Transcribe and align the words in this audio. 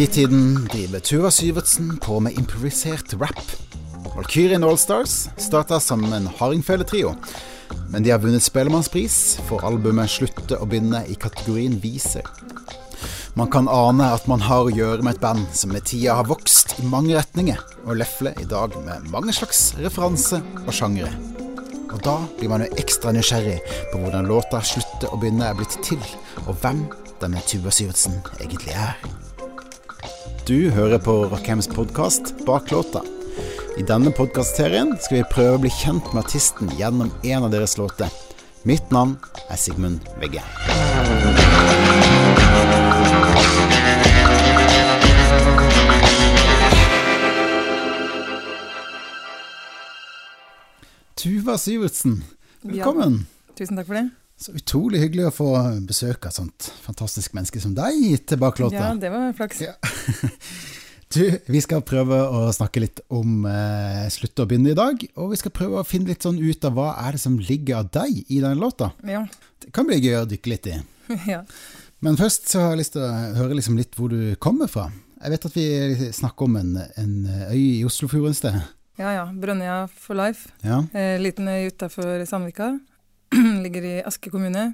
fritiden 0.00 0.54
driver 0.72 1.00
Tuva 1.04 1.30
Syvertsen 1.30 1.90
på 2.00 2.14
med 2.24 2.38
improvisert 2.40 3.12
rap. 3.20 3.50
Valkyrien 4.14 4.64
Allstars 4.64 5.26
starta 5.36 5.76
som 5.80 6.06
en 6.16 6.30
hardingfeletrio, 6.38 7.10
men 7.92 8.06
de 8.06 8.14
har 8.14 8.22
vunnet 8.22 8.40
Spellemannspris 8.40 9.18
for 9.44 9.60
albumet 9.68 10.08
'Slutte 10.08 10.56
å 10.56 10.64
begynne' 10.64 11.02
i 11.04 11.18
kategorien 11.20 11.76
viser. 11.84 12.24
Man 13.36 13.52
kan 13.52 13.68
ane 13.68 14.08
at 14.14 14.24
man 14.24 14.40
har 14.40 14.64
å 14.64 14.72
gjøre 14.72 15.04
med 15.04 15.18
et 15.18 15.20
band 15.20 15.44
som 15.52 15.76
med 15.76 15.84
tida 15.84 16.16
har 16.16 16.32
vokst 16.32 16.78
i 16.80 16.88
mange 16.88 17.12
retninger, 17.20 17.60
og 17.84 18.00
lefler 18.00 18.40
i 18.40 18.48
dag 18.48 18.72
med 18.86 19.12
mange 19.12 19.36
slags 19.36 19.74
referanser 19.84 20.40
og 20.64 20.72
sjangere. 20.72 21.12
Og 21.92 22.00
da 22.00 22.22
blir 22.38 22.48
man 22.48 22.64
jo 22.64 22.72
ekstra 22.72 23.12
nysgjerrig 23.12 23.60
på 23.92 24.00
hvordan 24.00 24.32
låta 24.32 24.64
'Slutte 24.64 25.12
å 25.12 25.20
begynne' 25.20 25.50
er 25.50 25.60
blitt 25.60 25.76
til, 25.84 26.00
og 26.48 26.56
hvem 26.56 26.86
denne 27.20 27.44
Tuva 27.44 27.68
Syvertsen 27.68 28.16
egentlig 28.40 28.72
er. 28.72 28.96
Du 30.46 30.70
hører 30.70 30.98
på 30.98 31.12
Rockheims 31.30 31.68
podkast 31.68 32.34
Bak 32.46 32.70
låta. 32.70 33.02
I 33.78 33.82
denne 33.86 34.10
podkastserien 34.10 34.94
skal 35.00 35.20
vi 35.20 35.28
prøve 35.32 35.56
å 35.56 35.62
bli 35.62 35.70
kjent 35.72 36.10
med 36.12 36.24
artisten 36.24 36.70
gjennom 36.78 37.12
en 37.22 37.46
av 37.46 37.52
deres 37.52 37.76
låter. 37.78 38.10
Mitt 38.68 38.90
navn 38.90 39.16
er 39.48 39.56
Sigmund 39.60 40.04
Vegge. 40.20 40.44
Tuva 51.20 51.58
Syvertsen, 51.60 52.22
velkommen. 52.64 53.22
Tusen 53.56 53.76
takk 53.76 53.92
for 53.92 54.00
det. 54.00 54.19
Så 54.40 54.54
utrolig 54.56 55.02
hyggelig 55.02 55.26
å 55.28 55.32
få 55.36 55.48
besøk 55.84 56.24
av 56.24 56.30
et 56.30 56.38
sånt 56.38 56.68
fantastisk 56.80 57.34
menneske 57.36 57.60
som 57.60 57.74
deg 57.76 58.22
til 58.24 58.40
baklåta. 58.40 58.78
Ja, 58.78 58.92
det 58.96 59.10
var 59.12 59.34
flaks. 59.36 59.64
Ja. 59.66 59.74
Du, 61.10 61.24
vi 61.50 61.58
skal 61.58 61.80
prøve 61.82 62.14
å 62.22 62.44
snakke 62.54 62.84
litt 62.84 63.00
om 63.10 63.42
eh, 63.50 64.04
slutt 64.14 64.38
å 64.38 64.44
begynne 64.46 64.70
i 64.70 64.78
dag. 64.78 65.00
Og 65.18 65.32
vi 65.32 65.40
skal 65.40 65.50
prøve 65.50 65.80
å 65.80 65.86
finne 65.86 66.12
litt 66.12 66.22
sånn 66.22 66.38
ut 66.38 66.66
av 66.68 66.76
hva 66.76 66.92
er 67.02 67.16
det 67.16 67.22
som 67.24 67.34
ligger 67.34 67.80
av 67.80 67.88
deg 67.96 68.20
i 68.30 68.38
den 68.38 68.60
låta. 68.62 68.92
Ja. 69.02 69.24
Det 69.58 69.72
kan 69.74 69.88
bli 69.88 69.98
gøy 69.98 70.20
å 70.20 70.28
dykke 70.30 70.52
litt 70.52 70.68
i. 70.70 70.76
ja. 71.32 71.40
Men 71.98 72.18
først 72.20 72.46
så 72.52 72.62
har 72.62 72.76
jeg 72.76 72.84
lyst 72.84 72.94
til 72.94 73.02
å 73.02 73.40
høre 73.40 73.58
liksom 73.58 73.80
litt 73.80 73.98
hvor 73.98 74.14
du 74.14 74.36
kommer 74.38 74.70
fra. 74.70 74.86
Jeg 75.18 75.34
vet 75.34 75.48
at 75.50 75.58
vi 75.58 76.12
snakker 76.14 76.46
om 76.46 76.60
en, 76.62 76.70
en 76.78 77.16
øy 77.50 77.58
i 77.58 77.82
Oslofjorden 77.90 78.30
et 78.30 78.38
sted. 78.38 78.62
Ja 79.02 79.16
ja. 79.16 79.26
Brønnøya 79.34 79.80
for 79.90 80.14
life. 80.14 80.54
Ja. 80.62 80.84
Eh, 80.94 81.18
liten 81.18 81.50
øy 81.50 81.72
utafor 81.72 82.22
Sandvika. 82.30 82.76
Ligger 83.64 83.86
i 83.86 83.96
Aske 84.06 84.32
kommune. 84.32 84.72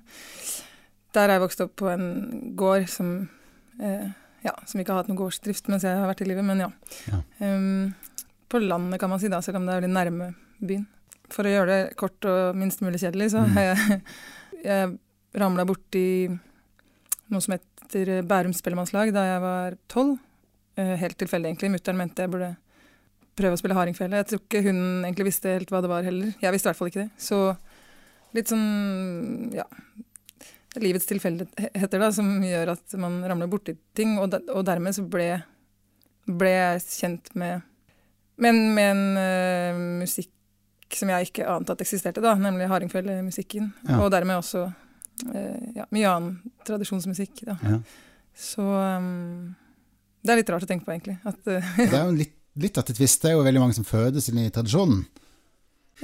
Der 1.16 1.28
er 1.28 1.36
jeg 1.36 1.44
vokst 1.46 1.62
opp 1.64 1.74
på 1.80 1.88
en 1.92 2.06
gård 2.58 2.88
som 2.92 3.12
eh, 3.80 4.08
ja, 4.46 4.52
som 4.66 4.80
ikke 4.80 4.94
har 4.94 5.02
hatt 5.02 5.10
noen 5.10 5.18
gårdsdrift 5.18 5.70
mens 5.72 5.86
jeg 5.86 5.96
har 5.98 6.08
vært 6.08 6.22
i 6.22 6.28
livet, 6.28 6.44
men 6.46 6.66
ja. 6.66 6.68
Ja. 7.10 7.22
Um, 7.40 7.94
på 8.48 8.60
landet, 8.62 9.00
kan 9.02 9.10
man 9.10 9.18
si, 9.22 9.30
da, 9.32 9.40
selv 9.42 9.58
om 9.58 9.66
det 9.66 9.74
er 9.74 9.80
veldig 9.80 9.94
nærme 9.94 10.28
byen. 10.60 10.84
For 11.32 11.46
å 11.46 11.50
gjøre 11.50 11.72
det 11.72 11.96
kort 11.98 12.28
og 12.30 12.58
minst 12.58 12.84
mulig 12.84 13.00
kjedelig, 13.02 13.32
så 13.34 13.42
har 13.56 13.72
jeg, 13.72 13.96
jeg 14.68 14.92
ramla 15.42 15.66
borti 15.66 16.06
noe 17.32 17.42
som 17.42 17.56
heter 17.56 18.20
Bærum 18.26 18.54
spellemannslag 18.54 19.10
da 19.14 19.24
jeg 19.32 19.42
var 19.42 19.80
tolv. 19.90 20.20
Eh, 20.78 20.94
helt 21.00 21.18
tilfeldig, 21.18 21.50
egentlig. 21.50 21.72
Mutter'n 21.74 21.98
mente 21.98 22.22
jeg 22.22 22.30
burde 22.30 22.52
prøve 23.36 23.56
å 23.56 23.60
spille 23.60 23.76
hardingfele. 23.76 24.22
Jeg 24.22 24.30
tror 24.30 24.44
ikke 24.44 24.62
hun 24.68 24.80
egentlig 25.02 25.32
visste 25.32 25.56
helt 25.56 25.72
hva 25.72 25.82
det 25.82 25.90
var 25.90 26.06
heller. 26.06 26.30
Jeg 26.38 26.54
visste 26.54 26.68
i 26.68 26.70
hvert 26.70 26.78
fall 26.78 26.92
ikke 26.92 27.02
det. 27.02 27.10
Så 27.20 27.40
litt 28.34 28.50
sånn, 28.50 29.52
ja 29.54 29.66
livets 30.80 31.06
tilfeldigheter 31.06 32.00
da, 32.00 32.10
som 32.12 32.28
gjør 32.44 32.74
at 32.74 32.96
man 33.00 33.18
ramler 33.28 33.50
borti 33.50 33.76
ting. 33.96 34.16
Og, 34.22 34.34
og 34.52 34.64
dermed 34.66 34.96
så 34.96 35.04
ble, 35.08 35.28
ble, 36.28 36.52
jeg 36.52 36.82
kjent 36.86 37.32
med, 37.38 37.66
med, 38.42 38.62
med 38.76 38.90
en 38.92 39.04
uh, 39.20 39.84
musikk 40.02 40.32
som 40.96 41.10
jeg 41.10 41.30
ikke 41.30 41.46
ante 41.50 41.74
at 41.74 41.82
eksisterte, 41.82 42.22
da, 42.22 42.36
nemlig 42.38 42.68
hardingfelemusikken. 42.70 43.70
Ja. 43.88 44.00
Og 44.00 44.10
dermed 44.14 44.38
også 44.38 44.66
uh, 44.68 45.68
ja, 45.76 45.88
mye 45.94 46.12
annen 46.12 46.56
tradisjonsmusikk. 46.66 47.44
Da. 47.48 47.58
Ja. 47.64 47.80
Så 48.36 48.62
um, 48.62 49.54
det 50.22 50.34
er 50.34 50.42
litt 50.42 50.50
rart 50.54 50.66
å 50.66 50.70
tenke 50.70 50.86
på, 50.86 50.94
egentlig. 50.94 51.18
At, 51.26 51.40
uh, 51.48 51.76
Det 51.82 51.92
er 51.92 52.04
jo 52.04 52.16
litt, 52.16 52.36
litt 52.60 52.82
at. 52.82 52.92
Det 52.92 53.30
er 53.30 53.38
jo 53.38 53.46
veldig 53.46 53.62
mange 53.64 53.78
som 53.78 53.86
fødes 53.88 54.30
inn 54.30 54.44
i 54.44 54.50
tradisjonen. 54.52 55.04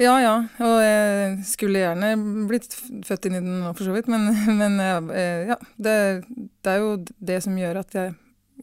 Ja, 0.01 0.15
ja. 0.23 0.35
Og 0.65 0.77
jeg 0.81 1.43
skulle 1.49 1.83
gjerne 1.83 2.15
blitt 2.49 2.73
født 3.05 3.29
inn 3.29 3.37
i 3.37 3.43
den 3.43 3.61
nå, 3.61 3.73
for 3.77 3.89
så 3.89 3.97
vidt. 3.97 4.09
Men, 4.13 4.31
men 4.61 4.79
eh, 4.81 5.51
ja, 5.53 5.59
det, 5.77 5.97
det, 6.33 6.75
er 6.75 6.81
jo 6.81 6.95
det 7.19 7.43
som 7.45 7.59
gjør 7.59 7.83
at 7.83 7.99
jeg 7.99 8.15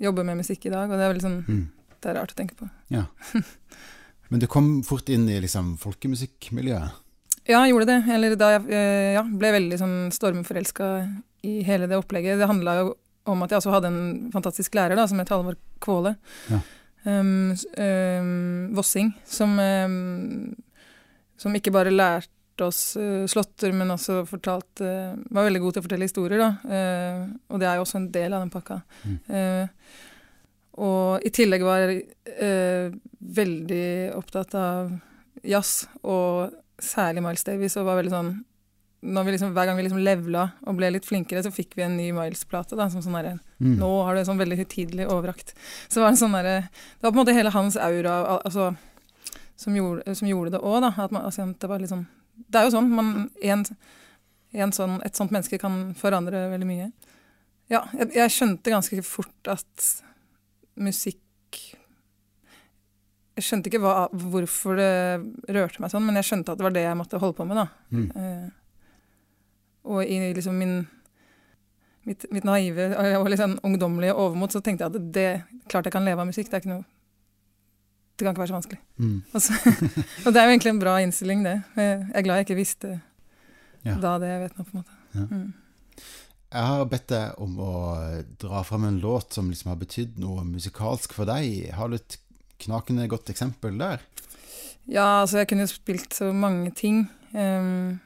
jobber 0.02 0.26
med 0.26 0.42
musikk 0.42 0.66
i 0.66 0.74
dag. 0.74 0.90
Og 0.90 0.96
det 0.96 1.06
er 1.06 1.14
veldig 1.14 1.28
sånn 1.28 1.44
Mm. 1.50 1.68
Det 2.00 2.08
er 2.08 2.16
rart 2.16 2.32
å 2.32 2.36
tenke 2.38 2.56
på. 2.56 2.64
Ja. 2.94 3.10
Men 4.32 4.40
du 4.40 4.46
kom 4.48 4.68
fort 4.88 5.10
inn 5.12 5.26
i 5.28 5.40
liksom, 5.44 5.74
folkemusikkmiljøet. 5.82 6.94
Ja, 7.50 7.64
jeg 7.66 7.74
gjorde 7.74 7.90
det. 7.90 7.98
Eller 8.14 8.36
da 8.40 8.54
jeg 8.54 8.70
eh, 8.72 9.10
ja, 9.18 9.24
ble 9.26 9.52
veldig 9.58 9.80
sånn 9.82 9.98
stormforelska 10.16 10.90
i 11.44 11.58
hele 11.68 11.90
det 11.92 11.98
opplegget. 12.00 12.40
Det 12.40 12.48
handla 12.48 12.78
jo 12.80 12.94
om 13.30 13.44
at 13.44 13.52
jeg 13.52 13.62
også 13.62 13.74
hadde 13.74 13.92
en 13.92 14.30
fantastisk 14.34 14.78
lærer 14.78 14.96
da, 14.96 15.06
som 15.10 15.20
het 15.20 15.32
Halvor 15.34 15.58
Kvåle. 15.84 16.16
Ja. 16.50 16.62
Um, 17.04 17.52
um, 17.80 18.32
Vossing, 18.76 19.12
som 19.28 19.60
um, 19.60 20.56
som 21.40 21.56
ikke 21.56 21.72
bare 21.76 21.94
lærte 21.94 22.66
oss 22.66 22.82
uh, 23.00 23.24
slåtter, 23.32 23.72
men 23.72 23.94
også 23.96 24.26
fortalte 24.28 24.90
Var 25.32 25.46
veldig 25.48 25.62
god 25.64 25.74
til 25.78 25.80
å 25.82 25.86
fortelle 25.86 26.08
historier, 26.10 26.42
da. 26.44 26.50
Uh, 26.68 27.30
og 27.54 27.62
det 27.62 27.70
er 27.72 27.80
jo 27.80 27.86
også 27.88 28.02
en 28.02 28.10
del 28.12 28.36
av 28.36 28.44
den 28.44 28.52
pakka. 28.52 28.82
Mm. 29.08 29.18
Eh, 29.32 29.68
og 30.80 31.26
i 31.28 31.32
tillegg 31.36 31.64
var 31.66 31.82
jeg 31.84 32.04
eh, 32.40 32.92
veldig 33.40 33.88
opptatt 34.16 34.54
av 34.56 34.94
jazz, 35.44 35.88
og 36.08 36.54
særlig 36.80 37.24
Miles 37.26 37.44
Davis, 37.48 37.76
og 37.80 37.88
var 37.90 38.00
veldig 38.00 38.14
sånn 38.14 38.30
liksom, 39.00 39.54
Hver 39.56 39.68
gang 39.68 39.78
vi 39.80 39.84
liksom 39.86 40.02
levela 40.04 40.46
og 40.68 40.76
ble 40.80 40.90
litt 40.92 41.08
flinkere, 41.08 41.44
så 41.44 41.52
fikk 41.56 41.76
vi 41.78 41.84
en 41.86 41.98
ny 41.98 42.10
Miles-plate. 42.16 42.76
som 42.92 43.02
sånn 43.02 43.16
derre 43.16 43.40
Mm. 43.60 43.76
nå 43.76 44.04
har 44.06 44.14
du 44.16 44.20
en 44.22 44.26
sånn 44.26 44.40
veldig 44.40 44.56
høytidelig 44.56 45.06
overrakt. 45.12 45.54
Så 45.90 45.96
det 46.00 46.04
var 46.04 46.10
en 46.14 46.16
sånn 46.16 46.32
derre 46.32 46.70
Det 46.72 47.02
var 47.04 47.12
på 47.12 47.20
en 47.20 47.26
måte 47.26 47.34
hele 47.36 47.52
hans 47.52 47.76
aura 47.76 48.14
al- 48.24 48.42
altså, 48.46 48.78
som, 49.60 49.76
gjorde, 49.76 50.16
som 50.16 50.28
gjorde 50.30 50.54
det 50.56 50.62
òg, 50.64 50.86
altså, 50.88 51.50
det 51.60 51.90
sånn 51.92 52.06
Det 52.48 52.60
er 52.60 52.68
jo 52.68 52.76
sånn. 52.78 52.92
Man, 52.96 53.30
en, 53.44 53.66
en 54.64 54.76
sånn, 54.76 55.00
et 55.04 55.18
sånt 55.20 55.34
menneske 55.36 55.60
kan 55.60 55.90
forandre 56.00 56.48
veldig 56.54 56.68
mye. 56.70 56.92
Ja, 57.70 57.84
jeg, 57.94 58.14
jeg 58.16 58.34
skjønte 58.34 58.72
ganske 58.74 59.02
fort 59.06 59.50
at 59.52 59.90
musikk 60.80 61.20
Jeg 63.36 63.46
skjønte 63.46 63.70
ikke 63.70 63.82
hva, 63.84 64.08
hvorfor 64.12 64.80
det 64.80 64.94
rørte 65.56 65.84
meg 65.84 65.92
sånn, 65.92 66.08
men 66.08 66.18
jeg 66.20 66.30
skjønte 66.30 66.56
at 66.56 66.60
det 66.60 66.66
var 66.66 66.76
det 66.76 66.86
jeg 66.88 66.98
måtte 67.00 67.20
holde 67.22 67.38
på 67.38 67.48
med, 67.48 67.60
da. 67.60 67.68
Mm. 67.96 68.08
Eh, 68.20 68.48
og 69.90 70.02
i 70.04 70.18
liksom 70.36 70.58
min 70.60 70.82
mitt, 72.08 72.26
mitt 72.36 72.48
naive 72.48 72.90
og 73.20 73.30
sånn 73.40 73.56
ungdommelige 73.64 74.16
overmot, 74.16 74.52
så 74.52 74.64
tenkte 74.64 74.86
jeg 74.86 74.92
at 74.92 75.12
det 75.16 75.30
klart 75.72 75.88
jeg 75.88 75.96
kan 75.96 76.08
leve 76.08 76.24
av 76.24 76.28
musikk. 76.28 76.50
Det 76.50 76.58
er 76.58 76.64
ikke 76.64 76.74
noe 76.74 76.88
Det 78.20 78.26
kan 78.28 78.34
ikke 78.36 78.44
være 78.44 78.52
så 78.52 78.58
vanskelig. 78.58 78.80
Mm. 79.00 79.16
Og, 79.34 79.42
så, 79.42 79.54
og 80.26 80.34
det 80.36 80.42
er 80.42 80.50
jo 80.50 80.52
egentlig 80.54 80.74
en 80.74 80.82
bra 80.84 80.98
innstilling, 81.00 81.44
det. 81.46 81.56
Jeg 81.80 81.94
er 82.14 82.26
glad 82.28 82.42
jeg 82.42 82.50
ikke 82.50 82.60
visste 82.60 82.90
Ja. 83.88 83.94
da 84.04 84.18
det 84.20 84.28
jeg 84.34 84.42
vet 84.44 84.58
nå, 84.60 84.66
på 84.68 84.74
en 84.76 84.82
måte. 84.84 84.98
Ja. 85.16 85.26
Mm. 85.32 85.54
Jeg 86.50 86.66
har 86.66 86.86
bedt 86.90 87.08
deg 87.14 87.40
om 87.46 87.60
å 87.62 87.72
dra 88.42 88.64
fram 88.66 88.88
en 88.90 89.00
låt 89.00 89.36
som 89.38 89.52
liksom 89.54 89.70
har 89.70 89.78
betydd 89.80 90.16
noe 90.20 90.42
musikalsk 90.50 91.14
for 91.14 91.30
deg. 91.30 91.70
Har 91.78 91.92
du 91.92 91.96
et 92.00 92.18
knakende 92.66 93.06
godt 93.08 93.30
eksempel 93.30 93.78
der? 93.80 94.02
Ja, 94.90 95.22
altså 95.22 95.38
jeg 95.44 95.48
kunne 95.52 95.68
jo 95.68 95.72
spilt 95.72 96.18
så 96.18 96.32
mange 96.34 96.72
ting. 96.76 97.04
Um, 97.38 98.00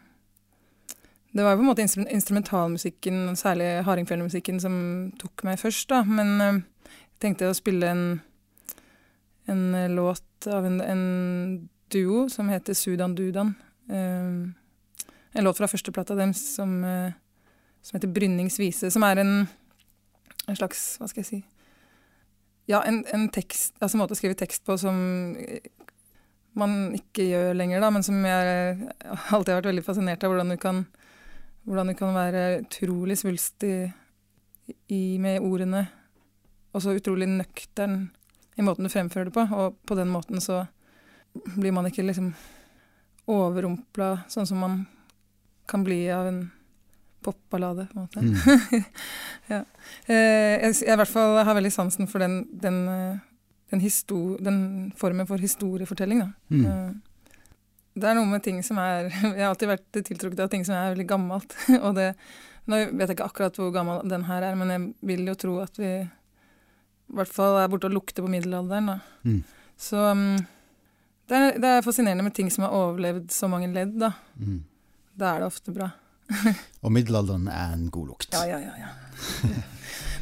det 1.31 1.41
var 1.45 1.55
jo 1.55 1.61
på 1.61 1.63
en 1.63 1.69
måte 1.71 1.85
instru- 1.87 2.09
instrumentalmusikken, 2.11 3.31
særlig 3.39 3.69
hardingfjellmusikken, 3.87 4.59
som 4.61 4.75
tok 5.23 5.45
meg 5.47 5.57
først, 5.63 5.87
da. 5.89 6.03
Men 6.05 6.35
um, 6.43 6.59
jeg 7.15 7.23
tenkte 7.23 7.47
å 7.49 7.55
spille 7.57 7.89
en, 7.95 8.03
en 9.45 9.75
eh, 9.75 9.89
låt 9.89 10.47
av 10.47 10.65
en, 10.65 10.81
en 10.81 11.69
duo 11.91 12.29
som 12.29 12.49
heter 12.49 12.73
Sudan 12.73 13.15
Dudan. 13.15 13.53
Ehm, 13.89 14.53
en 15.31 15.43
låt 15.43 15.57
fra 15.57 15.67
førsteplata 15.67 16.15
deres 16.15 16.41
som, 16.55 16.83
uh, 16.83 17.11
som 17.81 17.97
heter 17.97 18.11
Brynnings 18.13 18.59
vise, 18.61 18.91
som 18.93 19.03
er 19.03 19.21
en, 19.23 19.31
en 20.47 20.59
slags, 20.59 20.83
hva 20.99 21.09
skal 21.09 21.23
jeg 21.23 21.29
si 21.29 21.39
Ja, 22.69 22.83
en, 22.87 23.01
en 23.11 23.27
tekst, 23.33 23.73
altså 23.81 23.99
måte 23.99 24.15
å 24.15 24.19
skrive 24.19 24.37
tekst 24.39 24.63
på 24.63 24.77
som 24.79 24.97
eh, 25.35 25.65
man 26.55 26.93
ikke 26.95 27.25
gjør 27.27 27.57
lenger, 27.57 27.81
da, 27.83 27.89
men 27.91 28.05
som 28.05 28.21
jeg 28.23 28.77
alltid 29.33 29.51
har 29.51 29.59
vært 29.59 29.71
veldig 29.71 29.83
fascinert 29.83 30.23
av. 30.23 30.31
Hvordan 30.31 30.53
du 30.53 30.59
kan, 30.61 30.83
hvordan 31.67 31.91
du 31.91 31.95
kan 31.97 32.13
være 32.15 32.43
utrolig 32.61 33.17
svulstig 33.19 33.73
i, 34.87 35.17
med 35.19 35.41
ordene, 35.43 35.87
og 36.71 36.85
så 36.85 36.93
utrolig 36.95 37.27
nøktern 37.33 38.05
i 38.55 38.65
måten 38.65 38.85
du 38.85 38.91
fremfører 38.93 39.29
det 39.29 39.35
på. 39.35 39.45
Og 39.51 39.77
på 39.85 39.97
den 39.97 40.11
måten 40.13 40.41
så 40.41 40.65
blir 41.33 41.73
man 41.73 41.87
ikke 41.89 42.05
liksom 42.05 42.33
overrumpla, 43.29 44.25
sånn 44.29 44.47
som 44.47 44.59
man 44.59 44.83
kan 45.69 45.85
bli 45.85 46.05
av 46.11 46.27
en 46.27 46.41
popballade, 47.23 47.87
på 47.93 47.99
en 47.99 48.03
måte. 48.03 48.19
Mm. 48.19 48.83
ja. 49.53 49.61
eh, 50.05 50.15
jeg, 50.65 50.75
jeg 50.83 50.91
i 50.91 50.99
hvert 50.99 51.11
fall 51.11 51.39
har 51.39 51.55
veldig 51.55 51.71
sansen 51.71 52.09
for 52.11 52.23
den, 52.23 52.41
den, 52.59 52.81
eh, 52.91 53.21
den, 53.71 53.83
den 54.43 54.59
formen 54.99 55.29
for 55.29 55.41
historiefortelling. 55.41 56.25
Da. 56.25 56.29
Mm. 56.51 56.65
Eh, 56.67 57.13
det 57.93 58.09
er 58.09 58.17
noe 58.17 58.27
med 58.27 58.43
ting 58.43 58.57
som 58.65 58.79
er 58.81 59.11
Jeg 59.35 59.37
har 59.37 59.51
alltid 59.51 59.69
vært 59.69 60.01
tiltrukket 60.01 60.43
av 60.45 60.51
ting 60.51 60.65
som 60.67 60.75
er 60.77 60.95
veldig 60.95 61.07
gammelt. 61.09 61.55
og 61.85 61.93
det, 61.99 62.11
Nå 62.67 62.79
vet 62.91 63.09
jeg 63.09 63.17
ikke 63.17 63.29
akkurat 63.31 63.57
hvor 63.59 63.73
gammel 63.75 64.03
den 64.07 64.27
her 64.29 64.45
er, 64.47 64.59
men 64.59 64.69
jeg 64.71 64.91
vil 65.03 65.25
jo 65.27 65.39
tro 65.39 65.57
at 65.63 65.79
vi 65.79 65.97
i 67.13 67.19
hvert 67.21 67.29
fall 67.33 67.59
er 67.61 67.69
borte 67.69 67.85
og 67.89 67.93
lukter 67.93 68.25
på 68.25 68.29
middelalderen. 68.33 68.89
Mm. 69.23 69.43
Så 69.77 69.99
um, 70.11 70.23
det, 71.29 71.37
er, 71.37 71.59
det, 71.61 71.69
er, 71.77 71.83
fascinerende 71.85 72.25
med 72.25 72.33
ting 72.35 72.49
som 72.51 72.65
har 72.65 72.73
overlevd 72.73 73.29
så 73.33 73.47
mange 73.51 73.69
ledd. 73.73 73.93
Da, 74.01 74.11
Mm. 74.39 74.63
da 75.19 75.35
er 75.35 75.43
det 75.43 75.51
ofte 75.51 75.71
bra. 75.75 75.91
Og 76.83 76.91
middelalderen 76.91 77.47
er 77.51 77.73
en 77.75 77.89
god 77.93 78.07
lukt. 78.13 78.33
Ja, 78.33 78.43
ja, 78.49 78.57
ja. 78.63 78.73
ja. 78.81 79.53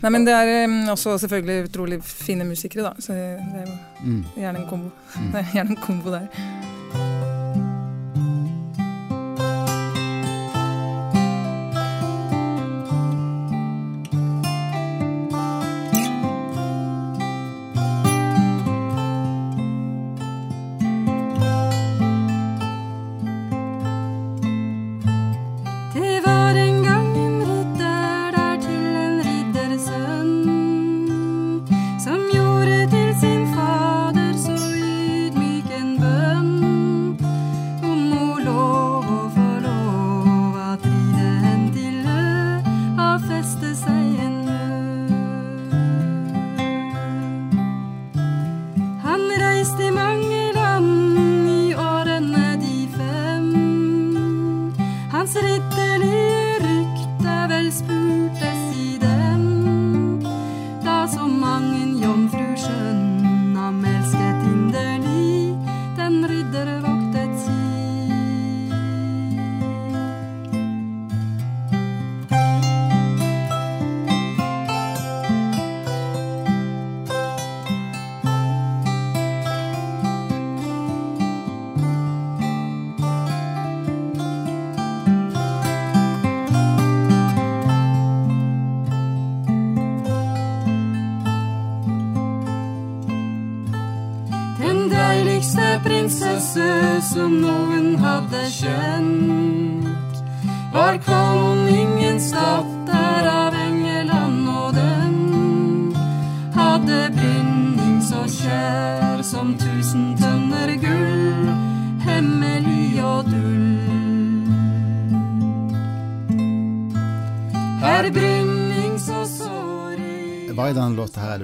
Nei, 0.01 0.09
men 0.09 0.25
det 0.25 0.33
er 0.33 0.65
um, 0.65 0.77
også 0.91 1.15
selvfølgelig 1.21 1.69
utrolig 1.69 1.99
fine 2.03 2.43
musikere, 2.49 2.89
da. 2.89 2.93
Så 3.01 3.13
det 3.13 3.23
er 3.61 3.65
jo 3.69 3.77
Mm. 4.03 4.23
gjerne 4.35 4.59
en 4.63 4.67
kombo. 4.69 4.89
Mm. 5.15 5.31
Det 5.31 5.39
er 5.45 5.51
gjerne 5.53 5.75
en 5.77 5.81
kombo 5.85 6.11
der. 6.11 6.27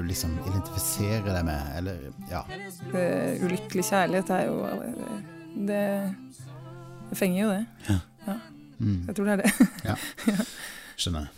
Liksom 0.09 0.36
identifiserer 0.42 1.27
deg 1.30 1.45
med, 1.48 1.71
eller 1.80 2.06
ja. 2.31 2.44
Det, 2.92 3.07
ulykkelig 3.45 3.86
kjærlighet 3.89 4.31
er 4.36 4.45
jo 4.48 4.57
det, 4.68 5.09
det, 5.69 5.83
det 7.09 7.19
fenger 7.19 7.42
jo 7.42 7.50
det. 7.54 7.98
Mm. 8.77 8.98
Jeg 9.07 9.15
tror 9.18 9.25
det 9.30 9.36
er 9.36 9.44
det. 9.44 10.36
Skjønner. 11.01 11.31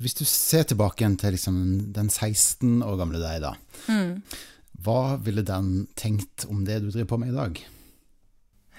Hvis 0.00 0.16
du 0.16 0.22
ser 0.24 0.64
tilbake 0.64 1.02
igjen 1.02 1.18
til 1.20 1.34
liksom 1.36 1.56
den 1.92 2.08
16 2.08 2.80
år 2.86 2.96
gamle 2.96 3.20
deg, 3.20 3.42
da. 3.44 3.52
Mm. 3.92 4.22
Hva 4.80 5.18
ville 5.20 5.44
den 5.44 5.84
tenkt 5.98 6.46
om 6.48 6.62
det 6.64 6.78
du 6.80 6.88
driver 6.88 7.10
på 7.10 7.18
med 7.20 7.34
i 7.34 7.36
dag? 7.36 7.60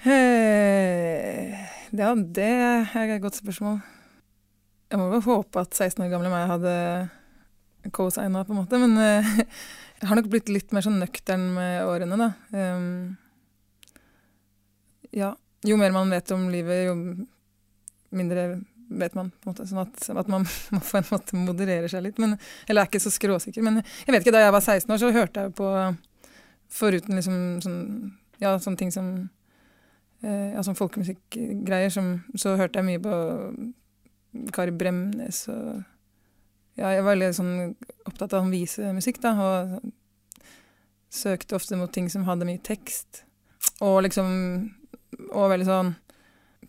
Hey, 0.02 1.52
Ja, 1.94 2.14
det 2.16 2.48
er 2.48 3.12
et 3.14 3.22
godt 3.22 3.38
spørsmål. 3.38 3.78
Jeg 4.90 4.98
må 4.98 5.06
jo 5.14 5.20
håpe 5.24 5.62
at 5.62 5.76
16 5.76 6.02
år 6.04 6.10
gamle 6.10 6.32
meg 6.32 6.50
hadde 6.50 6.72
co-signa, 7.90 8.44
på 8.44 8.54
en 8.54 8.60
måte. 8.62 8.78
Men 8.78 8.96
uh, 8.98 9.32
jeg 10.00 10.10
har 10.10 10.18
nok 10.18 10.30
blitt 10.32 10.52
litt 10.52 10.74
mer 10.74 10.84
sånn 10.86 11.00
nøktern 11.02 11.48
med 11.56 11.86
årene, 11.88 12.18
da. 12.20 12.30
Um, 12.54 13.16
ja. 15.12 15.34
Jo 15.62 15.76
mer 15.78 15.92
man 15.94 16.10
vet 16.10 16.30
om 16.34 16.48
livet, 16.50 16.88
jo 16.88 16.94
mindre 18.12 18.46
vet 18.98 19.14
man. 19.14 19.30
på 19.30 19.48
en 19.48 19.52
måte, 19.52 19.66
Sånn 19.68 19.82
at, 19.84 20.08
at 20.22 20.30
man, 20.30 20.46
må 20.74 20.80
på 20.84 20.98
en 20.98 21.10
måte 21.10 21.38
moderere 21.38 21.90
seg 21.90 22.06
litt. 22.06 22.18
Men, 22.22 22.36
eller 22.66 22.84
er 22.84 22.90
ikke 22.90 23.02
så 23.02 23.12
skråsikker. 23.14 23.64
Men 23.64 23.82
jeg 23.82 24.14
vet 24.14 24.24
ikke, 24.24 24.34
da 24.34 24.46
jeg 24.46 24.56
var 24.56 24.64
16 24.64 24.94
år, 24.94 25.02
så 25.02 25.12
hørte 25.14 25.46
jeg 25.46 25.54
på 25.58 25.70
Foruten 26.72 27.18
liksom 27.18 27.38
sånn, 27.60 27.80
ja, 28.40 28.54
sånne 28.56 28.80
ting 28.80 28.92
som 28.94 29.08
eh, 30.24 30.54
ja, 30.54 30.62
sånn 30.64 30.78
folkemusikkgreier, 30.78 31.92
så 31.92 32.54
hørte 32.56 32.80
jeg 32.80 32.86
mye 32.86 33.02
på 33.04 33.16
Kari 34.56 34.72
Bremnes 34.72 35.42
og 35.52 35.82
Ja, 36.80 36.88
jeg 36.94 37.02
var 37.04 37.12
veldig 37.12 37.30
sånn 37.36 37.54
opptatt 38.08 38.32
av 38.32 38.46
å 38.46 38.52
visemusikk, 38.52 39.18
da, 39.22 39.30
og 39.36 39.92
søkte 41.12 41.56
ofte 41.58 41.76
mot 41.76 41.92
ting 41.92 42.08
som 42.10 42.24
hadde 42.24 42.46
mye 42.48 42.62
tekst. 42.64 43.24
Og 43.84 44.02
liksom 44.06 44.28
Og 45.32 45.50
veldig 45.52 45.66
sånn 45.68 45.90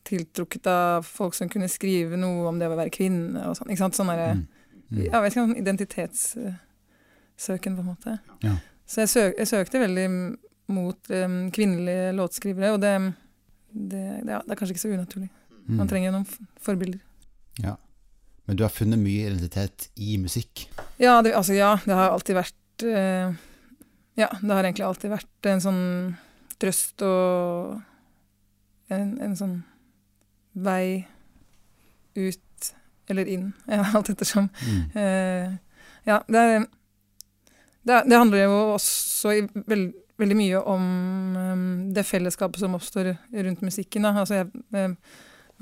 tiltrukket 0.03 0.67
av 0.67 1.03
folk 1.07 1.33
som 1.33 1.47
kunne 1.49 1.67
skrive 1.71 2.17
noe 2.19 2.47
om 2.49 2.59
det 2.59 2.67
å 2.67 2.75
være 2.75 2.91
kvinne 2.91 3.39
og 3.47 3.55
sånn. 3.55 3.69
Ikke 3.71 3.79
sant? 3.85 3.95
Sånn 3.95 4.07
derre 4.11 4.33
Mm. 4.35 4.47
Mm. 4.91 5.05
ja, 5.05 5.21
vet 5.21 5.31
ikke, 5.31 5.41
sånn 5.41 5.57
identitetssøken, 5.57 7.75
på 7.75 7.81
en 7.81 7.85
måte. 7.87 8.17
Ja. 8.43 8.55
Så 8.85 8.99
jeg, 9.01 9.09
søk, 9.09 9.33
jeg 9.39 9.47
søkte 9.49 9.79
veldig 9.81 10.07
mot 10.73 11.09
um, 11.09 11.51
kvinnelige 11.55 12.11
låtskrivere, 12.13 12.71
og 12.75 12.81
det, 12.83 12.91
det, 13.71 14.03
det, 14.25 14.31
ja, 14.35 14.41
det 14.43 14.51
er 14.51 14.55
kanskje 14.59 14.73
ikke 14.75 14.83
så 14.83 14.93
unaturlig. 14.93 15.29
Mm. 15.63 15.77
Man 15.79 15.87
trenger 15.89 16.11
noen 16.13 16.27
forbilder. 16.61 16.99
Ja. 17.63 17.73
Men 18.45 18.59
du 18.59 18.65
har 18.65 18.73
funnet 18.73 18.99
mye 18.99 19.29
identitet 19.29 19.87
i 19.95 20.17
musikk. 20.19 20.67
Ja, 20.99 21.21
det, 21.23 21.33
altså, 21.37 21.55
ja, 21.55 21.77
det 21.85 21.95
har 21.95 22.11
alltid 22.11 22.37
vært 22.37 22.85
eh, 22.87 23.33
Ja, 24.19 24.29
det 24.41 24.51
har 24.51 24.63
egentlig 24.63 24.85
alltid 24.87 25.13
vært 25.13 25.49
en 25.49 25.63
sånn 25.63 25.83
trøst 26.61 27.01
og 27.07 27.79
en, 28.93 29.15
en 29.23 29.35
sånn 29.37 29.55
vei 30.53 31.05
ut 32.15 32.39
eller 33.09 33.27
inn, 33.27 33.49
ja, 33.71 33.83
alt 33.95 34.11
ettersom. 34.13 34.47
Mm. 34.63 34.83
Eh, 35.01 35.49
ja, 36.07 36.19
det, 36.27 36.39
er, 36.39 36.65
det, 37.87 37.99
det 38.07 38.19
handler 38.19 38.45
jo 38.45 38.57
også 38.75 39.33
veld, 39.67 39.93
veldig 40.19 40.37
mye 40.37 40.61
om 40.69 40.87
um, 41.35 41.67
det 41.95 42.05
fellesskapet 42.07 42.61
som 42.61 42.75
oppstår 42.77 43.15
rundt 43.33 43.63
musikken. 43.65 44.05
Da. 44.05 44.13
Altså, 44.21 44.43
jeg 44.43 44.51
er 44.83 44.95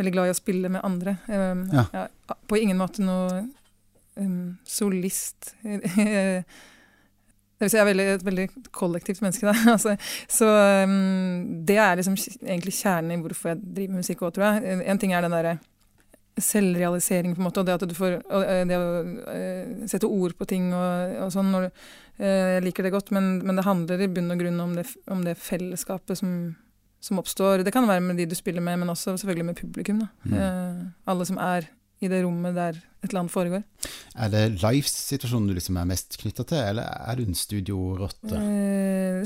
veldig 0.01 0.13
glad 0.17 0.29
i 0.29 0.34
å 0.36 0.38
spille 0.41 0.72
med 0.74 0.84
andre. 0.88 1.17
Um, 1.29 1.63
Ja. 1.72 1.86
Er 1.93 2.38
på 2.50 2.60
ingen 2.60 2.79
måte 2.81 3.03
noe 3.05 3.46
um, 4.20 4.58
solist. 4.67 5.53
Det 7.62 7.67
vil 7.67 7.72
si, 7.75 7.77
jeg 7.77 7.84
er 7.84 7.89
veldig, 7.91 8.05
et 8.15 8.24
veldig 8.25 8.46
kollektivt 8.74 9.20
menneske. 9.22 9.46
Da. 9.46 9.53
Altså, 9.75 9.91
så 10.25 10.48
um, 10.81 11.60
det 11.67 11.75
er 11.77 12.00
liksom 12.00 12.15
egentlig 12.41 12.74
kjernen 12.74 13.13
i 13.13 13.20
hvorfor 13.22 13.51
jeg 13.51 13.60
driver 13.62 13.91
med 13.93 14.01
musikk 14.01 14.24
òg, 14.25 14.31
tror 14.34 14.48
jeg. 14.48 14.79
En- 14.89 15.01
ting 15.01 15.13
er 15.13 15.22
den 15.22 15.36
derre 15.36 15.60
selvrealisering, 16.41 17.36
på 17.36 17.41
en 17.43 17.46
måte, 17.46 17.62
og 17.62 17.67
det 17.67 17.75
at 17.75 17.84
du 17.86 17.93
får 17.93 18.15
eh, 18.24 18.63
det 18.65 18.77
å 18.79 18.86
uh, 19.03 19.86
sette 19.91 20.08
ord 20.10 20.34
på 20.39 20.48
ting 20.50 20.72
og, 20.74 21.15
og 21.27 21.34
sånn. 21.36 21.51
Når, 21.53 21.67
eh, 22.17 22.55
jeg 22.55 22.63
liker 22.65 22.88
det 22.88 22.93
godt, 22.96 23.12
men, 23.13 23.34
men 23.46 23.60
det 23.60 23.67
handler 23.67 24.01
i 24.01 24.10
bunn 24.15 24.31
og 24.34 24.41
grunn 24.41 24.58
om 24.63 24.74
det, 24.79 24.88
om 25.12 25.22
det 25.27 25.36
fellesskapet 25.38 26.17
som, 26.17 26.31
som 27.01 27.20
oppstår. 27.22 27.63
Det 27.65 27.74
kan 27.74 27.88
være 27.89 28.03
med 28.05 28.17
de 28.22 28.27
du 28.29 28.36
spiller 28.38 28.62
med, 28.63 28.79
men 28.84 28.89
også 28.93 29.15
selvfølgelig 29.17 29.46
med 29.51 29.58
publikum. 29.60 30.03
Mm. 30.24 30.34
Eh, 30.38 30.81
alle 31.12 31.25
som 31.29 31.38
er 31.41 31.67
i 32.01 32.08
det 32.10 32.24
rommet 32.25 32.55
der 32.58 32.77
et 33.01 33.10
eller 33.12 33.20
annet 33.24 33.34
foregår. 33.34 33.63
Er 34.17 34.29
det 34.34 34.39
livesituasjonen 34.62 35.50
du 35.51 35.53
liksom 35.58 35.77
er 35.77 35.86
mest 35.89 36.17
knytta 36.22 36.46
til, 36.50 36.58
eller 36.72 36.84
er 36.86 37.20
du 37.20 37.24
en 37.27 37.38
studiorotte? 37.38 38.38
Eh, 38.41 39.25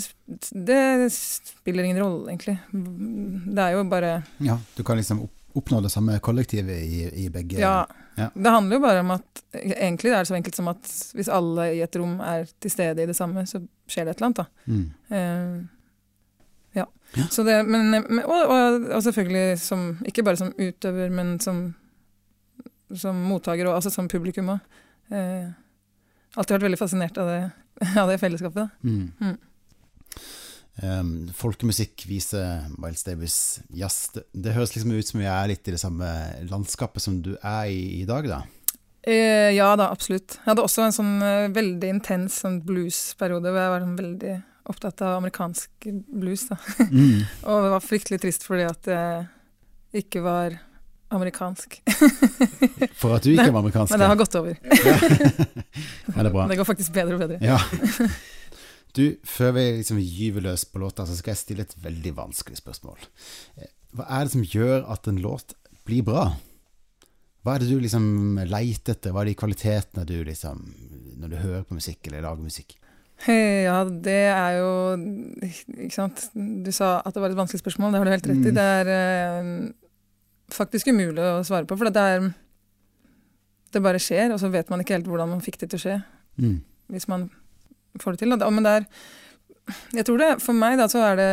det 0.67 1.11
spiller 1.15 1.83
ingen 1.87 2.01
rolle, 2.03 2.31
egentlig. 2.33 2.57
Det 2.71 3.63
er 3.63 3.75
jo 3.77 3.83
bare 3.91 4.11
Ja, 4.43 4.57
du 4.75 4.83
kan 4.83 4.97
liksom 4.99 5.21
opp- 5.27 5.41
oppnå 5.55 5.79
det 5.85 5.91
samme 5.93 6.17
kollektivet 6.19 6.81
i, 6.83 7.05
i 7.25 7.29
begge 7.31 7.59
Ja. 7.59 7.85
Ja. 8.17 8.29
Det 8.35 8.51
handler 8.51 8.77
jo 8.77 8.81
bare 8.83 8.99
om 9.03 9.09
at 9.11 9.41
Egentlig 9.55 10.11
er 10.11 10.21
det 10.23 10.27
så 10.29 10.35
enkelt 10.37 10.55
som 10.55 10.67
at 10.71 10.87
hvis 11.15 11.27
alle 11.31 11.65
i 11.75 11.81
et 11.83 11.95
rom 11.99 12.17
er 12.23 12.45
til 12.63 12.71
stede 12.71 13.03
i 13.03 13.07
det 13.07 13.15
samme, 13.15 13.43
så 13.47 13.59
skjer 13.87 14.03
det 14.07 14.11
et 14.15 14.21
eller 14.21 14.27
annet, 14.27 14.41
da. 14.41 14.45
Mm. 14.67 14.85
Eh, 15.15 15.74
ja. 17.15 17.25
Det, 17.47 17.57
men, 17.67 17.89
men, 17.93 18.21
og, 18.23 18.51
og, 18.51 18.87
og 18.97 19.03
selvfølgelig 19.03 19.59
som 19.61 19.85
Ikke 20.07 20.23
bare 20.25 20.39
som 20.39 20.53
utøver, 20.57 21.11
men 21.13 21.35
som, 21.43 21.67
som 22.93 23.19
mottaker, 23.29 23.69
og 23.69 23.77
altså 23.77 23.93
som 23.93 24.09
publikum 24.11 24.53
òg. 24.55 24.81
Eh, 25.13 25.51
alltid 26.35 26.57
vært 26.57 26.67
veldig 26.69 26.81
fascinert 26.81 27.19
av 27.21 27.31
det, 27.31 27.41
av 28.01 28.11
det 28.11 28.19
fellesskapet. 28.21 28.73
Mm. 28.83 29.11
Mm. 29.21 29.37
Um, 30.83 31.11
folkemusikk 31.31 32.03
viser 32.09 32.65
Miles 32.75 33.05
Davis 33.07 33.37
jazz. 33.71 34.09
Det, 34.11 34.25
det 34.33 34.57
høres 34.57 34.75
liksom 34.75 34.91
ut 34.91 35.07
som 35.07 35.21
vi 35.21 35.29
er 35.31 35.47
litt 35.53 35.67
i 35.69 35.75
det 35.75 35.79
samme 35.79 36.09
landskapet 36.49 37.03
som 37.03 37.21
du 37.23 37.35
er 37.37 37.71
i 37.71 38.01
i 38.01 38.05
dag, 38.09 38.27
da. 38.27 38.41
Eh, 39.05 39.53
ja 39.53 39.69
da, 39.77 39.91
absolutt. 39.93 40.39
Jeg 40.39 40.49
hadde 40.49 40.65
også 40.65 40.87
en 40.87 40.95
sånn 40.95 41.15
eh, 41.21 41.47
veldig 41.53 41.91
intens 41.93 42.39
sånn 42.41 42.57
bluesperiode 42.65 43.51
hvor 43.51 43.61
jeg 43.61 43.73
var 43.75 43.83
sånn 43.85 43.99
veldig 43.99 44.35
opptatt 44.71 45.01
av 45.05 45.17
amerikansk 45.19 45.89
blues. 46.07 46.47
Da. 46.49 46.57
Mm. 46.89 47.25
Og 47.49 47.65
det 47.67 47.73
var 47.75 47.83
fryktelig 47.85 48.21
trist 48.23 48.47
fordi 48.47 48.65
at 48.67 48.89
jeg 48.89 50.05
ikke 50.05 50.23
var 50.25 50.57
amerikansk. 51.15 51.77
For 53.01 53.15
at 53.15 53.25
du 53.25 53.31
ikke 53.33 53.51
var 53.51 53.61
amerikansk. 53.61 53.93
Men 53.93 54.01
det 54.01 54.09
har 54.09 54.19
gått 54.19 54.39
over. 54.39 54.57
Ja, 56.15 56.21
det 56.23 56.29
er 56.29 56.33
bra. 56.33 56.45
Det 56.47 56.55
går 56.59 56.67
faktisk 56.67 56.93
bedre 56.95 57.17
og 57.17 57.21
bedre. 57.25 57.37
Ja. 57.43 57.57
Du, 58.95 59.17
før 59.27 59.55
vi 59.57 59.63
liksom 59.81 59.97
gyver 59.99 60.45
løs 60.45 60.63
på 60.69 60.79
låta, 60.79 61.03
så 61.07 61.17
skal 61.17 61.33
jeg 61.33 61.41
stille 61.41 61.65
et 61.65 61.73
veldig 61.83 62.13
vanskelig 62.15 62.61
spørsmål. 62.61 63.01
Eh, 63.59 63.71
Hva 63.97 64.05
er 64.19 64.27
det 64.27 64.35
som 64.35 64.45
gjør 64.47 64.85
at 64.93 65.09
en 65.11 65.19
låt 65.23 65.55
blir 65.87 66.05
bra? 66.07 66.29
Hva 67.43 67.55
er 67.57 67.65
det 67.65 67.73
du 67.73 67.81
liksom 67.83 68.05
leiter 68.47 68.95
etter? 68.95 69.11
Hva 69.11 69.25
er 69.25 69.31
de 69.33 69.37
kvalitetene 69.37 70.05
du 70.07 70.15
liksom 70.25 70.63
Når 71.19 71.33
du 71.33 71.35
hører 71.41 71.67
på 71.67 71.75
musikk 71.77 72.07
eller 72.07 72.23
lager 72.25 72.47
musikk? 72.47 72.77
Ja, 73.67 73.77
det 73.87 74.21
er 74.29 74.57
jo 74.59 74.71
Ikke 75.85 75.93
sant. 75.93 76.27
Du 76.35 76.71
sa 76.75 76.99
at 76.99 77.15
det 77.15 77.23
var 77.23 77.33
et 77.33 77.39
vanskelig 77.39 77.63
spørsmål, 77.63 77.93
det 77.93 78.01
har 78.01 78.07
du 78.07 78.13
helt 78.13 78.29
rett 78.31 78.41
i. 78.41 78.51
Mm. 78.51 78.57
Det 78.57 78.65
er 78.79 78.91
eh, 78.95 79.51
faktisk 80.53 80.91
umulig 80.91 81.23
å 81.23 81.43
svare 81.47 81.67
på, 81.69 81.77
for 81.79 81.89
det 81.89 82.01
er 82.01 82.27
Det 83.73 83.83
bare 83.83 84.01
skjer, 84.01 84.33
og 84.35 84.39
så 84.39 84.51
vet 84.53 84.69
man 84.71 84.83
ikke 84.83 84.97
helt 84.97 85.09
hvordan 85.09 85.31
man 85.35 85.43
fikk 85.43 85.59
det 85.63 85.71
til 85.71 85.81
å 85.81 85.85
skje. 85.85 85.97
Mm. 86.35 86.57
hvis 86.91 87.07
man 87.07 87.29
får 88.03 88.15
det 88.15 88.25
til. 88.25 88.35
Da. 88.35 88.49
Men 88.51 88.65
det 88.65 88.73
er 88.79 88.85
Jeg 89.95 90.05
tror 90.05 90.19
det 90.19 90.31
For 90.43 90.57
meg, 90.57 90.77
da, 90.77 90.89
så 90.91 90.99
er 91.13 91.15
det 91.19 91.31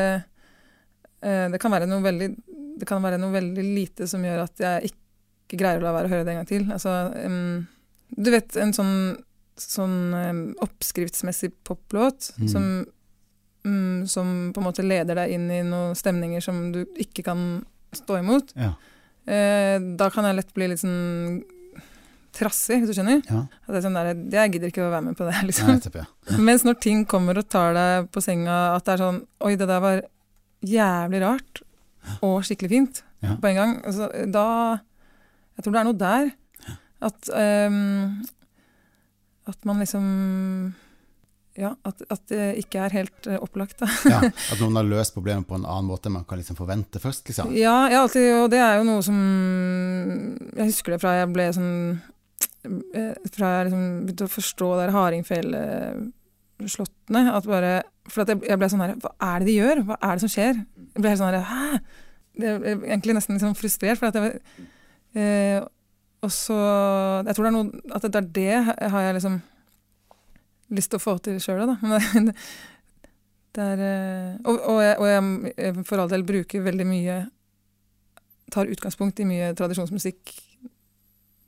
eh, 1.27 1.49
Det 1.51 1.61
kan 1.61 1.75
være 1.75 1.89
noe 1.91 2.05
veldig 2.05 2.29
Det 2.79 2.89
kan 2.89 3.03
være 3.03 3.19
noe 3.19 3.35
veldig 3.35 3.65
lite 3.75 4.07
som 4.07 4.23
gjør 4.25 4.45
at 4.47 4.63
jeg 4.63 4.93
ikke 4.93 5.59
greier 5.59 5.83
å 5.83 5.85
la 5.85 5.97
være 5.99 6.09
å 6.09 6.13
høre 6.15 6.25
det 6.25 6.33
en 6.33 6.39
gang 6.41 6.49
til. 6.49 6.63
Altså 6.73 7.13
um, 7.27 7.67
Du 8.09 8.31
vet 8.33 8.57
en 8.57 8.73
sånn 8.73 8.95
sånn 9.61 10.55
oppskriftsmessig 10.65 11.53
poplåt 11.65 12.33
Mm. 12.39 12.49
som 12.49 12.87
mm, 13.65 14.09
som 14.09 14.53
på 14.53 14.59
en 14.61 14.65
måte 14.67 14.83
leder 14.83 15.15
deg 15.15 15.31
inn 15.37 15.51
i 15.51 15.63
noen 15.63 15.95
stemninger 15.95 16.41
som 16.43 16.73
du 16.73 16.81
ikke 16.99 17.23
kan 17.23 17.65
stå 17.95 18.19
imot. 18.19 18.51
Ja. 18.59 18.73
Eh, 19.31 19.79
da 19.97 20.09
kan 20.11 20.25
jeg 20.27 20.35
lett 20.41 20.55
bli 20.55 20.67
litt 20.73 20.81
sånn 20.83 21.45
trassig, 22.35 22.81
hvis 22.81 22.89
du 22.91 22.97
skjønner. 22.97 23.21
ja. 23.29 23.43
At 23.63 23.69
det 23.75 23.77
er 23.79 23.85
sånn 23.87 23.95
der, 23.99 24.41
Jeg 24.41 24.53
gidder 24.53 24.73
ikke 24.73 24.83
å 24.87 24.91
være 24.91 25.05
med 25.05 25.17
på 25.17 25.29
det. 25.29 25.37
liksom. 25.49 25.69
Nei, 25.69 25.77
nettopp, 25.79 25.95
ja. 26.01 26.07
Mens 26.49 26.65
når 26.65 26.81
ting 26.81 27.05
kommer 27.07 27.39
og 27.39 27.49
tar 27.49 27.75
deg 27.77 28.11
på 28.11 28.23
senga, 28.25 28.75
at 28.75 28.85
det 28.89 28.95
er 28.97 29.03
sånn 29.05 29.21
Oi, 29.45 29.55
det 29.61 29.69
der 29.69 29.81
var 29.85 30.03
jævlig 30.63 31.21
rart 31.23 31.63
og 32.23 32.43
skikkelig 32.43 32.71
fint 32.71 33.03
på 33.23 33.47
en 33.53 33.55
gang. 33.55 33.73
Altså, 33.87 34.09
da 34.27 34.81
Jeg 35.55 35.63
tror 35.65 35.73
det 35.73 35.81
er 35.81 35.85
noe 35.87 36.01
der. 36.01 36.31
At 37.03 37.29
ehm, 37.35 38.25
At 39.51 39.59
man 39.67 39.81
liksom 39.83 40.05
Ja, 41.59 41.71
at, 41.85 41.99
at 42.09 42.23
det 42.33 42.45
ikke 42.63 42.79
er 42.87 42.91
helt 42.97 43.27
eh, 43.29 43.37
opplagt, 43.43 43.77
da. 43.83 43.87
ja. 44.09 44.21
At 44.53 44.61
noen 44.63 44.77
har 44.79 44.87
løst 44.89 45.13
problemet 45.17 45.45
på 45.49 45.55
en 45.59 45.67
annen 45.69 45.89
måte 45.91 46.07
enn 46.09 46.17
man 46.17 46.25
kan 46.29 46.39
liksom 46.41 46.57
forvente 46.57 46.99
først, 47.03 47.23
liksom. 47.29 47.47
Ja, 47.59 47.79
alltid, 47.99 48.27
og 48.39 48.47
det 48.55 48.61
er 48.65 48.75
jo 48.79 48.85
noe 48.89 49.03
som 49.05 49.19
Jeg 50.57 50.67
husker 50.71 50.91
det 50.95 51.01
fra 51.03 51.13
jeg 51.19 51.29
ble 51.35 51.47
sånn 51.53 51.75
eh, 52.97 53.15
Fra 53.35 53.47
jeg 53.59 53.65
liksom 53.69 53.85
begynte 54.07 54.29
å 54.31 54.33
forstå 54.33 54.69
det 54.81 54.95
hardingfeleslåttene. 54.97 57.23
At 57.37 57.45
bare 57.51 57.73
For 58.09 58.19
at 58.25 58.31
jeg, 58.33 58.39
jeg 58.49 58.57
ble 58.63 58.69
sånn 58.73 58.85
her 58.87 58.95
Hva 59.03 59.11
er 59.29 59.37
det 59.43 59.47
de 59.51 59.59
gjør? 59.59 59.77
Hva 59.91 59.97
er 60.01 60.13
det 60.17 60.23
som 60.25 60.33
skjer? 60.33 60.55
Jeg 60.95 61.01
ble 61.05 61.11
helt 61.13 61.21
sånn 61.23 61.35
her 61.35 61.51
Hæ? 61.53 61.67
Jeg 62.43 62.53
ble 62.63 62.71
egentlig 62.89 63.15
nesten 63.19 63.37
sånn 63.43 63.59
frustrert, 63.59 63.99
for 64.01 64.07
at 64.09 64.17
jeg 64.17 64.25
var 64.25 64.33
eh, 65.21 65.59
Og 66.23 66.31
så 66.31 66.57
Jeg 67.27 67.35
tror 67.35 67.47
det 67.47 67.51
er 67.51 67.57
noe 67.57 67.97
At 67.97 68.07
det 68.07 68.21
er 68.21 68.29
det 68.39 68.91
har 68.93 69.07
jeg 69.07 69.17
liksom 69.19 69.41
lyst 70.73 70.89
til 70.93 71.01
å 71.01 71.05
få 71.05 71.19
til 71.21 71.37
sjøl, 71.43 71.67
da. 71.69 71.75
Men 71.85 72.29
det, 72.31 72.37
det 73.53 73.67
er 73.75 73.83
eh, 73.85 74.37
Og, 74.49 74.57
og, 74.57 74.79
jeg, 74.81 74.97
og 74.97 75.11
jeg 75.11 75.53
jeg, 75.59 75.85
for 75.85 76.01
all 76.01 76.13
del 76.13 76.25
bruker 76.29 76.65
veldig 76.65 76.89
mye 76.89 77.19
Tar 78.53 78.71
utgangspunkt 78.73 79.21
i 79.21 79.29
mye 79.29 79.53
tradisjonsmusikk 79.57 80.33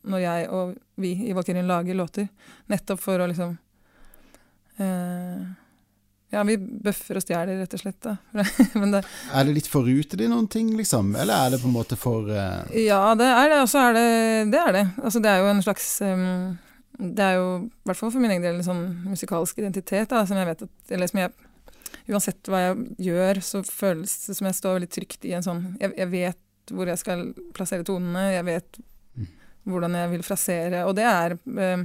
når 0.04 0.20
jeg 0.20 0.48
og 0.52 0.74
vi 1.00 1.14
i 1.28 1.32
Valkyrien 1.32 1.64
lager 1.64 1.96
låter. 1.96 2.26
Nettopp 2.68 3.00
for 3.00 3.20
å 3.20 3.28
liksom 3.28 3.54
eh, 4.84 5.46
Ja, 6.34 6.42
vi 6.46 6.56
bøffer 6.58 7.20
og 7.20 7.24
stjeler, 7.24 7.60
rett 7.62 7.76
og 7.76 7.80
slett. 7.84 8.00
Da. 8.02 8.16
Men 8.80 8.96
det, 8.96 9.04
Er 9.32 9.46
det 9.46 9.54
litt 9.60 9.70
forrutet 9.70 10.20
i 10.20 10.28
noen 10.30 10.48
ting, 10.50 10.72
liksom? 10.76 11.14
Eller 11.14 11.46
er 11.46 11.54
det 11.54 11.62
på 11.62 11.70
en 11.70 11.76
måte 11.78 11.98
for 12.00 12.26
uh... 12.28 12.66
ja, 12.74 13.00
det 13.18 13.30
er 13.30 13.52
det. 13.54 13.62
Og 13.62 13.70
så 13.70 13.86
er 13.88 13.96
det 13.96 14.04
det. 14.52 14.60
Er 14.66 14.76
det. 14.80 14.84
Altså, 15.02 15.22
det 15.24 15.30
er 15.32 15.42
jo 15.44 15.50
en 15.54 15.62
slags 15.64 15.88
um, 16.04 16.24
Det 16.98 17.24
er 17.30 17.38
jo, 17.38 17.46
i 17.64 17.88
hvert 17.88 18.00
fall 18.02 18.12
for 18.14 18.22
min 18.24 18.34
egen 18.34 18.44
del, 18.44 18.58
en 18.60 18.66
sånn 18.66 18.84
musikalsk 19.08 19.58
identitet 19.62 20.10
da, 20.12 20.24
som 20.26 20.38
jeg 20.42 20.50
vet 20.52 20.66
at 20.66 20.94
Eller 20.98 21.10
som 21.10 21.22
jeg 21.24 21.34
Uansett 22.10 22.50
hva 22.50 22.58
jeg 22.60 22.80
gjør, 23.06 23.38
så 23.40 23.62
føles 23.64 24.12
det 24.26 24.34
som 24.36 24.48
jeg 24.50 24.56
står 24.58 24.74
veldig 24.76 24.88
trygt 24.92 25.24
i 25.24 25.30
en 25.38 25.44
sånn 25.46 25.62
Jeg, 25.80 25.94
jeg 26.02 26.10
vet 26.12 26.72
hvor 26.74 26.88
jeg 26.88 27.00
skal 27.00 27.22
plassere 27.56 27.84
tonene, 27.86 28.26
jeg 28.34 28.44
vet 28.50 28.82
Mm. 29.14 29.28
hvordan 29.70 29.94
jeg 29.94 30.10
vil 30.10 30.22
frasere, 30.26 30.80
og 30.88 30.96
det 30.98 31.04
er 31.06 31.36
um, 31.46 31.84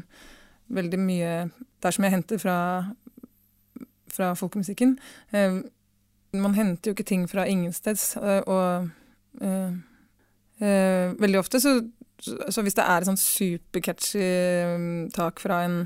veldig 0.74 1.00
mye 1.00 1.34
Det 1.52 1.86
er 1.90 1.94
som 1.94 2.06
jeg 2.08 2.14
henter 2.16 2.40
fra, 2.42 2.56
fra 4.14 4.34
folkemusikken. 4.36 4.98
Em, 5.32 5.62
man 6.34 6.54
henter 6.58 6.92
jo 6.92 6.96
ikke 6.98 7.08
ting 7.10 7.28
fra 7.30 7.46
ingensteds, 7.50 8.16
eh, 8.18 8.42
og 8.46 8.90
eh, 9.42 9.72
eh, 10.62 11.16
veldig 11.20 11.40
ofte 11.40 11.62
så, 11.64 11.80
så 12.22 12.62
hvis 12.62 12.78
det 12.78 12.86
er 12.86 13.02
et 13.02 13.10
sånn 13.10 13.18
supercatchy 13.22 14.22
eh, 14.22 15.10
tak 15.16 15.40
fra 15.40 15.64
en 15.66 15.82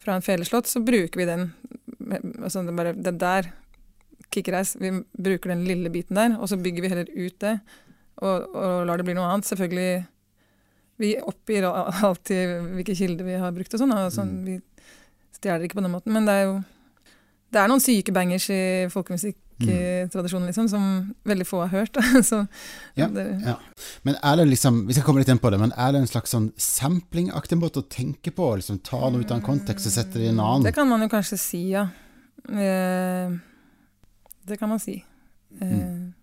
fra 0.00 0.14
en 0.16 0.24
feleslått, 0.24 0.66
så 0.66 0.80
bruker 0.80 1.20
vi 1.20 1.26
den. 1.28 1.50
Altså 2.40 2.62
det, 2.64 2.72
bare, 2.72 2.94
det 2.96 3.12
der 3.20 3.50
kickreis, 4.32 4.76
vi 4.80 4.94
bruker 5.12 5.52
den 5.52 5.66
lille 5.68 5.90
biten 5.92 6.16
der, 6.16 6.38
og 6.40 6.48
så 6.48 6.56
bygger 6.56 6.86
vi 6.86 6.88
heller 6.88 7.10
ut 7.12 7.36
det. 7.44 7.58
Og, 8.24 8.46
og 8.56 8.86
lar 8.88 9.00
det 9.00 9.04
bli 9.04 9.14
noe 9.16 9.28
annet. 9.28 9.48
Selvfølgelig 9.48 10.06
Vi 11.00 11.14
oppgir 11.24 11.64
alltid 11.64 12.50
hvilke 12.76 12.96
kilder 12.96 13.24
vi 13.24 13.38
har 13.40 13.52
brukt 13.56 13.72
og 13.76 13.80
sånn. 13.80 13.92
Og 13.96 14.10
sånn 14.12 14.32
Mm. 14.40 14.44
vi 14.44 14.56
stjeler 15.36 15.64
ikke 15.64 15.78
på 15.78 15.84
den 15.84 15.92
måten. 15.94 16.12
Men 16.12 16.26
det 16.28 16.34
er 16.36 16.42
jo 16.44 16.56
det 17.50 17.58
er 17.60 17.68
noen 17.70 17.80
syke 17.82 18.12
bangers 18.14 18.44
i 18.54 18.60
folkemusikktradisjonen 18.92 20.46
liksom, 20.50 20.68
som 20.70 20.84
veldig 21.26 21.46
få 21.48 21.64
har 21.64 21.72
hørt. 21.74 21.98
så, 22.30 22.44
Ja, 22.94 23.08
det, 23.10 23.24
ja. 23.44 23.56
Men 24.06 24.16
er 24.22 24.36
det 24.40 24.46
liksom 24.52 24.86
Vi 24.86 24.94
skal 24.94 25.04
komme 25.08 25.20
litt 25.24 25.28
inn 25.32 25.40
på 25.42 25.50
det, 25.50 25.58
men 25.60 25.72
er 25.76 25.92
det 25.92 26.00
en 26.04 26.06
slags 26.10 26.30
sånn 26.34 26.52
samplingaktig 26.56 27.58
måte 27.58 27.82
å 27.82 27.88
tenke 27.90 28.30
på? 28.34 28.52
Liksom 28.60 28.78
Ta 28.86 29.02
noe 29.10 29.20
ut 29.24 29.30
av 29.34 29.40
en 29.40 29.46
kontekst 29.46 29.90
og 29.90 29.96
sette 29.96 30.18
det 30.20 30.28
i 30.28 30.32
en 30.32 30.40
annen? 30.40 30.64
Det 30.68 30.74
kan 30.76 30.88
man 30.88 31.02
jo 31.02 31.10
kanskje 31.12 31.38
si, 31.42 31.64
ja. 31.74 31.88
Eh, 32.48 33.34
det 34.48 34.56
kan 34.62 34.68
man 34.72 34.80
si. 34.82 35.00
Eh, 35.60 35.66
Mm. 35.76 36.14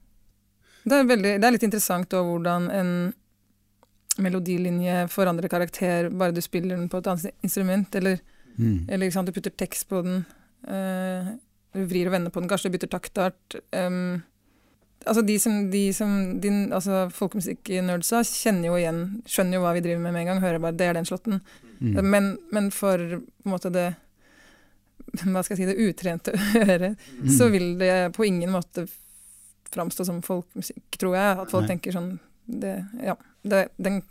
det, 0.87 0.95
er 0.95 1.03
veldig, 1.11 1.31
det 1.41 1.47
er 1.47 1.51
litt 1.51 1.63
interessant 1.67 2.07
da, 2.09 2.21
hvordan 2.23 2.69
en 2.71 2.91
melodilinje 4.23 5.03
forandrer 5.13 5.51
karakter 5.51 6.07
bare 6.09 6.33
du 6.33 6.41
spiller 6.41 6.77
den 6.77 6.87
på 6.89 6.97
et 7.01 7.07
annet 7.11 7.35
instrument, 7.45 7.95
eller, 7.99 8.19
Mm. 8.57 8.87
eller 8.89 9.11
sant, 9.11 9.27
du 9.27 9.31
putter 9.35 9.51
tekst 9.53 9.85
på 9.89 10.01
den, 10.01 10.25
eh, 10.67 11.29
du 11.77 11.83
vrir 11.85 12.07
og 12.09 12.13
vender 12.15 12.31
på 12.33 12.41
den, 12.41 12.49
kanskje 12.49 12.71
bytter 12.73 12.89
taktart. 12.89 13.55
Um, 13.75 14.23
altså 15.05 15.21
de 15.25 15.35
som, 15.39 15.69
de 15.71 15.83
som 15.93 16.39
din, 16.41 16.71
altså 16.73 17.05
Folkemusikk-nerdsa 17.13 18.23
kjenner 18.25 18.71
jo 18.71 18.77
igjen, 18.79 19.01
skjønner 19.29 19.59
jo 19.59 19.61
hva 19.65 19.73
vi 19.77 19.83
driver 19.85 20.01
med 20.01 20.13
med 20.15 20.21
en 20.25 20.31
gang, 20.31 20.41
hører 20.41 20.59
bare 20.63 20.77
'det 20.77 20.87
er 20.87 20.93
den 20.97 21.05
slåtten'. 21.05 21.39
Mm. 21.79 22.03
Men, 22.09 22.37
men 22.51 22.71
for 22.71 22.97
på 22.97 23.45
en 23.45 23.51
måte 23.53 23.69
det 23.71 23.95
hva 25.23 25.43
skal 25.43 25.55
jeg 25.57 25.61
si, 25.61 25.69
det 25.71 25.89
utrente 25.89 26.31
øret, 26.67 26.97
Mm. 27.21 27.29
så 27.29 27.49
vil 27.51 27.77
det 27.79 28.13
på 28.15 28.25
ingen 28.25 28.51
måte 28.51 28.87
framstå 29.71 30.05
som 30.05 30.21
folkemusikk, 30.21 30.97
tror 30.99 31.15
jeg. 31.15 31.37
At 31.39 31.51
folk 31.51 31.67
Nei. 31.67 31.75
tenker 31.75 31.91
sånn 31.95 32.19
det, 32.47 32.85
Ja. 33.03 33.15
Det, 33.43 33.67
den, 33.77 34.01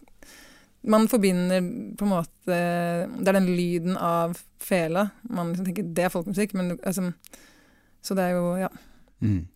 Man 0.86 1.08
forbinder 1.10 1.64
på 1.98 2.06
en 2.06 2.12
måte 2.12 2.46
Det 2.46 3.28
er 3.28 3.36
den 3.40 3.50
lyden 3.50 3.96
av 3.98 4.38
fela. 4.62 5.08
Man 5.22 5.50
liksom 5.52 5.66
tenker 5.68 5.90
det 5.96 6.06
er 6.06 6.14
folkemusikk, 6.14 6.54
men 6.58 6.76
altså 6.78 7.10
Så 8.02 8.14
det 8.18 8.28
er 8.28 8.38
jo 8.38 8.56
Ja. 8.62 8.72
Mm. 9.20 9.46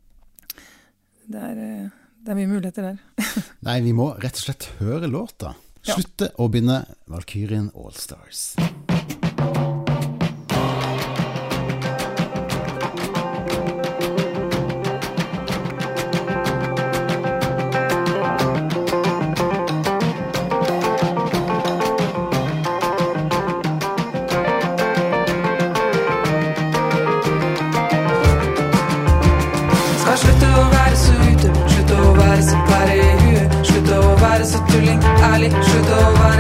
Det 1.31 1.41
er, 1.47 1.59
eh, 1.63 1.91
det 2.25 2.33
er 2.33 2.39
mye 2.41 2.51
muligheter 2.51 2.83
der. 2.83 2.97
Nei, 3.69 3.81
vi 3.85 3.93
må 3.95 4.11
rett 4.19 4.35
og 4.35 4.47
slett 4.49 4.67
høre 4.81 5.07
låta. 5.07 5.55
Ja. 5.87 5.95
Slutte 5.95 6.33
å 6.43 6.49
binde 6.51 6.83
Valkyrien 7.07 7.71
Allstars. 7.79 8.57
Skal 8.59 8.90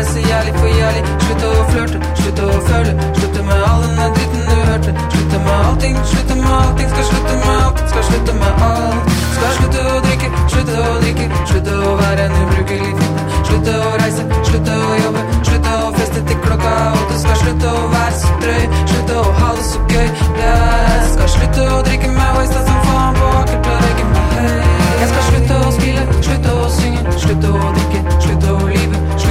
være 0.00 0.12
så 0.12 0.20
jævlig 0.30 0.54
for 0.60 0.68
jævlig. 0.80 1.02
Slutt 1.24 1.42
å 1.44 1.50
flørte, 1.70 1.98
slutt 2.20 2.38
å 2.44 2.48
føle. 2.68 2.92
Slutte 3.18 3.40
med 3.48 3.64
all 3.70 3.82
denne 3.84 4.06
dritten 4.16 4.42
du 4.48 4.54
hørte. 4.68 4.92
Slutte 5.14 5.38
med 5.44 5.56
allting, 5.66 5.96
slutte 6.12 6.34
med 6.42 6.52
allting. 6.60 6.88
Skal 6.92 7.04
slutte 7.10 7.34
med 7.42 7.56
alt, 7.64 7.82
skal 7.90 8.04
slutte 8.08 8.32
med 8.42 8.62
alt. 8.68 9.10
Skal 9.34 9.52
slutte 9.58 9.82
å 9.90 9.98
drikke, 10.06 10.30
slutte 10.54 10.76
å 10.84 10.94
drikke. 11.02 11.26
Slutte 11.50 11.74
å 11.88 11.92
være 12.00 12.28
en 12.28 12.38
ubrukelig 12.44 12.94
fitte. 13.00 13.26
Slutte 13.50 13.74
å 13.76 13.90
reise, 14.02 14.24
slutte 14.50 14.78
å 14.88 14.90
jobbe. 15.04 15.24
Slutte 15.50 15.74
å 15.84 15.92
feste 15.98 16.24
til 16.30 16.40
klokka 16.46 16.74
åtte. 17.00 17.20
Skal 17.24 17.40
slutte 17.42 17.74
å 17.82 17.84
være 17.96 18.16
så 18.22 18.38
drøy. 18.44 18.64
Slutte 18.94 19.18
å 19.20 19.26
ha 19.40 19.50
det 19.58 19.66
så 19.72 19.82
gøy. 19.92 20.08
Yeah. 20.40 21.04
skal 21.12 21.28
slutte 21.36 21.68
å 21.74 21.82
drikke 21.90 22.14
meg 22.16 22.30
wasted 22.38 22.70
som 22.70 22.80
faen 22.88 23.20
på 23.20 23.28
og 23.36 23.68
røyke 23.84 24.08
meg 24.14 24.32
høy. 24.38 24.64
Jeg 25.02 25.12
skal 25.12 25.28
slutte 25.28 25.60
å 25.60 25.74
spille, 25.76 26.08
slutte 26.28 26.56
å 26.64 26.70
synge, 26.78 27.18
slutte 27.26 27.52
å 27.52 27.74
drikke, 27.76 28.00
slutte 28.24 28.56
å 28.56 28.70
lyve, 28.70 29.04
slutte 29.16 29.29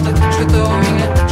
å 0.00 0.12
prate, 0.12 0.32
slutte 0.38 0.62
å 0.62 1.29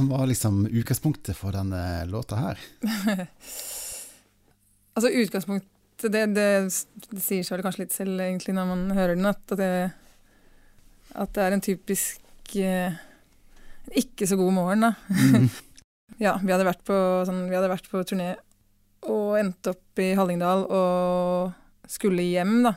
som 0.00 0.08
var 0.08 0.24
liksom 0.30 0.64
utgangspunktet 0.66 1.36
for 1.36 1.52
denne 1.52 2.06
låta 2.08 2.40
her? 2.40 2.64
Altså 4.90 5.10
utgangspunktet, 5.14 6.12
det, 6.12 6.22
det, 6.34 6.46
det 7.12 7.20
sier 7.22 7.44
seg 7.46 7.54
vel 7.54 7.62
kanskje 7.62 7.84
litt 7.84 7.94
selv 7.94 8.20
egentlig 8.20 8.52
når 8.56 8.66
man 8.68 8.80
hører 8.96 9.14
den, 9.14 9.28
at 9.30 9.52
det, 9.56 9.68
at 11.14 11.30
det 11.36 11.44
er 11.44 11.54
en 11.54 11.62
typisk 11.62 12.56
eh, 12.58 12.98
ikke 14.02 14.26
så 14.28 14.36
god 14.36 14.52
morgen, 14.56 14.88
da. 14.88 14.94
Mm. 15.08 15.46
Ja, 16.20 16.34
vi 16.42 16.52
hadde 16.52 16.66
vært 16.66 16.82
på, 16.84 16.96
sånn, 17.24 17.46
vi 17.48 17.56
hadde 17.56 17.70
vært 17.70 17.86
på 17.88 18.02
turné 18.04 18.32
og 19.08 19.38
endte 19.38 19.72
opp 19.72 20.02
i 20.02 20.10
Hallingdal 20.18 20.66
og 20.66 21.88
skulle 21.88 22.26
hjem, 22.26 22.58
da. 22.66 22.74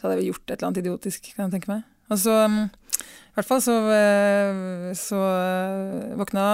Så 0.00 0.08
hadde 0.08 0.22
vi 0.22 0.30
gjort 0.32 0.48
et 0.48 0.56
eller 0.56 0.70
annet 0.70 0.82
idiotisk, 0.82 1.28
kan 1.36 1.46
jeg 1.46 1.58
tenke 1.58 1.70
meg. 1.70 1.84
Og 2.10 2.18
så, 2.24 2.34
i 2.48 2.64
hvert 3.36 3.48
fall 3.48 3.60
så, 3.64 3.74
eh, 3.92 4.90
så 4.96 5.20
eh, 5.20 6.16
våkna 6.18 6.46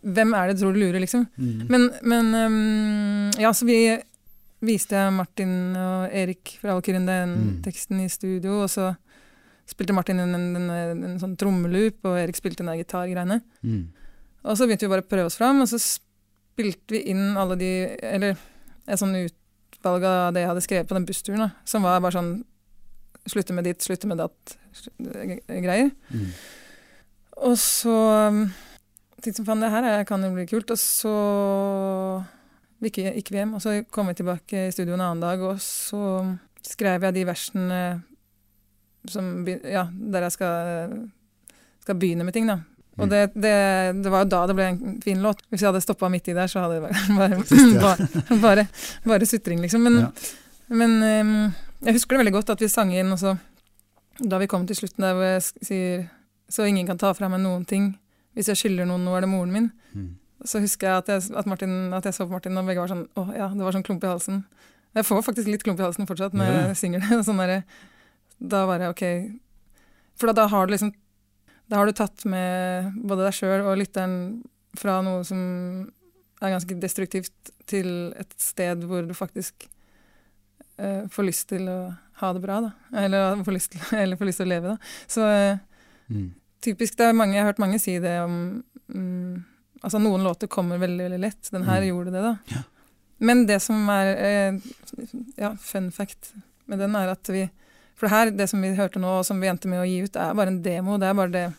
Hvem 0.00 0.34
er 0.36 0.48
det 0.48 0.56
du 0.58 0.62
tror 0.62 0.76
du 0.76 0.80
lurer, 0.82 1.00
liksom? 1.02 1.24
Mm. 1.40 1.62
Men, 1.70 1.86
men 2.12 2.28
um, 2.36 3.30
ja, 3.40 3.52
så 3.56 3.66
vi 3.68 3.80
viste 4.62 4.92
jeg 4.96 5.12
Martin 5.16 5.52
og 5.80 6.10
Erik 6.12 6.58
fra 6.60 6.74
Valkyrien 6.76 7.06
den 7.08 7.30
Mm. 7.36 7.62
teksten 7.64 8.00
i 8.04 8.08
studio, 8.08 8.62
og 8.62 8.68
så 8.70 8.90
spilte 9.66 9.94
Martin 9.94 10.18
en, 10.20 10.34
en, 10.34 10.56
en, 10.70 11.04
en 11.04 11.18
sånn 11.22 11.36
trommeloop, 11.38 12.04
og 12.04 12.18
Erik 12.18 12.36
spilte 12.36 12.58
den 12.64 12.66
der 12.72 12.80
gitargreiene. 12.82 13.40
Mm. 13.62 13.86
Og 14.44 14.56
så 14.56 14.66
begynte 14.66 14.86
vi 14.88 14.92
bare 14.92 15.04
å 15.04 15.08
prøve 15.08 15.26
oss 15.30 15.36
fram, 15.38 15.60
og 15.62 15.68
så 15.68 15.78
spilte 15.78 16.90
vi 16.96 17.04
inn 17.12 17.36
alle 17.38 17.56
de 17.56 17.70
Eller 18.02 18.36
et 18.88 18.98
sånn 18.98 19.14
utvalg 19.14 20.02
av 20.04 20.32
det 20.34 20.40
jeg 20.42 20.48
hadde 20.50 20.64
skrevet 20.64 20.88
på 20.88 20.94
den 20.98 21.06
bussturen, 21.06 21.38
da, 21.46 21.50
som 21.64 21.82
var 21.82 22.00
bare 22.00 22.12
sånn 22.18 22.44
Slutte 23.28 23.52
med 23.52 23.64
ditt, 23.68 23.82
slutte 23.84 24.08
med 24.08 24.16
datt-greier. 24.16 25.90
Mm. 26.08 26.30
Og 27.44 27.52
så 27.60 27.92
tenkte 29.20 29.42
jeg 29.42 29.46
faen, 29.46 29.60
det 29.60 29.70
her 29.70 29.84
er- 29.84 30.04
kan 30.08 30.22
jo 30.24 30.30
bli 30.32 30.46
kult. 30.48 30.70
Og 30.70 30.78
så 30.80 32.24
gikk, 32.82 33.00
gikk 33.16 33.30
hjem, 33.34 33.54
og 33.58 33.62
så 33.64 33.74
kom 33.92 34.08
vi 34.10 34.14
tilbake 34.20 34.66
i 34.68 34.72
studio 34.74 34.94
en 34.96 35.00
annen 35.04 35.20
dag, 35.24 35.40
og 35.44 35.58
så 35.60 36.02
skrev 36.66 37.02
jeg 37.08 37.14
de 37.16 37.24
versene 37.28 37.80
som, 39.08 39.30
ja, 39.48 39.86
der 40.12 40.26
jeg 40.26 40.32
skal, 40.36 40.90
skal 41.80 41.96
begynne 42.00 42.24
med 42.26 42.36
ting, 42.36 42.46
da. 42.50 42.58
Og 43.00 43.06
Mm. 43.06 43.10
det, 43.10 43.20
det, 43.34 44.02
det 44.04 44.10
var 44.12 44.24
jo 44.24 44.28
da 44.28 44.40
det 44.50 44.54
ble 44.58 44.64
en 44.68 45.00
fin 45.00 45.22
låt. 45.24 45.38
Hvis 45.48 45.62
jeg 45.62 45.70
hadde 45.70 45.80
stoppa 45.80 46.08
midt 46.12 46.28
i 46.28 46.34
der, 46.36 46.46
så 46.52 46.60
hadde 46.60 46.80
det 46.80 46.90
bare, 47.20 47.38
bare, 47.80 48.40
bare, 48.42 48.64
bare 49.06 49.26
sutring, 49.26 49.60
liksom. 49.62 49.80
Men, 49.86 50.00
Ja. 50.02 50.10
men 50.68 50.90
um, 51.02 51.54
jeg 51.86 51.94
husker 51.96 52.16
det 52.16 52.24
veldig 52.26 52.32
godt 52.34 52.50
at 52.50 52.60
vi 52.60 52.68
sang 52.68 52.92
inn, 52.92 53.12
og 53.12 53.18
så 53.18 53.38
da 54.20 54.36
vi 54.42 54.46
kom 54.52 54.66
til 54.68 54.76
slutten 54.76 55.00
der 55.06 55.14
hvor 55.16 55.24
jeg 55.24 55.42
sier 55.64 56.08
så 56.50 56.66
ingen 56.68 56.84
kan 56.86 56.98
ta 56.98 57.12
fra 57.16 57.28
meg 57.30 57.40
noen 57.40 57.64
ting. 57.64 57.94
Hvis 58.36 58.50
jeg 58.52 58.56
skylder 58.58 58.84
noen 58.90 59.04
noe, 59.06 59.16
er 59.16 59.24
det 59.24 59.30
moren 59.32 59.52
min. 59.54 59.70
Mm. 59.94 60.10
Så 60.44 60.60
husker 60.62 60.88
jeg 60.88 60.96
at 61.02 61.08
jeg, 61.12 61.36
at 61.36 61.46
Martin, 61.46 61.92
at 61.92 62.04
jeg 62.08 62.14
så 62.16 62.24
på 62.26 62.32
Martin, 62.32 62.56
og 62.56 62.66
begge 62.66 62.80
var 62.80 62.88
sånn 62.88 63.06
Å 63.20 63.24
ja, 63.36 63.48
det 63.52 63.60
var 63.66 63.72
sånn 63.76 63.84
klump 63.84 64.04
i 64.04 64.08
halsen. 64.08 64.44
Jeg 64.96 65.04
får 65.06 65.22
faktisk 65.22 65.46
litt 65.50 65.62
klump 65.66 65.78
i 65.80 65.84
halsen 65.84 66.06
fortsatt 66.08 66.32
når 66.34 66.46
Ja. 66.50 66.62
jeg 66.70 66.76
synger 66.80 67.00
det. 67.04 67.18
Sånn 67.28 67.38
der, 67.42 67.62
da 68.40 68.64
var 68.66 68.80
jeg 68.82 68.90
OK. 68.94 69.04
For 70.18 70.26
da, 70.30 70.32
da 70.42 70.46
har 70.48 70.66
du 70.66 70.72
liksom 70.74 70.94
Da 71.70 71.76
har 71.78 71.86
du 71.86 71.92
tatt 71.94 72.24
med 72.26 72.96
både 73.06 73.28
deg 73.28 73.36
sjøl 73.36 73.62
og 73.68 73.76
lytteren 73.78 74.42
fra 74.80 74.96
noe 75.06 75.22
som 75.24 75.38
er 76.42 76.50
ganske 76.54 76.74
destruktivt, 76.80 77.50
til 77.70 78.12
et 78.18 78.32
sted 78.40 78.82
hvor 78.88 79.04
du 79.06 79.12
faktisk 79.14 79.66
uh, 80.80 81.04
får 81.12 81.26
lyst 81.28 81.48
til 81.52 81.68
å 81.70 81.76
ha 82.22 82.32
det 82.34 82.42
bra, 82.42 82.56
da. 82.64 82.70
Eller 83.04 83.42
får 83.44 83.54
lyst 83.54 83.70
til, 83.76 83.82
eller 84.02 84.16
får 84.18 84.30
lyst 84.30 84.40
til 84.42 84.48
å 84.48 84.52
leve, 84.54 84.74
da. 84.74 84.92
Så 85.10 85.26
uh, 85.26 85.58
Mm. 86.10 86.32
typisk, 86.58 86.96
det 86.98 87.06
er 87.06 87.12
mange, 87.14 87.34
Jeg 87.36 87.44
har 87.44 87.52
hørt 87.52 87.60
mange 87.62 87.78
si 87.78 87.92
det 88.02 88.16
om 88.24 88.64
mm, 88.90 89.44
Altså 89.82 89.98
noen 90.02 90.22
låter 90.24 90.46
kommer 90.48 90.78
veldig 90.78 91.06
veldig 91.08 91.20
lett. 91.20 91.50
Den 91.50 91.64
her 91.64 91.80
Mm. 91.80 91.88
gjorde 91.88 92.12
det, 92.12 92.22
da. 92.22 92.36
Ja. 92.52 92.62
Men 93.20 93.46
det 93.46 93.60
som 93.62 93.88
er 93.88 94.16
eh, 94.16 94.60
ja, 95.36 95.54
fun 95.60 95.90
fact 95.90 96.32
med 96.66 96.78
den, 96.78 96.94
er 96.96 97.08
at 97.10 97.26
vi 97.28 97.50
For 97.96 98.06
det 98.08 98.10
her, 98.14 98.30
det 98.30 98.48
som 98.48 98.62
vi 98.62 98.68
hørte 98.74 98.96
nå, 98.98 99.18
og 99.18 99.26
som 99.26 99.38
vi 99.40 99.46
endte 99.46 99.68
med 99.68 99.80
å 99.82 99.84
gi 99.86 99.98
ut, 100.06 100.14
er 100.16 100.32
bare 100.34 100.48
en 100.48 100.62
demo. 100.62 100.96
Det 100.98 101.06
er 101.10 101.14
bare 101.14 101.30
det 101.30 101.54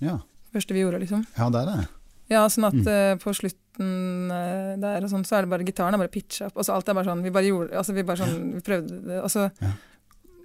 Ja. 0.00 0.18
første 0.54 0.72
vi 0.72 0.80
gjorde, 0.84 1.00
liksom. 1.00 1.26
ja, 1.36 1.48
det 1.50 1.60
er 1.62 1.66
det. 1.76 1.88
Ja, 2.30 2.46
sånn 2.46 2.64
at 2.68 2.74
Mm. 2.74 2.86
eh, 2.86 3.16
på 3.16 3.34
slutten 3.34 4.30
eh, 4.30 4.76
der 4.78 5.02
og 5.02 5.10
sånn, 5.10 5.24
så 5.26 5.36
er 5.38 5.42
det 5.42 5.50
bare 5.50 5.64
gitaren 5.64 5.94
er 5.94 5.98
bare 5.98 6.08
pitcha 6.08 6.46
opp. 6.46 6.56
Og 6.58 6.64
så 6.64 6.74
alt 6.74 6.88
er 6.88 6.94
bare 6.94 7.04
sånn 7.06 7.22
Vi 7.24 7.30
bare 7.30 7.42
gjorde 7.50 7.72
Altså, 7.74 7.92
vi 7.92 8.02
bare 8.02 8.16
sånn 8.18 8.54
Vi 8.54 8.60
prøvde 8.60 9.04
det. 9.04 9.18
Og 9.22 9.30
så, 9.30 9.50
Ja. 9.60 9.72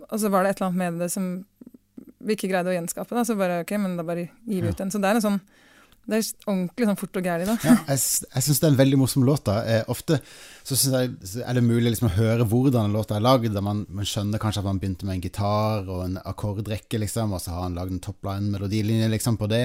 og 0.10 0.20
så 0.20 0.30
var 0.32 0.44
det 0.44 0.50
et 0.52 0.62
eller 0.62 0.72
annet 0.72 0.78
med 0.78 1.00
det 1.00 1.12
som 1.12 1.46
vi 2.22 2.34
ikke 2.36 2.50
greide 2.50 2.66
å 2.66 2.74
gjenskape. 2.74 3.10
Da, 3.10 3.22
så 3.24 3.38
bare 3.38 3.62
OK, 3.62 3.72
men 3.78 3.98
da 3.98 4.04
bare 4.04 4.30
gir 4.48 4.62
vi 4.64 4.70
ut 4.70 4.78
den. 4.78 4.90
Så 4.90 5.00
det 5.00 5.06
er 5.06 5.16
en 5.16 5.22
sånn 5.22 5.42
Det 6.06 6.18
er 6.20 6.28
ordentlig 6.52 6.86
sånn 6.86 6.98
fort 7.00 7.18
og 7.18 7.26
gærlig, 7.26 7.46
da. 7.50 7.56
Ja, 7.66 7.76
jeg 7.90 8.02
jeg 8.36 8.44
syns 8.46 8.60
det 8.62 8.68
er 8.68 8.74
en 8.74 8.78
veldig 8.78 8.98
morsom 9.02 9.24
låt. 9.26 9.44
da. 9.48 9.56
Eh, 9.66 9.84
ofte 9.90 10.20
så 10.66 10.76
synes 10.78 10.94
jeg, 11.34 11.42
er 11.46 11.58
det 11.58 11.64
mulig 11.66 11.92
liksom 11.94 12.08
å 12.10 12.14
høre 12.16 12.46
hvordan 12.50 12.88
en 12.90 12.94
låt 12.94 13.12
er 13.14 13.24
lagd. 13.26 13.58
Man, 13.66 13.84
man 13.90 14.06
skjønner 14.06 14.42
kanskje 14.42 14.62
at 14.62 14.68
man 14.70 14.80
begynte 14.82 15.06
med 15.06 15.18
en 15.18 15.24
gitar 15.26 15.90
og 15.90 16.04
en 16.06 16.20
akkordrekke, 16.22 17.00
liksom, 17.02 17.34
og 17.34 17.42
så 17.42 17.56
har 17.56 17.66
han 17.68 17.78
lagd 17.78 17.96
en 17.96 18.04
topline-melodilinje 18.06 19.10
liksom, 19.16 19.38
på 19.42 19.50
det. 19.50 19.64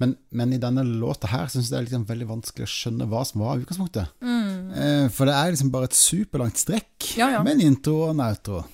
Men, 0.00 0.16
men 0.32 0.52
i 0.56 0.60
denne 0.62 0.84
låta 0.88 1.28
her 1.32 1.48
syns 1.52 1.68
jeg 1.68 1.74
det 1.76 1.80
er 1.82 1.88
liksom 1.90 2.08
veldig 2.08 2.30
vanskelig 2.32 2.68
å 2.68 2.72
skjønne 2.72 3.08
hva 3.12 3.22
som 3.28 3.44
var 3.44 3.60
utgangspunktet. 3.62 4.16
Mm. 4.24 4.72
Eh, 4.72 5.06
for 5.12 5.28
det 5.28 5.36
er 5.36 5.52
liksom 5.54 5.72
bare 5.76 5.90
et 5.90 5.96
superlangt 5.98 6.60
strekk 6.60 7.12
Ja, 7.20 7.30
ja. 7.36 7.44
med 7.44 7.58
en 7.58 7.66
intro 7.72 7.98
og 8.06 8.14
en 8.14 8.24
outro. 8.24 8.64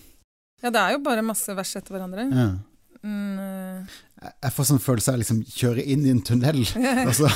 Ja, 0.62 0.70
det 0.74 0.80
er 0.82 0.96
jo 0.96 1.02
bare 1.06 1.22
masse 1.26 1.54
vers 1.54 1.74
etter 1.78 1.94
hverandre. 1.94 2.30
Ja. 2.30 2.48
Mm, 3.02 3.38
eh, 3.38 3.98
Jeg- 4.42 4.52
får 4.52 4.66
sånn 4.66 4.80
følelse 4.82 5.12
av 5.12 5.18
liksom 5.20 5.44
kjøre 5.46 5.84
inn 5.86 6.04
i 6.04 6.10
en 6.10 6.22
tunnel. 6.26 6.58
og, 7.08 7.12
så, 7.14 7.28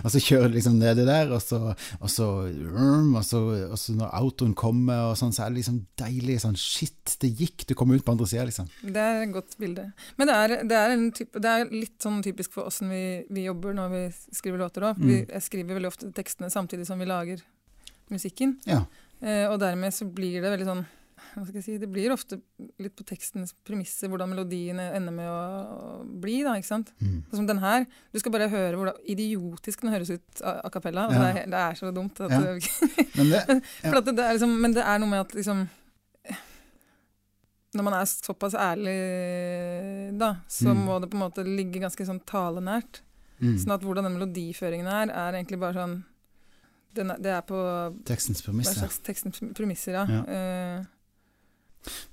og 0.00 0.08
så 0.10 0.22
kjører 0.24 0.48
du 0.48 0.56
liksom 0.56 0.78
nedi 0.80 1.04
der, 1.04 1.28
og 1.36 1.42
så, 1.44 1.58
og 2.00 2.08
så, 2.10 2.28
og 2.48 3.24
så, 3.24 3.40
og 3.68 3.76
så 3.78 3.96
når 3.98 4.14
autoen 4.16 4.54
kommer, 4.56 5.10
og 5.10 5.18
sånn, 5.20 5.34
så 5.36 5.44
er 5.44 5.52
det 5.52 5.60
liksom 5.60 5.82
deilig 6.00 6.40
sånn 6.40 6.56
Shit, 6.56 7.18
det 7.20 7.34
gikk, 7.36 7.66
du 7.68 7.74
kom 7.76 7.92
ut 7.92 8.04
på 8.04 8.14
andre 8.14 8.26
sida, 8.30 8.46
liksom. 8.48 8.70
Det 8.80 9.04
er 9.04 9.22
et 9.26 9.34
godt 9.36 9.58
bilde. 9.60 9.90
Men 10.16 10.30
det 10.30 10.38
er, 10.40 10.56
det 10.64 10.80
er, 10.80 10.96
en 10.96 11.06
type, 11.12 11.44
det 11.44 11.52
er 11.52 11.68
litt 11.74 11.98
sånn 12.00 12.22
typisk 12.24 12.56
for 12.56 12.70
åssen 12.72 12.88
vi, 12.88 13.04
vi 13.28 13.44
jobber 13.44 13.76
når 13.76 13.92
vi 13.92 14.02
skriver 14.32 14.64
låter 14.64 14.88
òg. 14.88 15.00
Mm. 15.04 15.26
Jeg 15.28 15.44
skriver 15.44 15.76
veldig 15.76 15.92
ofte 15.92 16.12
tekstene 16.16 16.48
samtidig 16.52 16.88
som 16.88 16.98
vi 17.02 17.10
lager 17.10 17.44
musikken. 18.12 18.56
Ja. 18.68 18.86
Eh, 19.20 19.46
og 19.50 19.60
dermed 19.60 19.92
så 19.94 20.08
blir 20.08 20.40
det 20.40 20.50
veldig 20.52 20.66
sånn 20.68 20.86
hva 21.40 21.44
skal 21.46 21.58
jeg 21.58 21.64
si, 21.66 21.78
Det 21.78 21.88
blir 21.90 22.12
ofte 22.14 22.40
litt 22.78 22.94
på 22.96 23.04
tekstens 23.04 23.52
premisser 23.66 24.08
hvordan 24.08 24.30
melodiene 24.30 24.88
ender 24.94 25.12
med 25.12 25.28
å, 25.28 26.04
bli. 26.22 26.42
da, 26.46 26.54
ikke 26.58 26.70
sant? 26.70 26.92
Mm. 27.00 27.22
Sånn 27.30 27.40
som 27.42 27.46
den 27.50 27.58
her. 27.62 27.86
Du 28.12 28.18
skal 28.22 28.32
bare 28.32 28.48
høre 28.52 28.76
hvor 28.78 28.92
idiotisk 29.04 29.80
den 29.82 29.92
høres 29.94 30.10
ut 30.14 30.42
a 30.44 30.70
cappella. 30.70 31.08
Altså, 31.08 31.22
Ja. 31.22 31.32
det, 31.34 31.46
det 31.50 31.62
er 31.64 31.74
så 31.80 31.92
dumt. 31.94 32.20
At, 32.20 32.30
Ja. 32.30 32.40
Men 33.16 33.30
det, 33.30 33.62
Ja. 33.84 34.00
det, 34.00 34.16
det 34.16 34.24
er 34.24 34.32
liksom, 34.38 34.54
men 34.60 34.72
det 34.74 34.82
er 34.84 34.98
noe 34.98 35.08
med 35.10 35.20
at 35.26 35.34
liksom 35.34 35.66
Når 37.74 37.82
man 37.82 37.94
er 37.98 38.04
såpass 38.06 38.54
ærlig, 38.54 38.94
da, 40.18 40.36
så 40.46 40.70
Mm. 40.70 40.84
må 40.86 41.00
det 41.02 41.10
på 41.10 41.16
en 41.18 41.24
måte 41.26 41.42
ligge 41.44 41.80
ganske 41.82 42.06
sånn 42.06 42.20
talenært. 42.24 43.00
mm, 43.42 43.56
Sånn 43.58 43.74
at 43.74 43.80
hvordan 43.82 44.04
den 44.04 44.14
melodiføringen 44.16 44.86
er, 44.86 45.10
er 45.10 45.32
egentlig 45.34 45.58
bare 45.58 45.74
sånn 45.74 46.04
den 46.94 47.10
er, 47.10 47.16
Det 47.18 47.26
er 47.34 47.40
på 47.42 47.58
tekstens 48.06 48.40
premisser. 48.46 48.78
slags 48.78 49.00
tekstens 49.02 49.40
premisser, 49.54 49.92
ja. 49.98 50.04
Ja. 50.06 50.22
Eh, 50.22 50.84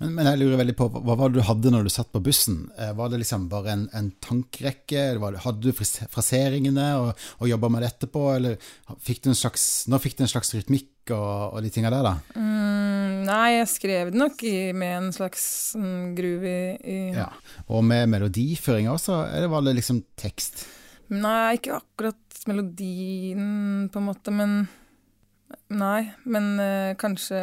Men, 0.01 0.13
men 0.17 0.27
jeg 0.29 0.41
lurer 0.41 0.59
veldig 0.61 0.75
på, 0.79 0.87
hva 0.93 1.15
var 1.19 1.31
det 1.31 1.39
du 1.39 1.45
hadde 1.47 1.71
når 1.73 1.87
du 1.87 1.91
satt 1.93 2.11
på 2.13 2.21
bussen? 2.23 2.63
Eh, 2.77 2.91
Var 2.97 3.11
det 3.13 3.21
liksom 3.21 3.47
bare 3.51 3.73
en, 3.75 3.85
en 3.97 4.09
tankrekke? 4.23 5.03
Hadde 5.45 5.61
du 5.61 5.71
fraseringene 6.11 6.87
og, 6.99 7.11
og 7.39 7.51
jobba 7.51 7.69
med 7.71 7.85
det 7.85 7.91
etterpå, 7.93 8.23
eller 8.35 8.57
fikk 9.03 9.23
du 9.23 9.31
en 9.31 9.39
slags, 9.39 9.67
når 9.91 10.03
fikk 10.03 10.17
du 10.19 10.25
en 10.25 10.33
slags 10.33 10.53
rytmikk 10.57 11.13
og, 11.15 11.55
og 11.55 11.63
de 11.65 11.71
tinga 11.73 11.89
der, 11.93 12.05
da? 12.05 12.13
mm, 12.37 13.23
nei, 13.27 13.47
jeg 13.57 13.69
skrev 13.71 14.11
det 14.11 14.19
nok 14.21 14.43
i, 14.47 14.55
med 14.77 14.97
en 14.97 15.09
slags 15.15 15.43
mm, 15.77 16.11
groove 16.17 16.51
i, 16.51 16.75
i 16.81 16.99
Ja. 17.17 17.29
Og 17.71 17.83
med 17.87 18.09
melodiføringa 18.11 18.93
også, 18.93 19.23
eller 19.31 19.51
var 19.51 19.65
det 19.65 19.77
liksom 19.79 20.03
tekst? 20.19 20.65
Nei, 21.11 21.57
ikke 21.57 21.79
akkurat 21.81 22.45
melodien, 22.47 23.89
på 23.91 23.99
en 24.01 24.07
måte, 24.11 24.33
men 24.35 24.61
Nei, 25.71 26.11
men 26.27 26.45
øh, 26.59 26.93
kanskje 26.99 27.39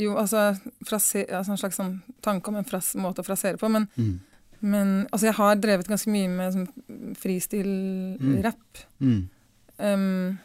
Jo, 0.00 0.14
altså, 0.16 0.48
frase, 0.88 1.26
altså 1.28 1.52
en 1.54 1.60
slags 1.60 1.76
sånn 1.80 1.94
tanke 2.24 2.48
om 2.48 2.56
en 2.60 2.64
fras, 2.68 2.94
måte 2.96 3.20
å 3.20 3.26
frasere 3.26 3.60
på, 3.60 3.68
men, 3.72 3.88
Mm. 4.00 4.14
men 4.62 4.92
altså, 5.12 5.26
jeg 5.28 5.34
har 5.40 5.56
drevet 5.60 5.88
ganske 5.90 6.10
mye 6.12 6.28
med 6.32 6.54
sånn 6.54 7.14
freestil-rapp. 7.20 8.84
Mm. 9.00 9.28
Um, 9.78 10.38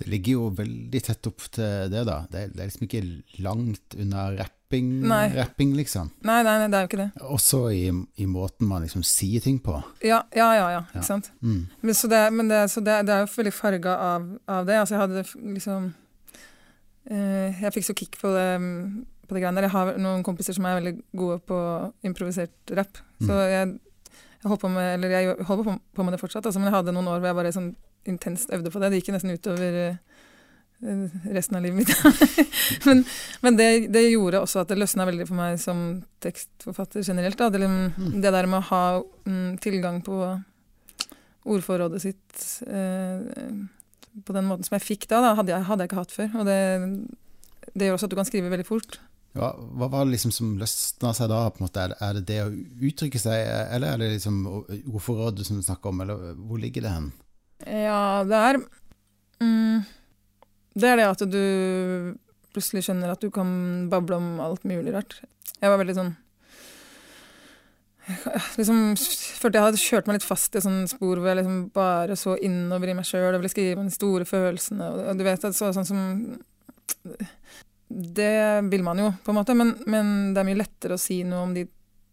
Det 0.00 0.06
ligger 0.08 0.32
jo 0.32 0.44
veldig 0.56 1.00
tett 1.04 1.26
opp 1.28 1.42
til 1.52 1.90
det, 1.92 2.06
da. 2.08 2.22
Det 2.32 2.38
er, 2.40 2.52
det 2.54 2.62
er 2.62 2.68
liksom 2.70 2.86
ikke 2.86 3.42
langt 3.44 3.96
unna 4.00 4.30
rapping, 4.38 4.86
Nei. 5.04 5.26
rapping 5.36 5.74
liksom. 5.76 6.08
nei, 6.24 6.38
nei, 6.46 6.54
nei, 6.62 6.68
det 6.72 6.78
er 6.78 6.86
jo 6.86 6.88
ikke 6.88 7.00
det. 7.02 7.08
Også 7.36 7.60
i, 7.74 7.82
i 8.24 8.26
måten 8.30 8.66
man 8.70 8.86
liksom 8.86 9.02
sier 9.04 9.44
ting 9.44 9.58
på. 9.60 9.74
Ja, 10.00 10.22
ja, 10.32 10.46
ja, 10.56 10.70
ja 10.78 10.80
ikke 10.94 11.04
sant. 11.04 11.28
Mm. 11.42 11.66
Men, 11.82 11.94
så 11.98 12.08
det, 12.08 12.22
men 12.32 12.48
det, 12.48 12.62
så 12.72 12.80
det, 12.80 12.96
er 13.04 13.26
jo 13.26 13.28
veldig 13.36 13.52
farga 13.52 13.98
av, 14.06 14.30
av 14.48 14.64
det. 14.70 14.78
Altså, 14.80 14.94
jeg 14.96 15.02
hadde 15.04 15.52
liksom 15.58 15.90
Jeg 17.08 17.72
fikk 17.74 17.84
så 17.86 17.94
kick 17.96 18.18
på 18.20 18.28
det, 18.34 18.48
mm, 18.60 19.06
på 19.26 19.34
det 19.34 19.40
greiene 19.42 19.56
der. 19.60 19.68
Jeg 19.68 19.72
har 19.74 19.92
noen 19.98 20.22
kompiser 20.26 20.52
som 20.54 20.66
er 20.68 20.80
veldig 20.80 20.92
gode 21.16 21.38
på 21.48 21.58
improvisert 22.04 22.74
rap. 22.76 22.98
Så 23.22 23.30
Mm. 23.32 23.50
jeg, 23.50 23.78
jeg 24.42 24.48
holdt 24.50 24.60
på 24.62 24.70
med 24.70 24.94
Eller 24.94 25.08
jeg 25.10 25.36
holder 25.46 25.78
på, 25.94 26.02
med 26.04 26.12
det 26.12 26.20
fortsatt, 26.20 26.46
altså, 26.46 26.58
men 26.60 26.68
jeg 26.72 26.76
hadde 26.78 26.92
noen 26.92 27.08
år 27.08 27.18
hvor 27.20 27.26
jeg 27.30 27.38
bare 27.40 27.52
sånn 27.52 27.74
intenst 28.06 28.50
øvde 28.52 28.70
på 28.70 28.80
det. 28.80 28.90
Det 28.90 29.00
gikk 29.02 29.12
nesten 29.14 29.32
utover 29.36 29.74
eh, 29.80 29.96
eh, 30.84 31.08
resten 31.36 31.56
av 31.56 31.62
livet 31.62 31.76
mitt. 31.76 31.92
men 32.86 33.04
men 33.42 33.56
det, 33.56 33.88
det 33.92 34.04
gjorde 34.12 34.40
også 34.40 34.60
at 34.62 34.68
det 34.68 34.78
løsna 34.78 35.04
veldig 35.08 35.26
for 35.28 35.36
meg 35.40 35.58
som 35.60 36.02
tekstforfatter 36.20 37.02
generelt. 37.04 37.36
Da. 37.36 37.48
Det, 37.50 37.60
liksom, 37.60 37.92
Mm. 37.96 38.20
det 38.22 38.32
der 38.32 38.46
med 38.46 38.60
å 38.60 38.68
ha 38.70 39.02
tilgang 39.60 40.00
på 40.04 40.42
ordforrådet 41.44 42.00
sitt 42.02 42.62
eh, 42.68 43.20
på 44.26 44.34
den 44.36 44.48
måten 44.48 44.66
som 44.66 44.76
jeg 44.76 44.86
fikk 44.86 45.06
da, 45.10 45.20
da 45.24 45.34
hadde, 45.38 45.54
jeg, 45.54 45.66
hadde 45.68 45.84
jeg 45.84 45.90
ikke 45.90 46.00
hatt 46.00 46.14
før. 46.14 46.34
Og 46.40 46.48
det, 46.48 46.58
det 47.74 47.88
gjør 47.88 47.96
også 47.96 48.08
at 48.08 48.14
du 48.14 48.18
kan 48.18 48.28
skrive 48.28 48.52
veldig 48.52 48.68
fort. 48.68 48.98
Hva, 49.38 49.52
hva 49.78 49.86
var 49.92 50.06
det 50.06 50.16
liksom 50.16 50.32
som 50.34 50.56
løsna 50.58 51.12
seg 51.14 51.30
da? 51.30 51.44
på 51.54 51.60
en 51.60 51.68
måte? 51.68 51.84
Det, 51.92 51.98
er 52.02 52.16
det 52.18 52.24
det 52.26 52.38
å 52.42 52.50
uttrykke 52.88 53.20
seg, 53.22 53.44
eller 53.76 53.92
er 53.92 54.02
det 54.02 54.10
liksom 54.16 54.40
ordforrådet 54.48 55.46
som 55.46 55.60
du 55.60 55.66
snakker 55.66 55.92
om, 55.92 56.02
eller 56.02 56.32
hvor 56.40 56.58
ligger 56.62 56.86
det 56.86 56.94
hen? 56.96 57.10
Ja, 57.60 58.24
det 58.26 58.40
er 58.40 58.58
mm, 59.44 59.82
Det 60.80 60.88
er 60.88 60.96
det 60.98 61.06
at 61.10 61.24
du 61.28 62.16
plutselig 62.50 62.86
skjønner 62.86 63.12
at 63.12 63.22
du 63.22 63.30
kan 63.30 63.86
bable 63.92 64.18
om 64.18 64.40
alt 64.42 64.66
mulig 64.66 64.94
rart. 64.96 65.20
Jeg 65.60 65.70
var 65.70 65.78
veldig 65.78 65.96
sånn 65.98 66.14
liksom 68.58 68.94
Følte 68.96 69.58
jeg 69.58 69.66
hadde 69.66 69.80
kjørt 69.82 70.08
meg 70.08 70.18
litt 70.18 70.26
fast 70.26 70.56
i 70.56 70.62
sånt 70.64 70.92
spor 70.92 71.18
hvor 71.20 71.30
jeg 71.30 71.40
liksom 71.40 71.58
bare 71.74 72.16
så 72.18 72.36
innover 72.44 72.92
i 72.92 72.96
meg 72.98 73.08
sjøl 73.08 73.30
og 73.34 73.40
ville 73.40 73.52
skrive 73.52 73.84
de 73.86 73.94
store 73.94 74.26
følelsene. 74.28 74.88
Og, 74.90 75.10
du 75.18 75.24
vet 75.26 75.44
at 75.48 75.56
så, 75.56 75.70
sånn 75.76 75.88
som 75.88 76.00
Det 77.90 78.32
vil 78.70 78.82
man 78.86 78.98
jo, 79.02 79.12
på 79.24 79.32
en 79.32 79.38
måte, 79.40 79.54
men, 79.58 79.74
men 79.90 80.32
det 80.34 80.42
er 80.42 80.48
mye 80.50 80.60
lettere 80.60 80.98
å 80.98 81.00
si 81.00 81.22
noe 81.26 81.44
om 81.48 81.54
de, 81.56 81.64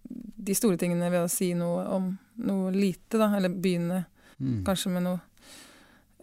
de 0.08 0.56
store 0.58 0.80
tingene 0.80 1.12
ved 1.14 1.26
å 1.26 1.32
si 1.32 1.52
noe 1.58 1.84
om 1.98 2.12
noe 2.48 2.72
lite, 2.74 3.18
da. 3.20 3.34
Eller 3.38 3.54
begynne 3.54 4.06
Mm. 4.38 4.60
kanskje 4.66 4.92
med 4.94 5.02
noe 5.02 5.20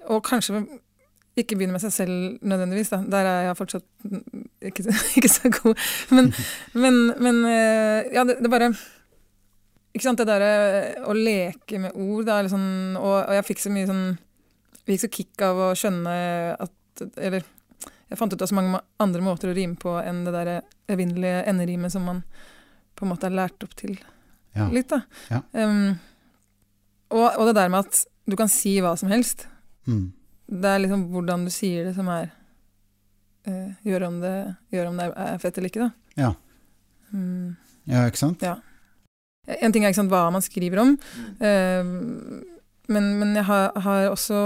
Og 0.06 0.20
kanskje 0.22 0.60
ikke 1.34 1.56
begynne 1.56 1.74
med 1.74 1.82
seg 1.82 1.90
selv 1.90 2.42
nødvendigvis, 2.46 2.92
da. 2.92 3.00
Der 3.10 3.26
er 3.26 3.40
jeg 3.48 3.56
fortsatt 3.58 3.86
ikke, 4.62 4.84
ikke 5.18 5.30
så 5.32 5.50
god. 5.50 5.80
Men, 6.14 6.28
men, 6.78 6.98
men 7.18 7.40
eh, 7.50 8.12
ja, 8.14 8.22
det, 8.28 8.36
det 8.38 8.50
bare 8.52 8.68
Ikke 9.94 10.04
sant, 10.08 10.18
det 10.18 10.26
derre 10.26 11.04
å 11.06 11.14
leke 11.14 11.78
med 11.78 11.94
ord, 11.94 12.24
da, 12.26 12.40
sånn, 12.50 12.96
og, 12.98 13.18
og 13.28 13.34
jeg 13.36 13.46
fikk 13.46 13.62
så 13.62 13.70
mye 13.74 13.86
sånn 13.86 14.06
Jeg 14.10 14.86
fikk 14.88 15.02
så 15.04 15.10
kick 15.14 15.44
av 15.46 15.60
å 15.68 15.68
skjønne 15.78 16.14
at 16.66 17.04
Eller 17.22 17.46
jeg 18.10 18.18
fant 18.20 18.34
ut 18.34 18.42
av 18.42 18.50
så 18.50 18.56
mange 18.58 18.80
andre 19.02 19.22
måter 19.24 19.50
å 19.50 19.54
rime 19.56 19.78
på 19.80 19.94
enn 20.02 20.24
det 20.26 20.34
der 20.34 20.50
evinnelige 20.92 21.44
enderimet 21.50 21.90
som 21.94 22.04
man 22.06 22.20
på 22.94 23.06
en 23.06 23.10
måte 23.10 23.26
er 23.26 23.34
lært 23.34 23.64
opp 23.64 23.72
til 23.78 23.96
Ja. 24.54 24.68
litt, 24.70 24.92
da. 24.92 25.00
Ja. 25.32 25.40
Um, 25.56 25.96
og, 27.10 27.24
og 27.26 27.48
det 27.48 27.56
der 27.56 27.72
med 27.72 27.88
at 27.88 28.04
du 28.30 28.36
kan 28.38 28.50
si 28.52 28.76
hva 28.84 28.92
som 29.00 29.10
helst. 29.10 29.48
Mm. 29.90 30.12
Det 30.46 30.70
er 30.70 30.84
liksom 30.84 31.08
hvordan 31.10 31.48
du 31.48 31.50
sier 31.50 31.88
det 31.88 31.96
som 31.96 32.06
er 32.12 32.28
uh, 33.48 33.72
gjør, 33.82 34.06
om 34.12 34.20
det, 34.22 34.36
gjør 34.76 34.92
om 34.92 35.00
det 35.00 35.08
er 35.24 35.42
fett 35.42 35.58
eller 35.58 35.72
ikke, 35.72 35.88
da. 35.88 36.20
Ja. 36.20 36.30
Mm. 37.10 37.56
ja, 37.90 38.04
ikke 38.06 38.20
sant? 38.20 38.44
Ja. 38.46 38.58
En 39.46 39.72
ting 39.72 39.84
er 39.84 39.92
ikke 39.92 40.02
sant, 40.02 40.12
hva 40.12 40.26
man 40.32 40.44
skriver 40.44 40.80
om, 40.80 40.94
eh, 41.44 41.92
men, 42.94 43.10
men 43.20 43.36
jeg 43.36 43.46
har, 43.48 43.70
har 43.84 44.08
også 44.12 44.38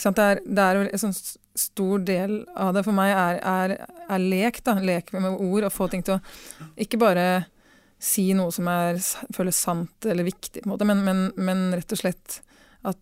sant, 0.00 0.16
Det 0.16 0.24
er, 0.24 0.40
det 0.44 0.64
er 0.64 0.82
en 0.84 1.02
sånn 1.02 1.16
stor 1.54 2.02
del 2.02 2.40
av 2.58 2.72
det 2.74 2.82
for 2.86 2.96
meg 2.96 3.12
er, 3.14 3.40
er, 3.46 3.74
er 4.10 4.22
lek. 4.22 4.62
da, 4.66 4.78
Lek 4.82 5.12
med 5.14 5.36
ord, 5.38 5.66
og 5.68 5.74
få 5.74 5.88
ting 5.92 6.02
til 6.06 6.16
å 6.16 6.22
ikke 6.80 7.00
bare 7.00 7.26
si 8.04 8.26
noe 8.36 8.52
som 8.52 8.68
er, 8.68 8.98
føles 9.34 9.56
sant 9.56 10.08
eller 10.08 10.26
viktig, 10.26 10.62
på 10.62 10.68
en 10.68 10.74
måte, 10.74 10.88
men, 10.88 11.04
men, 11.06 11.22
men 11.36 11.68
rett 11.76 11.94
og 11.94 12.00
slett 12.00 12.40
at 12.84 12.98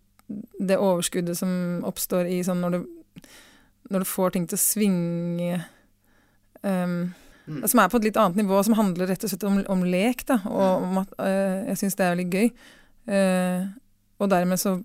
det 0.59 0.79
overskuddet 0.79 1.37
som 1.39 1.83
oppstår 1.87 2.29
i 2.31 2.39
sånn 2.45 2.61
når 2.63 2.77
du, 2.77 3.25
når 3.91 4.05
du 4.05 4.07
får 4.07 4.35
ting 4.35 4.45
til 4.47 4.59
å 4.59 4.63
svinge 4.63 5.57
um, 6.61 7.11
Som 7.43 7.81
er 7.83 7.89
på 7.91 7.99
et 7.99 8.07
litt 8.07 8.17
annet 8.19 8.39
nivå, 8.39 8.61
som 8.63 8.75
handler 8.77 9.09
rett 9.11 9.23
og 9.25 9.31
slett 9.31 9.43
om, 9.47 9.59
om 9.71 9.83
lek, 9.83 10.23
da, 10.29 10.39
og 10.47 10.85
om 10.85 11.01
at 11.01 11.15
eh, 11.19 11.71
jeg 11.73 11.81
syns 11.81 11.97
det 11.99 12.05
er 12.05 12.13
veldig 12.15 12.29
gøy. 12.31 12.51
Uh, 13.03 13.65
og 14.23 14.29
dermed 14.31 14.61
så 14.61 14.77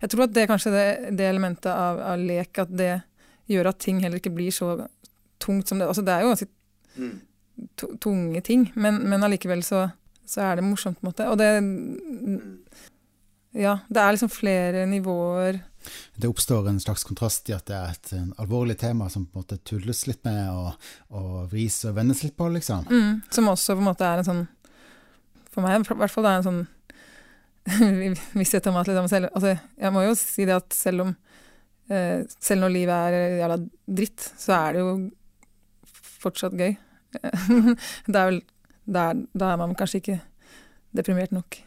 Jeg 0.00 0.08
tror 0.08 0.22
at 0.24 0.32
det 0.32 0.42
er 0.42 0.48
kanskje 0.48 0.70
det, 0.72 0.84
det 1.18 1.26
elementet 1.28 1.68
av, 1.68 1.98
av 2.00 2.22
lek, 2.22 2.56
at 2.62 2.70
det 2.72 2.92
gjør 3.52 3.68
at 3.68 3.82
ting 3.84 3.98
heller 4.00 4.16
ikke 4.16 4.32
blir 4.32 4.54
så 4.54 4.70
tungt 5.42 5.68
som 5.68 5.80
det 5.80 5.88
Altså 5.90 6.04
det 6.06 6.14
er 6.14 6.24
jo 6.24 6.30
ganske 6.30 6.48
mm. 6.96 7.98
tunge 8.00 8.40
ting, 8.46 8.70
men, 8.80 9.02
men 9.04 9.26
allikevel 9.26 9.64
så, 9.66 9.88
så 10.24 10.46
er 10.46 10.56
det 10.56 10.64
morsomt, 10.64 10.96
på 11.00 11.04
en 11.04 11.10
måte. 11.10 11.28
Og 11.28 11.36
det 11.42 11.50
Ja, 13.54 13.76
det 13.86 14.00
er 14.00 14.16
liksom 14.16 14.32
flere 14.32 14.86
nivåer. 14.90 15.60
Det 16.16 16.28
oppstår 16.30 16.68
en 16.68 16.80
slags 16.80 17.04
kontrast 17.04 17.48
i 17.50 17.54
at 17.56 17.66
det 17.68 17.76
er 17.76 17.94
et 17.94 18.40
alvorlig 18.42 18.76
tema 18.80 19.08
som 19.12 19.26
på 19.26 19.38
en 19.38 19.44
måte 19.44 19.58
tulles 19.66 20.04
litt 20.08 20.22
med 20.26 20.46
og, 20.50 20.90
og 21.14 21.50
vris 21.52 21.80
og 21.88 21.96
vendes 21.98 22.22
litt 22.24 22.36
på, 22.36 22.48
liksom. 22.54 22.86
Mm, 22.90 23.20
som 23.30 23.50
også 23.52 23.76
på 23.76 23.84
en 23.84 23.90
måte 23.90 24.06
er 24.08 24.22
en 24.22 24.28
sånn 24.30 24.46
For 25.52 25.64
meg 25.64 25.84
i 25.84 25.98
hvert 25.98 26.12
fall 26.12 26.26
det 26.26 26.32
er 26.32 26.40
en 26.40 26.48
sånn 26.48 26.62
visshet 28.38 28.66
om 28.68 28.76
at 28.76 28.88
liksom 28.90 29.08
selv, 29.08 29.30
altså, 29.32 29.54
Jeg 29.80 29.92
må 29.94 30.04
jo 30.04 30.16
si 30.18 30.44
det 30.44 30.56
at 30.56 30.76
selv 30.76 31.06
om 31.06 31.12
eh, 31.88 32.24
Selv 32.36 32.64
når 32.64 32.74
livet 32.74 32.94
er 32.94 33.38
jævla 33.40 33.60
dritt, 34.00 34.26
så 34.40 34.56
er 34.58 34.76
det 34.76 34.82
jo 34.84 34.90
fortsatt 36.24 36.56
gøy. 36.56 36.76
det 38.12 38.16
er 38.16 38.30
vel 38.30 38.40
Da 38.84 39.10
er 39.52 39.60
man 39.60 39.76
kanskje 39.76 40.00
ikke 40.00 40.18
deprimert 40.94 41.32
nok. 41.34 41.58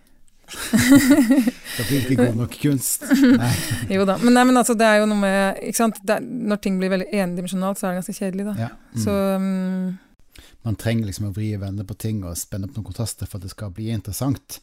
Da 1.78 1.86
blir 1.86 2.02
ikke 2.08 2.26
god 2.26 2.40
nok 2.40 2.56
kunst. 2.62 3.06
Jo 3.94 4.06
da. 4.08 4.18
Men, 4.22 4.34
nei, 4.34 4.44
men 4.50 4.58
altså, 4.58 4.74
det 4.78 4.88
er 4.88 5.02
jo 5.04 5.08
noe 5.10 5.20
med 5.22 5.62
ikke 5.70 5.78
sant? 5.84 6.00
Det 6.04 6.18
er, 6.18 6.26
Når 6.26 6.60
ting 6.64 6.80
blir 6.82 6.92
veldig 6.94 7.08
endimensjonalt, 7.14 7.80
så 7.80 7.88
er 7.88 7.96
det 7.96 8.02
ganske 8.02 8.18
kjedelig, 8.18 8.46
da. 8.50 8.56
Ja. 8.66 8.70
Mm. 8.96 9.02
Så 9.04 9.16
um, 9.38 9.98
Man 10.66 10.76
trenger 10.82 11.08
liksom 11.08 11.30
å 11.30 11.32
vri 11.36 11.52
og 11.56 11.62
vende 11.62 11.86
på 11.88 11.96
ting 12.02 12.24
og 12.28 12.36
spenne 12.40 12.68
opp 12.68 12.76
noen 12.76 12.88
kontraster 12.90 13.30
for 13.30 13.40
at 13.40 13.46
det 13.46 13.54
skal 13.54 13.72
bli 13.76 13.92
interessant. 13.94 14.58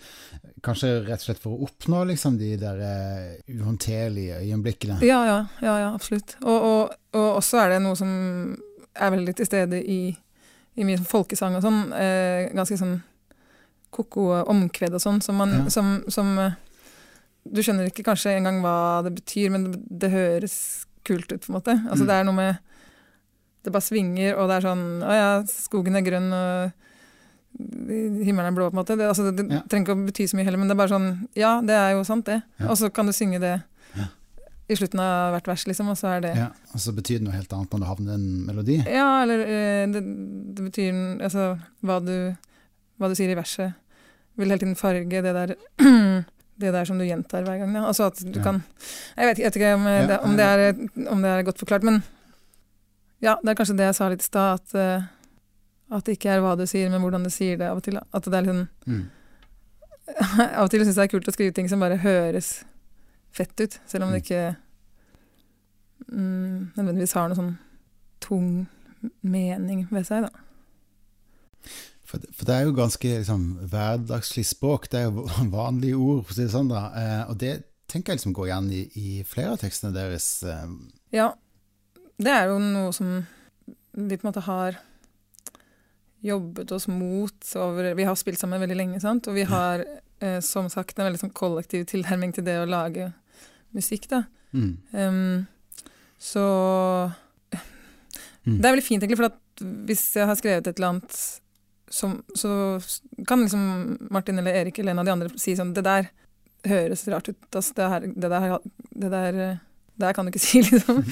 Kanskje 0.65 0.91
rett 1.07 1.23
og 1.23 1.29
slett 1.29 1.41
for 1.41 1.55
å 1.55 1.69
oppnå 1.69 2.03
liksom 2.11 2.37
de 2.41 2.51
der 2.61 2.83
eh, 2.85 3.55
uhåndterlige 3.55 4.43
øyeblikkene. 4.43 4.99
Ja, 5.07 5.23
ja, 5.29 5.39
ja, 5.65 5.79
ja 5.87 5.89
absolutt. 5.95 6.37
Og, 6.43 6.59
og, 6.69 6.99
og 7.17 7.31
også 7.39 7.63
er 7.63 7.77
det 7.77 7.81
noe 7.87 7.97
som 7.97 8.11
er 8.95 9.15
veldig 9.15 9.35
til 9.39 9.49
stede 9.49 9.81
i, 9.81 10.01
i 10.77 10.85
mye 10.87 11.01
folkesang 11.09 11.57
og 11.57 11.65
sånn. 11.65 11.81
Eh, 11.97 12.51
ganske 12.53 12.79
sånn 12.83 12.99
ko-ko 13.95 14.29
omkved 14.51 14.97
og 14.99 15.03
sånn, 15.03 15.23
som 15.23 15.39
man 15.39 15.53
Ja. 15.55 15.65
som, 15.71 15.97
som 16.11 16.35
eh, 16.43 16.57
Du 17.45 17.61
skjønner 17.63 17.91
ikke 17.91 18.05
kanskje 18.07 18.37
engang 18.39 18.63
hva 18.65 19.03
det 19.05 19.15
betyr, 19.19 19.51
men 19.53 19.65
det, 19.71 19.81
det 20.01 20.11
høres 20.15 20.55
kult 21.05 21.31
ut, 21.33 21.41
på 21.45 21.51
en 21.53 21.59
måte. 21.59 21.75
Altså 21.91 22.05
Mm. 22.05 22.09
det 22.09 22.15
er 22.21 22.25
noe 22.25 22.35
med 22.39 22.59
Det 23.65 23.73
bare 23.73 23.83
svinger, 23.83 24.37
og 24.37 24.49
det 24.49 24.57
er 24.57 24.65
sånn 24.69 25.03
Å 25.05 25.13
ja, 25.17 25.29
skogen 25.49 25.97
er 25.97 26.03
grønn, 26.05 26.33
og 26.33 26.73
himmelen 27.57 28.49
er 28.51 28.57
blå, 28.57 28.67
på 28.71 28.75
en 28.75 28.81
måte. 28.83 28.97
Det, 28.99 29.07
altså, 29.09 29.31
det, 29.31 29.37
det 29.49 29.55
Ja. 29.55 29.63
trenger 29.69 29.87
ikke 29.87 29.95
å 29.97 30.07
bety 30.09 30.27
så 30.29 30.37
mye 30.37 30.45
heller, 30.45 30.59
men 30.59 30.69
det 30.69 30.75
er 30.75 30.81
bare 30.83 30.93
sånn 30.95 31.29
Ja, 31.39 31.61
det 31.63 31.71
er 31.77 31.93
jo 31.95 32.03
sant, 32.05 32.25
det. 32.27 32.43
Ja. 32.61 32.69
Og 32.71 32.77
så 32.77 32.91
kan 32.93 33.07
du 33.07 33.13
synge 33.13 33.41
det 33.41 33.63
Ja. 33.97 34.07
i 34.69 34.75
slutten 34.75 35.01
av 35.01 35.33
hvert 35.35 35.47
vers, 35.47 35.65
liksom, 35.67 35.89
og 35.89 35.97
så 35.97 36.17
er 36.17 36.21
det 36.21 36.35
Ja, 36.37 36.49
og 36.75 36.81
så 36.81 36.93
betyr 36.93 37.19
det 37.21 37.23
noe 37.29 37.33
helt 37.37 37.53
annet 37.53 37.71
når 37.71 37.79
du 37.81 37.87
havner 37.87 38.11
i 38.11 38.15
en 38.15 38.47
melodi. 38.47 38.77
Ja, 38.87 39.23
eller 39.23 39.41
eh, 39.47 39.87
det, 39.93 40.03
det 40.57 40.65
betyr 40.73 41.23
Altså, 41.23 41.59
hva 41.85 42.01
du, 42.05 42.37
hva 42.99 43.09
du 43.09 43.15
sier 43.15 43.31
i 43.31 43.35
verset, 43.39 43.75
vil 44.37 44.49
hele 44.49 44.59
tiden 44.59 44.75
farge 44.77 45.23
det 45.23 45.23
der 45.23 45.55
det 46.61 46.71
der 46.73 46.85
som 46.87 46.99
du 46.99 47.05
gjentar 47.05 47.43
hver 47.47 47.59
gang. 47.59 47.73
Ja. 47.75 47.87
Altså 47.89 48.05
at 48.07 48.21
du 48.23 48.39
Ja. 48.39 48.43
kan 48.43 48.63
Jeg 49.17 49.27
vet, 49.27 49.39
jeg 49.39 49.47
vet 49.47 49.57
ikke 49.57 49.75
om, 49.75 49.87
Ja, 49.87 50.07
det, 50.07 50.19
om, 50.21 50.37
det 50.37 50.45
er, 50.45 51.09
om 51.11 51.23
det 51.23 51.31
er 51.31 51.43
godt 51.43 51.59
forklart, 51.59 51.83
men 51.83 52.03
ja, 53.23 53.37
det 53.43 53.51
er 53.51 53.55
kanskje 53.55 53.77
det 53.77 53.87
jeg 53.89 53.95
sa 53.95 54.09
litt 54.09 54.21
i 54.23 54.25
stad, 54.25 54.61
at, 54.61 54.75
eh, 54.75 55.03
at 55.97 56.05
det 56.05 56.19
ikke 56.19 56.31
er 56.31 56.41
hva 56.41 56.57
du 56.57 56.67
sier, 56.67 56.91
men 56.91 57.01
hvordan 57.01 57.25
du 57.25 57.31
sier 57.31 57.57
det 57.57 57.67
av 57.71 57.77
og 57.79 57.83
til. 57.83 57.97
At 57.99 58.25
det 58.25 58.35
er 58.35 58.43
litt 58.43 58.55
sånn 58.55 58.69
Mm. 58.87 59.05
Av 60.59 60.65
og 60.65 60.71
til 60.71 60.81
syns 60.85 60.97
jeg 60.99 61.09
det 61.09 61.15
er 61.15 61.19
kult 61.19 61.29
å 61.29 61.33
skrive 61.33 61.55
ting 61.55 61.69
som 61.69 61.81
bare 61.81 61.97
høres 61.97 62.65
fett 63.33 63.59
ut, 63.61 63.79
selv 63.87 64.05
om 64.05 64.13
det 64.13 64.21
Mm. 64.21 64.25
ikke 64.25 64.57
mm, 66.13 66.73
nødvendigvis 66.77 67.13
har 67.17 67.29
noe 67.29 67.37
sånn 67.39 67.59
tung 68.21 68.67
mening 69.23 69.87
ved 69.91 70.05
seg, 70.07 70.27
da. 70.27 70.29
For, 72.15 72.23
det- 72.23 72.31
for 72.39 72.47
det 72.49 72.55
er 72.55 72.65
jo 72.69 72.75
ganske 72.79 73.11
liksom, 73.19 73.45
hverdagslig 73.73 74.45
språk, 74.47 74.89
det 74.93 75.01
er 75.03 75.09
jo 75.11 75.25
vanlige 75.55 75.99
ord, 75.99 76.25
for 76.25 76.33
å 76.33 76.37
si 76.39 76.45
det 76.47 76.53
sånn, 76.55 76.71
da. 76.71 76.85
Eh, 76.95 77.23
og 77.33 77.39
det 77.43 77.55
tenker 77.91 78.13
jeg 78.15 78.21
liksom 78.23 78.35
går 78.39 78.47
igjen 78.53 78.69
i, 78.73 78.83
i 78.97 79.09
flere 79.29 79.55
av 79.57 79.61
tekstene 79.63 79.93
deres. 79.97 80.29
Eh, 80.47 80.69
Ja, 81.19 81.33
det 82.23 82.31
er 82.33 82.49
jo 82.53 82.61
noe 82.63 82.93
som 82.95 83.17
vi 83.95 84.17
på 84.17 84.25
en 84.25 84.31
måte 84.31 84.43
har 84.47 84.79
jobbet 86.25 86.71
oss 86.73 86.87
mot 86.89 87.51
over 87.61 87.91
Vi 87.95 88.07
har 88.09 88.17
spilt 88.17 88.39
sammen 88.41 88.63
veldig 88.63 88.77
lenge, 88.79 89.01
sant? 89.03 89.27
og 89.29 89.35
vi 89.37 89.45
har 89.51 89.83
eh, 90.25 90.39
som 90.41 90.71
sagt 90.73 90.97
en 90.99 91.05
veldig 91.11 91.21
sånn 91.21 91.35
kollektiv 91.37 91.85
tilnærming 91.91 92.33
til 92.35 92.47
det 92.47 92.55
å 92.63 92.69
lage 92.71 93.11
musikk, 93.75 94.07
da. 94.15 94.23
mm. 94.55 94.73
Um, 94.95 95.47
så 96.19 96.47
Mm. 98.45 98.59
Det 98.61 98.67
er 98.69 98.73
veldig 98.75 98.85
fint, 98.85 99.01
egentlig, 99.03 99.17
for 99.17 99.65
hvis 99.89 100.03
jeg 100.19 100.27
har 100.29 100.37
skrevet 100.37 100.67
et 100.69 100.77
eller 100.77 100.91
annet 100.91 101.15
som, 101.95 102.17
så 102.35 102.51
kan 103.29 103.45
liksom 103.45 103.65
Martin 104.11 104.39
eller 104.43 104.57
Erik 104.65 104.79
eller 104.83 104.95
en 104.97 104.99
av 105.03 105.07
de 105.07 105.13
andre 105.15 105.29
si 105.39 105.55
sånn 105.55 105.71
Det 105.77 105.85
der 105.87 106.09
høres 106.67 107.05
rart 107.13 107.29
ut. 107.31 107.39
Altså, 107.55 107.75
det, 107.77 107.87
her, 107.93 108.01
det, 108.09 108.31
der, 108.33 108.59
det 109.05 109.11
der 109.13 109.33
det 109.39 109.49
Der 110.03 110.13
kan 110.17 110.27
du 110.27 110.33
ikke 110.33 110.43
si, 110.49 110.63
liksom. 110.65 111.05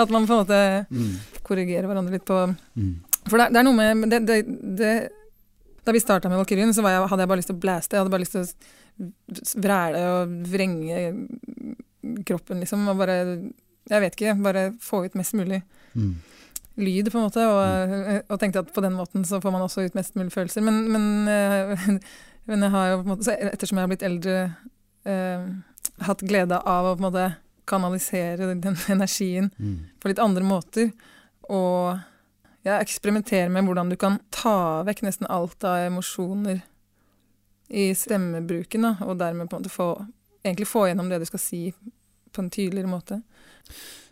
At 0.00 0.08
man 0.14 0.24
på 0.26 0.32
en 0.32 0.42
måte 0.46 0.60
Mm. 0.90 1.10
korrigerer 1.44 1.86
hverandre 1.90 2.14
litt 2.16 2.24
på 2.24 2.38
Mm. 2.76 2.94
For 3.28 3.36
det, 3.36 3.50
er 3.60 3.66
noe 3.66 3.76
med 3.76 4.14
det, 4.14 5.10
Da 5.84 5.92
vi 5.92 6.00
starta 6.00 6.28
med 6.30 6.38
Valkyrien, 6.40 6.72
så 6.72 6.80
var 6.82 6.94
jeg, 6.94 7.08
hadde 7.10 7.20
jeg 7.26 7.28
bare 7.28 7.40
lyst 7.42 7.50
til 7.52 7.56
å 7.58 7.60
blaste. 7.60 7.96
Jeg 7.96 8.00
hadde 8.00 8.12
bare 8.14 8.24
lyst 8.24 8.32
til 8.32 8.46
å 8.46 9.60
vræle 9.60 10.00
og 10.14 10.32
vrenge 10.48 10.96
kroppen, 12.26 12.60
liksom. 12.64 12.88
Og 12.88 12.96
bare 13.00 13.18
Jeg 13.90 14.00
vet 14.04 14.16
ikke. 14.16 14.34
Bare 14.44 14.64
få 14.80 15.04
ut 15.04 15.14
mest 15.18 15.34
mulig 15.34 15.62
Mm. 15.96 16.14
Lyd, 16.82 17.10
på 17.12 17.18
en 17.18 17.26
måte. 17.28 17.44
Og, 17.46 18.24
og 18.28 18.40
tenkte 18.40 18.64
at 18.64 18.72
på 18.74 18.84
den 18.84 18.96
måten 18.98 19.24
så 19.28 19.40
får 19.42 19.54
man 19.54 19.64
også 19.66 19.86
ut 19.86 19.96
mest 19.98 20.16
mulig 20.18 20.32
følelser. 20.34 20.64
Men, 20.66 20.82
men, 20.92 21.28
eh, 21.28 21.86
men 22.50 22.66
jeg 22.66 22.74
har 22.74 22.90
jo 22.90 23.00
på 23.00 23.06
en 23.06 23.12
måte 23.14 23.36
Ettersom 23.50 23.78
jeg 23.80 23.86
har 23.86 23.92
blitt 23.92 24.06
eldre, 24.06 24.36
eh, 25.08 25.46
hatt 26.08 26.26
glede 26.26 26.60
av 26.60 26.88
å 26.88 26.96
på 26.96 27.02
en 27.02 27.08
måte 27.10 27.28
kanalisere 27.70 28.50
den 28.50 28.76
energien 28.88 29.50
Mm. 29.58 29.78
på 30.00 30.08
litt 30.08 30.18
andre 30.18 30.42
måter. 30.42 30.90
Og 31.50 31.98
jeg 32.64 32.80
eksperimenterer 32.80 33.48
med 33.48 33.64
hvordan 33.64 33.90
du 33.90 33.96
kan 33.96 34.18
ta 34.30 34.82
vekk 34.86 35.04
nesten 35.06 35.28
alt 35.30 35.64
av 35.64 35.86
emosjoner 35.86 36.60
i 37.70 37.94
stemmebruken, 37.94 38.82
da, 38.82 38.96
og 39.06 39.18
dermed 39.18 39.48
på 39.48 39.56
en 39.56 39.62
måte 39.62 39.72
få, 39.72 39.88
egentlig 40.42 40.68
få 40.68 40.88
gjennom 40.88 41.08
det 41.08 41.20
du 41.22 41.28
skal 41.28 41.42
si 41.42 41.62
på 42.34 42.42
en 42.42 42.50
tydeligere 42.50 42.90
måte. 42.90 43.20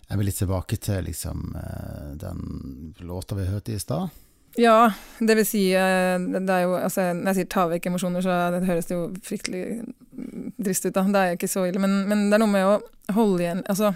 Jeg 0.08 0.18
vil 0.18 0.30
litt 0.30 0.38
tilbake 0.40 0.78
til 0.80 1.04
liksom, 1.04 1.52
eh, 1.60 2.08
den 2.16 2.94
låta 3.04 3.36
vi 3.36 3.44
hørte 3.48 3.74
i 3.74 3.78
stad. 3.82 4.08
Ja, 4.58 4.90
det 5.20 5.36
vil 5.36 5.46
si 5.46 5.68
eh, 5.76 6.16
det 6.18 6.60
jo, 6.64 6.74
altså, 6.74 7.12
Når 7.14 7.28
jeg 7.30 7.36
sier 7.36 7.50
ta 7.52 7.66
vekk 7.68 7.90
emosjoner, 7.90 8.24
så 8.24 8.38
det 8.54 8.66
høres 8.66 8.88
det 8.88 8.96
jo 8.96 9.02
fryktelig 9.22 9.64
drist 10.56 10.86
ut. 10.88 10.94
da, 10.94 11.04
Det 11.04 11.20
er 11.20 11.32
jo 11.32 11.38
ikke 11.38 11.52
så 11.52 11.66
ille. 11.68 11.82
Men, 11.82 12.00
men 12.08 12.26
det 12.28 12.38
er 12.38 12.42
noe 12.42 12.54
med 12.54 12.66
å 12.66 12.78
holde 13.14 13.44
igjen 13.44 13.62
altså, 13.68 13.92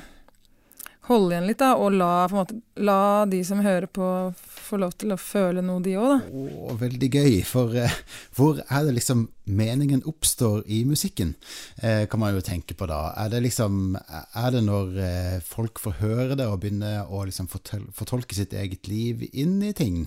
holde 1.08 1.34
igjen 1.34 1.48
litt, 1.48 1.58
da, 1.58 1.72
og 1.82 1.96
la, 1.98 2.10
måte, 2.30 2.56
la 2.78 3.24
de 3.30 3.40
som 3.46 3.62
hører 3.64 3.88
på, 3.90 4.06
få 4.38 4.78
lov 4.78 4.94
til 5.00 5.14
å 5.14 5.18
føle 5.18 5.64
noe, 5.64 5.82
de 5.82 5.96
òg, 5.98 6.12
da. 6.12 6.18
Oh, 6.30 6.76
veldig 6.78 7.08
gøy, 7.10 7.40
for 7.46 7.74
eh, 7.78 7.96
hvor 8.36 8.60
er 8.62 8.86
det 8.86 8.94
liksom 9.00 9.24
meningen 9.50 10.04
oppstår 10.06 10.62
i 10.70 10.84
musikken, 10.86 11.34
eh, 11.82 12.04
kan 12.10 12.22
man 12.22 12.36
jo 12.36 12.44
tenke 12.46 12.76
på 12.78 12.86
da. 12.90 13.00
Er 13.18 13.32
det 13.34 13.42
liksom, 13.48 13.96
er 13.98 14.54
det 14.54 14.62
når 14.68 15.02
eh, 15.02 15.36
folk 15.42 15.82
får 15.82 15.98
høre 16.04 16.38
det 16.38 16.46
og 16.46 16.60
begynner 16.62 17.10
å 17.10 17.24
liksom 17.26 17.50
fortolke 17.50 18.38
sitt 18.38 18.54
eget 18.54 18.86
liv 18.90 19.26
inn 19.32 19.58
i 19.66 19.74
ting? 19.74 20.04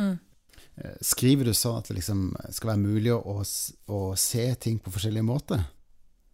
Mm. 0.00 0.16
Eh, 0.80 0.96
Skriver 1.04 1.50
du 1.50 1.52
sånn 1.52 1.82
at 1.82 1.92
det 1.92 2.00
liksom 2.00 2.30
skal 2.48 2.74
være 2.74 2.86
mulig 2.86 3.12
å, 3.12 3.42
å 3.92 4.00
se 4.16 4.48
ting 4.56 4.80
på 4.80 4.92
forskjellige 4.94 5.28
måter? 5.28 5.68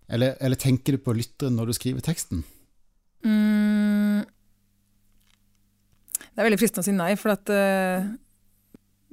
Eller, 0.07 0.37
eller 0.39 0.55
tenker 0.55 0.95
du 0.95 1.03
på 1.03 1.17
lytteren 1.19 1.59
når 1.59 1.73
du 1.73 1.81
skriver 1.81 2.07
teksten? 2.07 2.47
Mm. 3.27 4.23
Det 6.37 6.43
er 6.43 6.47
veldig 6.47 6.61
fristende 6.61 6.85
å 6.85 6.87
si 6.87 6.95
nei, 6.95 7.11
for 7.19 7.33
at 7.33 7.51
uh, 7.53 8.07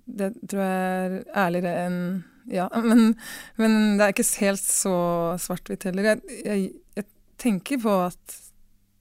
det 0.03 0.33
tror 0.51 0.61
jeg 0.61 0.77
er 1.07 1.17
ærligere 1.45 1.73
enn 1.87 1.99
ja. 2.51 2.65
Men, 2.89 3.13
men 3.55 3.75
det 3.95 4.03
er 4.03 4.11
ikke 4.11 4.25
helt 4.43 4.59
så 4.59 4.95
svart-hvitt 5.39 5.85
heller. 5.87 6.09
Jeg, 6.11 6.41
jeg, 6.43 6.65
jeg 6.99 7.05
tenker 7.39 7.79
på 7.79 7.93
at 8.09 8.39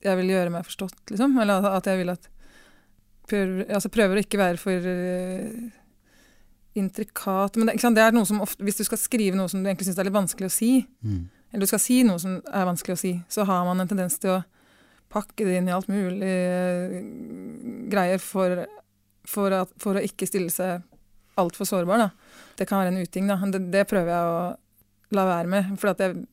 jeg 0.03 0.19
vil 0.21 0.31
gjøre 0.31 0.53
meg 0.55 0.67
forstått, 0.67 1.01
liksom. 1.11 1.35
Eller 1.43 1.67
at 1.73 1.89
jeg 1.91 1.99
vil 1.99 2.13
at 2.15 2.29
prøver, 3.27 3.67
altså 3.67 3.91
prøver 3.91 4.19
å 4.19 4.23
ikke 4.23 4.39
være 4.39 4.63
for 4.63 4.87
uh, 4.87 5.75
intrikat. 6.79 7.59
Men 7.59 7.73
det, 7.73 7.77
det 7.83 8.07
er 8.07 8.15
noe 8.15 8.29
som 8.29 8.43
ofte, 8.45 8.63
hvis 8.63 8.79
du 8.81 8.87
skal 8.87 9.01
skrive 9.03 9.39
noe 9.39 9.51
som 9.51 9.63
du 9.63 9.69
egentlig 9.69 9.91
syns 9.91 9.99
er 9.99 10.09
litt 10.09 10.19
vanskelig 10.21 10.51
å 10.51 10.55
si, 10.55 10.73
Mm. 11.03 11.27
eller 11.51 11.67
du 11.67 11.71
skal 11.75 11.83
si 11.83 12.03
noe 12.07 12.23
som 12.23 12.39
er 12.47 12.69
vanskelig 12.71 12.95
å 12.95 13.03
si, 13.03 13.13
så 13.29 13.45
har 13.49 13.67
man 13.67 13.83
en 13.83 13.91
tendens 13.91 14.19
til 14.23 14.37
å 14.39 14.43
pakke 15.13 15.47
det 15.47 15.59
inn 15.59 15.69
i 15.69 15.75
alt 15.75 15.91
mulig 15.93 16.29
eh, 16.29 16.97
greier 17.93 18.23
for, 18.23 18.65
for, 19.29 19.55
at, 19.63 19.73
for 19.83 19.99
å 19.99 20.05
ikke 20.05 20.29
stille 20.29 20.53
seg 20.53 20.83
altfor 21.41 21.69
sårbar. 21.69 22.07
Da. 22.07 22.11
Det 22.59 22.69
kan 22.69 22.83
være 22.83 22.95
en 22.95 23.03
uting. 23.03 23.31
Da. 23.31 23.39
Det, 23.53 23.63
det 23.73 23.87
prøver 23.91 24.13
jeg 24.13 24.31
å 24.31 25.17
la 25.17 25.27
være 25.29 25.53
med. 25.53 25.73
For 25.81 25.93
at 25.93 26.03
jeg, 26.03 26.25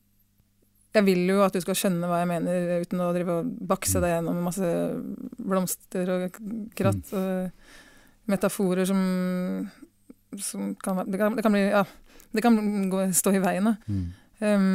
jeg 0.96 1.06
vil 1.06 1.22
jo 1.28 1.40
at 1.44 1.56
du 1.56 1.62
skal 1.64 1.78
skjønne 1.78 2.10
hva 2.10 2.22
jeg 2.22 2.30
mener, 2.32 2.84
uten 2.84 3.04
å 3.04 3.12
drive 3.16 3.40
og 3.40 3.52
bakse 3.70 4.02
deg 4.02 4.16
gjennom 4.16 4.42
masse 4.48 4.72
blomster 5.38 6.14
og 6.16 6.40
kratt 6.78 7.14
og 7.16 8.30
metaforer 8.30 8.86
som, 8.86 9.00
som 10.38 10.72
kan, 10.78 11.04
det 11.08 11.18
kan, 11.20 11.36
det 11.36 11.44
kan 11.44 11.54
bli 11.54 11.66
Ja, 11.68 11.84
det 12.30 12.44
kan 12.44 12.56
gå, 12.92 13.04
stå 13.16 13.34
i 13.34 13.42
veien. 13.42 13.70
Da. 13.70 13.76
Mm. 13.90 14.08
Um, 14.40 14.74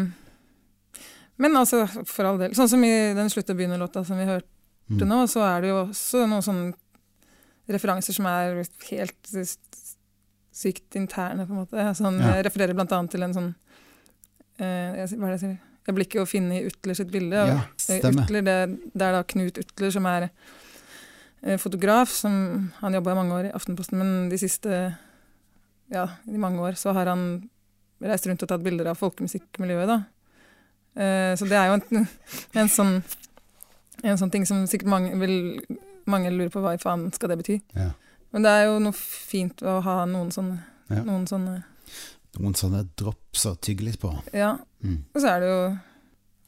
men 1.37 1.51
altså, 1.59 1.85
for 2.07 2.25
all 2.25 2.37
del. 2.39 2.51
Sånn 2.55 2.69
som 2.69 2.83
i 2.83 3.13
den 3.17 3.27
slutt- 3.29 3.49
å 3.49 3.55
begynner-låta 3.57 4.05
som 4.05 4.17
vi 4.17 4.25
hørte 4.25 4.47
Mm. 4.87 5.07
nå, 5.09 5.23
så 5.27 5.41
er 5.41 5.61
det 5.61 5.69
jo 5.71 5.77
også 5.87 6.27
noen 6.29 6.43
sånne 6.45 6.73
referanser 7.67 8.13
som 8.13 8.25
er 8.29 8.59
helt 8.91 9.31
sykt 10.53 10.95
interne, 10.95 11.45
på 11.47 11.51
en 11.55 11.65
måte. 11.65 11.85
Sånn, 11.97 12.19
Ja. 12.21 12.35
Jeg 12.35 12.45
refererer 12.45 12.73
blant 12.75 12.91
annet 12.91 13.09
til 13.11 13.23
en 13.23 13.33
sånn 13.33 13.55
eh, 14.59 14.95
jeg, 15.07 15.17
Hva 15.19 15.27
er 15.27 15.31
det 15.31 15.41
jeg 15.41 15.49
sier? 15.49 15.59
Jeg 15.87 15.95
blir 15.95 16.05
ikke 16.05 16.21
å 16.21 16.27
finne 16.29 16.53
i 16.59 16.65
Utler 16.69 16.95
sitt 16.95 17.11
bilde. 17.11 17.33
og, 17.41 17.47
Ja, 17.47 17.61
eh. 17.89 17.99
Utler, 18.01 18.41
det, 18.45 18.79
det 18.95 19.01
er 19.01 19.11
da 19.17 19.23
Knut 19.23 19.57
Utler 19.57 19.91
som 19.91 20.05
er 20.05 20.29
eh, 21.43 21.57
fotograf. 21.57 22.09
som 22.09 22.71
Han 22.81 22.93
jobba 22.93 23.11
i 23.11 23.15
mange 23.15 23.31
år 23.33 23.45
i 23.49 23.53
Aftenposten, 23.53 23.97
men 23.97 24.29
de 24.29 24.37
siste 24.37 24.95
ja, 25.91 26.07
i 26.27 26.37
mange 26.37 26.57
år 26.59 26.73
så 26.77 26.93
har 26.93 27.05
han 27.07 27.49
reist 28.01 28.25
rundt 28.27 28.41
og 28.43 28.49
tatt 28.49 28.63
bilder 28.63 28.87
av 28.87 28.97
folkemusikkmiljøet. 28.97 29.87
da. 29.87 30.05
Eh, 30.95 31.33
så 31.35 31.47
det 31.49 31.57
er 31.59 31.67
jo 31.71 31.77
en, 31.79 32.07
en, 32.61 32.71
sånn, 32.71 32.93
en 34.03 34.17
sånn 34.21 34.31
ting 34.33 34.45
som 34.47 34.63
sikkert 34.69 34.91
mange, 34.91 35.13
vil, 35.19 35.61
mange 36.09 36.31
lurer 36.33 36.51
på 36.53 36.63
hva 36.63 36.75
i 36.77 36.81
faen 36.81 37.07
skal 37.15 37.33
det 37.33 37.39
bety. 37.43 37.59
Ja. 37.75 37.91
Men 38.35 38.43
det 38.47 38.51
er 38.51 38.65
jo 38.69 38.79
noe 38.83 38.95
fint 38.95 39.61
å 39.63 39.79
ha 39.85 40.03
noen 40.09 40.31
sånne, 40.35 40.59
Ja. 40.91 41.01
noen 41.05 41.25
sånne 41.29 41.63
Noen 42.35 42.51
sånne 42.59 42.81
drops 42.99 43.45
å 43.47 43.53
tygge 43.63 43.85
litt 43.87 43.99
på. 44.01 44.09
Ja. 44.35 44.57
Mm. 44.83 44.97
Og 45.15 45.21
så 45.23 45.29
er 45.31 45.39
det 45.39 45.47
jo 45.47 45.59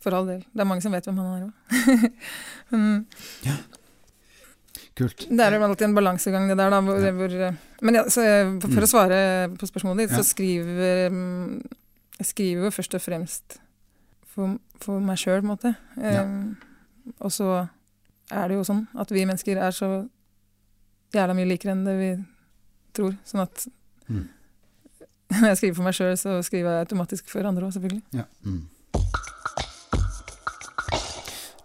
for 0.04 0.18
all 0.18 0.26
del. 0.28 0.42
Det 0.52 0.60
er 0.60 0.68
mange 0.68 0.84
som 0.84 0.92
vet 0.92 1.06
hvem 1.08 1.22
han 1.22 1.30
er 1.32 1.46
òg. 1.48 1.54
ja. 3.48 3.56
Kult. 4.98 5.28
det 5.30 5.46
er 5.46 5.54
jo 5.54 5.62
alltid 5.64 5.86
en 5.88 5.96
balansegang, 5.96 6.48
det 6.50 6.58
der, 6.58 6.74
da. 6.74 6.82
Hvor, 6.82 7.00
Ja. 7.00 7.12
hvor, 7.14 7.58
men 7.88 7.96
ja, 7.96 8.04
så 8.10 8.22
jeg- 8.26 8.62
for, 8.62 8.68
mm. 8.68 8.84
å 8.84 8.90
svare 8.90 9.20
på 9.56 9.70
spørsmålet 9.70 10.10
ditt, 10.10 10.18
så 10.18 10.24
skriver 10.26 11.10
mm, 11.10 11.62
Jeg 12.18 12.26
skriver 12.26 12.64
jo 12.66 12.72
først 12.72 12.96
og 12.96 13.02
fremst 13.02 13.60
for, 14.38 14.54
for 14.86 15.04
meg 15.04 15.18
sjøl, 15.20 15.42
på 15.42 15.48
en 15.48 15.52
måte. 15.52 15.74
Ja. 15.98 16.22
Um, 16.24 16.56
og 17.24 17.34
så 17.34 17.50
er 18.32 18.48
det 18.52 18.58
jo 18.60 18.64
sånn 18.68 18.86
at 19.00 19.12
vi 19.16 19.26
mennesker 19.26 19.60
er 19.64 19.76
så 19.76 19.92
jævla 21.16 21.36
mye 21.38 21.48
likere 21.50 21.74
enn 21.76 21.86
det 21.88 21.98
vi 22.00 22.10
tror. 22.98 23.18
Sånn 23.28 23.44
at 23.48 23.68
Mm. 24.08 24.24
når 25.42 25.50
jeg 25.50 25.58
skriver 25.60 25.76
for 25.76 25.84
meg 25.84 25.96
sjøl, 25.98 26.14
så 26.16 26.38
skriver 26.48 26.72
jeg 26.78 26.86
automatisk 26.86 27.28
for 27.28 27.44
andre 27.44 27.66
òg, 27.68 27.74
selvfølgelig. 27.76 28.04
Ja. 28.16 28.24
Mm. 28.48 28.62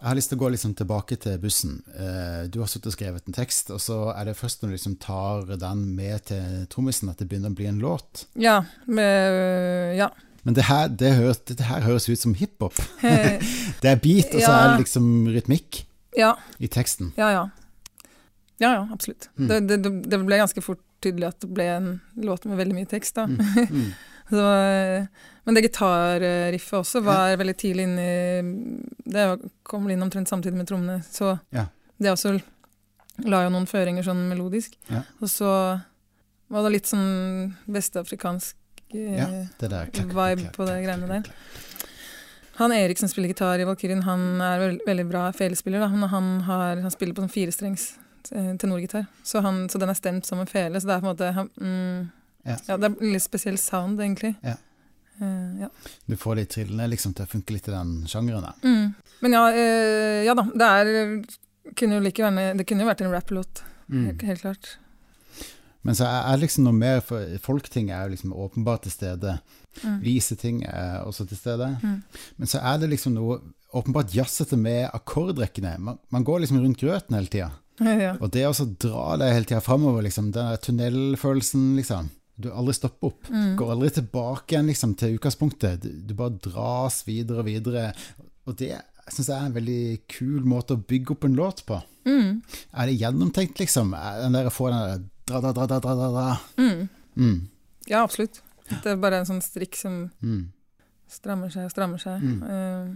Jeg 0.02 0.08
har 0.10 0.16
lyst 0.18 0.32
til 0.32 0.38
å 0.40 0.42
gå 0.42 0.48
liksom 0.50 0.72
tilbake 0.74 1.14
til 1.22 1.36
bussen. 1.38 1.76
Eh, 1.94 2.48
Du 2.50 2.58
har 2.58 2.66
sittet 2.66 2.88
og 2.90 2.96
skrevet 2.96 3.28
en 3.30 3.36
tekst, 3.36 3.70
og 3.70 3.78
så 3.78 4.00
er 4.10 4.26
det 4.26 4.34
først 4.34 4.64
når 4.64 4.72
du 4.72 4.74
liksom 4.74 4.96
tar 4.98 5.46
den 5.54 5.84
med 5.94 6.24
til 6.32 6.64
trommisen 6.72 7.12
at 7.12 7.22
det 7.22 7.28
begynner 7.30 7.52
å 7.54 7.58
bli 7.60 7.68
en 7.70 7.78
låt. 7.78 8.24
Ja. 8.34 8.56
Med, 8.90 9.94
ja. 10.00 10.08
Men 10.44 10.54
det 10.58 10.64
her, 10.66 10.88
det 10.88 11.12
høres, 11.14 11.38
det 11.46 11.60
her 11.68 11.80
høres 11.86 12.08
ut 12.08 12.18
som 12.18 12.34
hiphop. 12.34 12.78
Eh, 13.06 13.38
Det 13.82 13.90
er 13.92 13.98
beat, 14.02 14.32
og 14.34 14.40
så 14.42 14.48
Ja. 14.50 14.54
er 14.64 14.70
det 14.76 14.84
liksom 14.86 15.06
rytmikk 15.34 15.84
ja. 16.18 16.32
i 16.58 16.66
teksten. 16.70 17.12
Ja, 17.16 17.28
ja. 17.30 17.44
Ja, 18.62 18.72
ja, 18.76 18.88
absolutt. 18.92 19.28
Mm. 19.38 19.48
Det, 19.48 19.60
det, 19.82 19.92
det 20.10 20.18
ble 20.26 20.38
ganske 20.38 20.62
fort 20.62 20.82
tydelig 21.02 21.28
at 21.32 21.40
det 21.42 21.50
ble 21.50 21.64
en 21.66 21.86
låt 22.22 22.44
med 22.46 22.58
veldig 22.60 22.74
mye 22.76 22.90
tekst, 22.90 23.16
da. 23.18 23.26
Mm. 23.26 23.68
Mm. 23.70 23.92
Så, 24.32 24.40
eh, 24.40 25.06
men 25.44 25.54
det 25.58 25.64
gitarriffet 25.66 26.78
også 26.78 27.02
var 27.04 27.34
veldig 27.36 27.54
tidlig 27.58 27.84
inn 27.84 27.98
i 28.00 28.12
Det 29.12 29.24
kom 29.66 29.84
vel 29.84 29.92
inn 29.96 30.04
omtrent 30.06 30.30
samtidig 30.30 30.56
med 30.56 30.68
trommene, 30.70 31.02
så 31.04 31.34
Ja. 31.52 31.66
det 32.00 32.12
også 32.14 32.36
la 33.28 33.42
jo 33.44 33.50
noen 33.52 33.66
føringer 33.68 34.06
sånn 34.06 34.22
melodisk. 34.30 34.78
Ja. 34.88 35.02
Og 35.20 35.28
så 35.28 35.50
var 36.48 36.62
det 36.64 36.72
litt 36.78 36.88
sånn 36.88 37.52
vestafrikansk 37.68 38.54
Ja, 38.92 39.26
Det 39.58 39.70
der 39.70 39.90
klak, 39.92 40.06
vibe 40.12 40.42
klakk, 40.42 40.56
på 40.56 40.66
det 40.68 40.78
greiene 40.84 41.08
der. 41.08 41.30
Han 42.60 42.72
Erik 42.72 42.98
som 43.00 43.08
spiller 43.08 43.28
gitar 43.32 43.58
i 43.62 43.64
Valkyrien, 43.64 44.02
han 44.04 44.40
er 44.44 44.58
veld, 44.60 44.80
veldig 44.86 45.06
bra 45.08 45.22
felespiller. 45.32 45.86
Han, 45.88 46.02
har, 46.42 46.82
han 46.84 46.90
spiller 46.92 47.16
på 47.16 47.24
sånn 47.24 47.32
firestrengs 47.32 47.86
eh, 48.30 48.50
tenorgitar, 48.60 49.06
så, 49.24 49.40
han, 49.40 49.64
så 49.72 49.80
den 49.80 49.88
er 49.88 49.96
stemt 49.98 50.28
som 50.28 50.42
en 50.42 50.50
fele. 50.50 50.80
Så 50.80 50.86
det 50.90 50.94
er 50.98 51.00
på 51.00 51.08
en 51.08 51.12
måte 51.14 51.30
han, 51.38 51.48
mm, 51.56 52.10
Ja. 52.44 52.56
ja, 52.68 52.76
Det 52.76 52.90
er 52.90 52.94
en 53.06 53.12
litt 53.14 53.24
spesiell 53.24 53.56
sound, 53.58 54.00
egentlig. 54.00 54.34
Ja. 54.42 54.56
Uh, 55.20 55.60
ja. 55.60 55.68
Du 56.08 56.16
får 56.16 56.36
de 56.40 56.44
trillene 56.50 56.88
liksom 56.90 57.12
til 57.14 57.24
å 57.26 57.30
funke 57.30 57.52
litt 57.54 57.68
i 57.68 57.72
den 57.72 57.90
sjangeren. 58.10 58.42
da. 58.42 58.52
Mm. 58.64 58.94
Men 59.22 59.32
ja, 59.36 59.42
uh, 59.54 60.20
ja 60.26 60.34
da. 60.34 60.44
Det 60.50 60.68
er 60.68 61.74
kunne 61.78 61.94
jo 61.98 62.02
like 62.02 62.18
gjerne 62.18 62.56
Det 62.58 62.64
kunne 62.66 62.82
jo 62.82 62.88
vært 62.88 63.04
en 63.04 63.12
rap-låt, 63.12 63.62
Mm. 63.92 64.06
helt, 64.06 64.22
helt 64.22 64.40
klart. 64.40 64.68
Men 65.82 65.98
så 65.98 66.06
er 66.06 66.28
er 66.32 66.42
liksom 66.42 66.66
noe 66.66 66.76
mer, 66.76 67.00
for 67.04 67.38
folkting 67.42 67.90
er 67.90 68.06
jo 68.06 68.14
liksom 68.14 68.34
åpenbart 68.44 68.84
til 68.86 68.94
stede. 68.94 69.38
Mm. 69.82 69.98
Vise 70.04 70.36
ting 70.38 70.62
er 70.68 71.02
også 71.02 71.26
til 71.26 71.40
stede. 71.40 71.72
Mm. 71.82 71.98
Men 72.38 72.50
så 72.50 72.62
er 72.62 72.78
det 72.78 72.92
liksom 72.92 73.16
noe 73.16 73.40
åpenbart 73.72 74.14
jazzete 74.14 74.56
med 74.60 74.88
akkordrekkene. 74.92 75.76
Man, 75.80 75.98
man 76.12 76.24
går 76.24 76.44
liksom 76.44 76.60
rundt 76.62 76.80
grøten 76.80 77.16
hele 77.16 77.32
tida. 77.32 77.50
ja. 78.04 78.14
Og 78.20 78.30
det 78.34 78.46
å 78.46 78.54
dra 78.84 79.16
deg 79.20 79.34
hele 79.34 79.48
tida 79.48 79.62
framover, 79.64 80.04
liksom, 80.06 80.30
den 80.34 80.52
tunnelfølelsen, 80.62 81.72
liksom. 81.80 82.10
Du 82.42 82.48
aldri 82.50 82.74
stopper 82.76 83.12
opp. 83.12 83.28
Mm. 83.30 83.54
Går 83.58 83.74
aldri 83.74 83.90
tilbake 83.98 84.54
igjen 84.54 84.70
liksom, 84.70 84.94
til 84.98 85.18
utgangspunktet. 85.18 85.82
Du, 85.82 85.90
du 86.08 86.14
bare 86.18 86.38
dras 86.42 87.02
videre 87.06 87.42
og 87.42 87.48
videre. 87.48 87.90
Og 88.48 88.56
det 88.58 88.74
syns 89.10 89.28
jeg 89.28 89.36
er 89.36 89.48
en 89.48 89.56
veldig 89.56 89.82
kul 90.10 90.46
måte 90.48 90.76
å 90.76 90.84
bygge 90.88 91.14
opp 91.14 91.26
en 91.26 91.36
låt 91.38 91.64
på. 91.68 91.78
Mm. 92.08 92.40
Er 92.72 92.88
det 92.88 92.98
gjennomtenkt, 92.98 93.60
liksom? 93.62 93.92
Den 93.94 94.38
der 94.38 94.48
å 94.48 94.54
få 94.54 94.70
den 94.72 95.08
dra, 95.26 95.40
dra, 95.40 95.52
dra, 95.52 95.66
dra, 95.66 95.78
dra, 95.80 96.08
dra. 96.10 96.26
Mm. 96.58 96.88
Mm. 97.16 97.38
Ja, 97.90 98.02
absolutt. 98.04 98.40
Det 98.68 98.86
er 98.92 98.96
bare 99.02 99.18
en 99.22 99.26
sånn 99.28 99.42
strikk 99.44 99.76
som 99.76 100.10
Mm. 100.22 100.48
strammer 101.10 101.50
seg 101.52 101.64
og 101.66 101.70
strammer 101.74 102.00
seg. 102.00 102.22
Eh, 102.22 102.94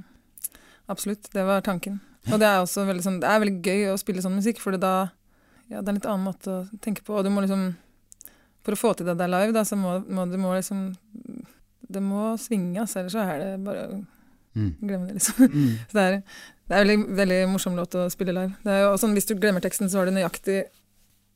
absolutt, 0.89 1.31
det 1.33 1.45
var 1.45 1.61
tanken. 1.63 2.01
Og 2.33 2.39
det 2.41 2.47
er 2.49 2.63
også 2.63 2.87
veldig, 2.87 3.03
sånn, 3.05 3.21
det 3.21 3.29
er 3.31 3.41
veldig 3.43 3.63
gøy 3.63 3.83
å 3.93 3.99
spille 4.01 4.23
sånn 4.25 4.35
musikk, 4.39 4.59
for 4.59 4.77
da 4.77 5.11
ja, 5.69 5.81
det 5.81 5.89
er 5.89 5.93
en 5.93 5.99
litt 5.99 6.07
annen 6.07 6.25
måte 6.27 6.47
å 6.51 6.81
tenke 6.81 7.03
på. 7.05 7.15
Og 7.19 7.25
du 7.25 7.31
må 7.31 7.43
liksom 7.45 7.75
For 8.67 8.75
å 8.75 8.79
få 8.81 8.97
til 8.97 9.07
det 9.07 9.17
der 9.19 9.29
live, 9.31 9.53
da, 9.55 9.63
så 9.63 9.77
må, 9.79 10.01
må 10.11 10.25
du 10.29 10.37
må 10.43 10.51
liksom 10.57 10.97
Det 11.89 12.01
må 12.03 12.33
svinge, 12.37 12.81
altså, 12.83 12.99
ellers 12.99 13.13
så 13.15 13.23
er 13.23 13.39
det 13.39 13.65
bare 13.65 13.89
å 13.93 14.05
Mm. 14.57 14.73
glemme 14.81 15.07
det, 15.09 15.15
liksom. 15.21 15.49
Mm. 15.53 15.79
Så 15.91 15.93
det 15.93 16.03
er, 16.03 16.23
det 16.67 16.77
er 16.79 16.85
veldig, 16.87 17.17
veldig 17.17 17.49
morsom 17.53 17.75
låt 17.77 17.93
å 17.95 18.07
spille 18.11 18.33
live. 18.33 18.55
Det 18.65 18.73
er 18.73 18.81
jo 18.87 18.95
sånn, 18.97 19.13
Hvis 19.13 19.27
du 19.29 19.35
glemmer 19.37 19.61
teksten, 19.61 19.91
så 19.93 19.99
har 19.99 20.07
du 20.07 20.13
nøyaktig 20.17 20.63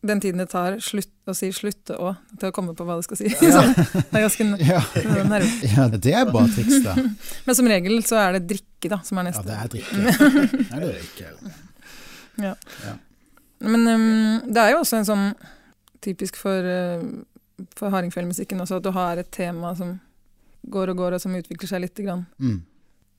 den 0.01 0.21
tiden 0.21 0.41
det 0.41 0.49
tar 0.49 0.79
slutt, 0.81 1.13
å 1.29 1.35
si 1.37 1.51
'slutte' 1.53 1.97
òg, 2.01 2.17
til 2.41 2.49
å 2.49 2.55
komme 2.57 2.73
på 2.77 2.87
hva 2.89 2.97
du 2.97 3.05
skal 3.05 3.21
si. 3.21 3.29
Ja. 3.45 3.61
Det 4.11 4.17
er 4.17 4.25
ganske 4.25 4.47
Ja. 4.65 4.81
ja, 5.77 5.89
det 5.93 6.15
er 6.17 6.31
bare 6.33 6.49
triks, 6.55 6.81
da. 6.87 6.95
Men 7.47 7.59
som 7.59 7.69
regel 7.69 8.01
så 8.09 8.17
er 8.23 8.39
det 8.39 8.47
drikke 8.55 8.93
da, 8.93 9.01
som 9.05 9.21
er 9.21 9.29
Ja, 9.35 9.45
det 9.45 9.59
er 9.59 9.73
drikke. 9.77 9.97
Nei, 10.01 10.81
det 10.81 10.89
er 10.89 11.03
ikke 11.05 12.97
Men 13.61 13.89
um, 13.89 14.41
det 14.49 14.63
er 14.63 14.73
jo 14.73 14.81
også 14.81 15.03
en 15.03 15.09
sånn 15.09 15.27
typisk 16.01 16.39
for, 16.41 16.65
uh, 16.65 17.67
for 17.77 17.93
hardingfjellmusikken 17.93 18.65
også, 18.65 18.81
at 18.81 18.87
du 18.89 18.95
har 18.97 19.21
et 19.21 19.29
tema 19.31 19.75
som 19.77 19.99
går 20.65 20.95
og 20.95 21.03
går, 21.03 21.19
og 21.19 21.21
som 21.21 21.37
utvikler 21.37 21.69
seg 21.69 21.85
lite 21.85 22.07
grann, 22.07 22.25
mm. 22.41 22.57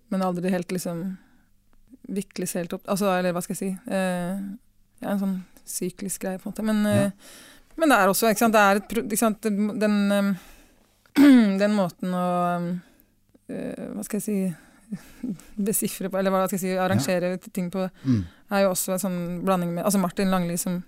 men 0.09 0.25
aldri 0.25 0.49
helt 0.49 0.73
liksom 0.73 1.03
vikles 2.09 2.57
helt 2.57 2.73
opp. 2.73 2.89
Altså, 2.89 3.11
eller 3.13 3.36
hva 3.36 3.45
skal 3.45 3.53
jeg 3.53 3.61
si 3.61 3.71
uh, 3.93 4.41
Ja, 5.01 5.13
en 5.13 5.21
sånn 5.21 5.38
syklisk 5.72 6.22
greie, 6.26 6.39
på 6.41 6.49
en 6.49 6.53
måte. 6.53 6.65
Men, 6.67 6.84
Ja. 6.86 7.09
men 7.78 7.89
det 7.93 7.97
er 7.97 8.11
også, 8.11 8.30
ikke 8.30 8.43
sant, 8.43 8.53
det 8.53 8.61
er 8.61 8.82
et 8.82 8.97
ikke 9.05 9.17
sant, 9.17 9.41
den, 9.41 9.80
den, 9.80 9.95
um, 11.72 11.76
måten 11.76 12.13
å 12.15 12.26
uh, 13.51 13.95
Hva 13.95 14.03
skal 14.05 14.19
jeg 14.19 14.26
si 14.28 14.38
Besifre 15.72 16.09
på, 16.11 16.19
eller 16.19 16.34
hva 16.34 16.45
skal 16.47 16.57
jeg 16.59 16.65
si, 16.65 16.78
arrangere 16.78 17.36
ting 17.51 17.69
på, 17.72 17.88
Mm. 18.03 18.24
er 18.51 18.63
jo 18.65 18.72
også 18.74 18.93
en 18.95 19.03
sånn 19.05 19.19
blanding 19.45 19.74
med 19.76 19.86
Altså 19.86 19.99
Martin 20.01 20.32
Langli 20.32 20.57
som 20.59 20.82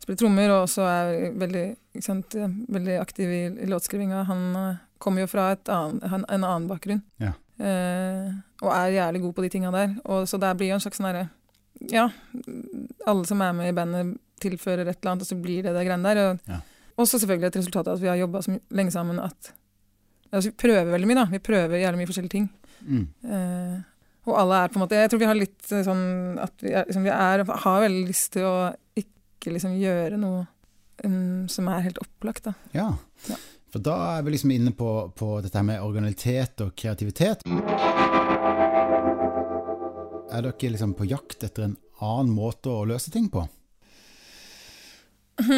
spiller 0.00 0.16
trommer, 0.20 0.50
og 0.50 0.64
også 0.66 0.84
er 0.88 1.32
veldig, 1.36 1.64
sant, 2.00 2.34
eh, 2.34 2.48
veldig 2.72 2.94
aktiv 3.00 3.28
i, 3.28 3.40
i 3.64 3.66
låtskrivinga. 3.68 4.22
Han 4.30 4.44
eh, 4.56 4.76
kommer 4.98 5.20
jo 5.24 5.28
fra 5.28 5.50
annen, 5.68 6.00
en 6.24 6.44
annen 6.44 6.68
bakgrunn. 6.70 7.02
Ja. 7.20 7.34
Eh, 7.60 8.30
og 8.64 8.70
er 8.72 8.94
jævlig 8.96 9.20
god 9.26 9.34
på 9.36 9.44
de 9.44 9.50
tinga 9.52 9.72
der. 9.74 9.92
Og, 10.06 10.24
så 10.28 10.40
der 10.40 10.56
blir 10.56 10.70
jo 10.72 10.78
en 10.78 10.84
slags 10.84 10.96
sånn 11.00 11.08
derre 11.10 11.26
Ja, 11.88 12.10
alle 13.08 13.24
som 13.26 13.40
er 13.40 13.52
med 13.56 13.70
i 13.70 13.76
bandet 13.76 14.18
tilfører 14.40 14.88
et 14.88 14.98
eller 15.00 15.12
annet, 15.14 15.24
og 15.24 15.28
så 15.30 15.36
blir 15.40 15.62
det 15.64 15.72
de 15.76 15.84
greiene 15.86 16.10
der. 16.14 16.20
Og 16.30 16.38
Ja. 16.48 16.60
også 17.00 17.18
selvfølgelig 17.20 17.46
et 17.50 17.56
resultat 17.60 17.88
av 17.88 17.94
at 17.94 18.02
vi 18.02 18.08
har 18.08 18.16
jobba 18.20 18.42
så 18.42 18.58
lenge 18.70 18.92
sammen 18.92 19.18
at 19.20 19.52
altså, 20.32 20.50
Vi 20.50 20.56
prøver 20.56 20.92
veldig 20.92 21.08
mye, 21.08 21.14
da. 21.14 21.24
Vi 21.30 21.38
prøver 21.38 21.80
jævlig 21.80 21.98
mye 22.02 22.10
forskjellige 22.10 22.30
ting. 22.36 22.50
Mm. 22.86 23.06
Eh, 23.24 23.80
og 24.26 24.38
alle 24.40 24.54
er 24.64 24.68
på 24.68 24.78
en 24.78 24.84
måte 24.86 24.96
Jeg 24.96 25.10
tror 25.10 25.18
vi 25.20 25.26
har 25.28 25.34
litt 25.36 25.72
eh, 25.72 25.82
sånn 25.84 26.38
at 26.40 26.52
vi, 26.62 26.72
er, 26.72 26.84
liksom, 26.88 27.02
vi 27.04 27.10
er, 27.12 27.44
har 27.64 27.80
veldig 27.84 28.06
lyst 28.08 28.32
til 28.32 28.44
å 28.48 28.54
ikke 28.96 29.52
liksom 29.56 29.74
gjøre 29.80 30.16
noe 30.20 30.46
um, 31.04 31.46
som 31.48 31.68
er 31.68 31.80
helt 31.88 31.98
opplagt, 32.00 32.44
da. 32.44 32.54
Ja. 32.76 32.90
Ja. 33.28 33.36
For 33.72 33.78
da 33.84 34.18
er 34.18 34.22
vi 34.26 34.32
liksom 34.34 34.50
inne 34.50 34.72
på, 34.76 35.12
på 35.16 35.40
dette 35.44 35.62
med 35.62 35.80
originalitet 35.80 36.60
og 36.64 36.72
kreativitet. 36.76 37.44
Er 40.30 40.42
dere 40.46 40.70
liksom 40.74 40.94
på 40.94 41.06
jakt 41.10 41.42
etter 41.46 41.64
en 41.66 41.76
annen 42.00 42.30
måte 42.34 42.70
å 42.70 42.84
løse 42.88 43.10
ting 43.12 43.28
på? 43.32 43.42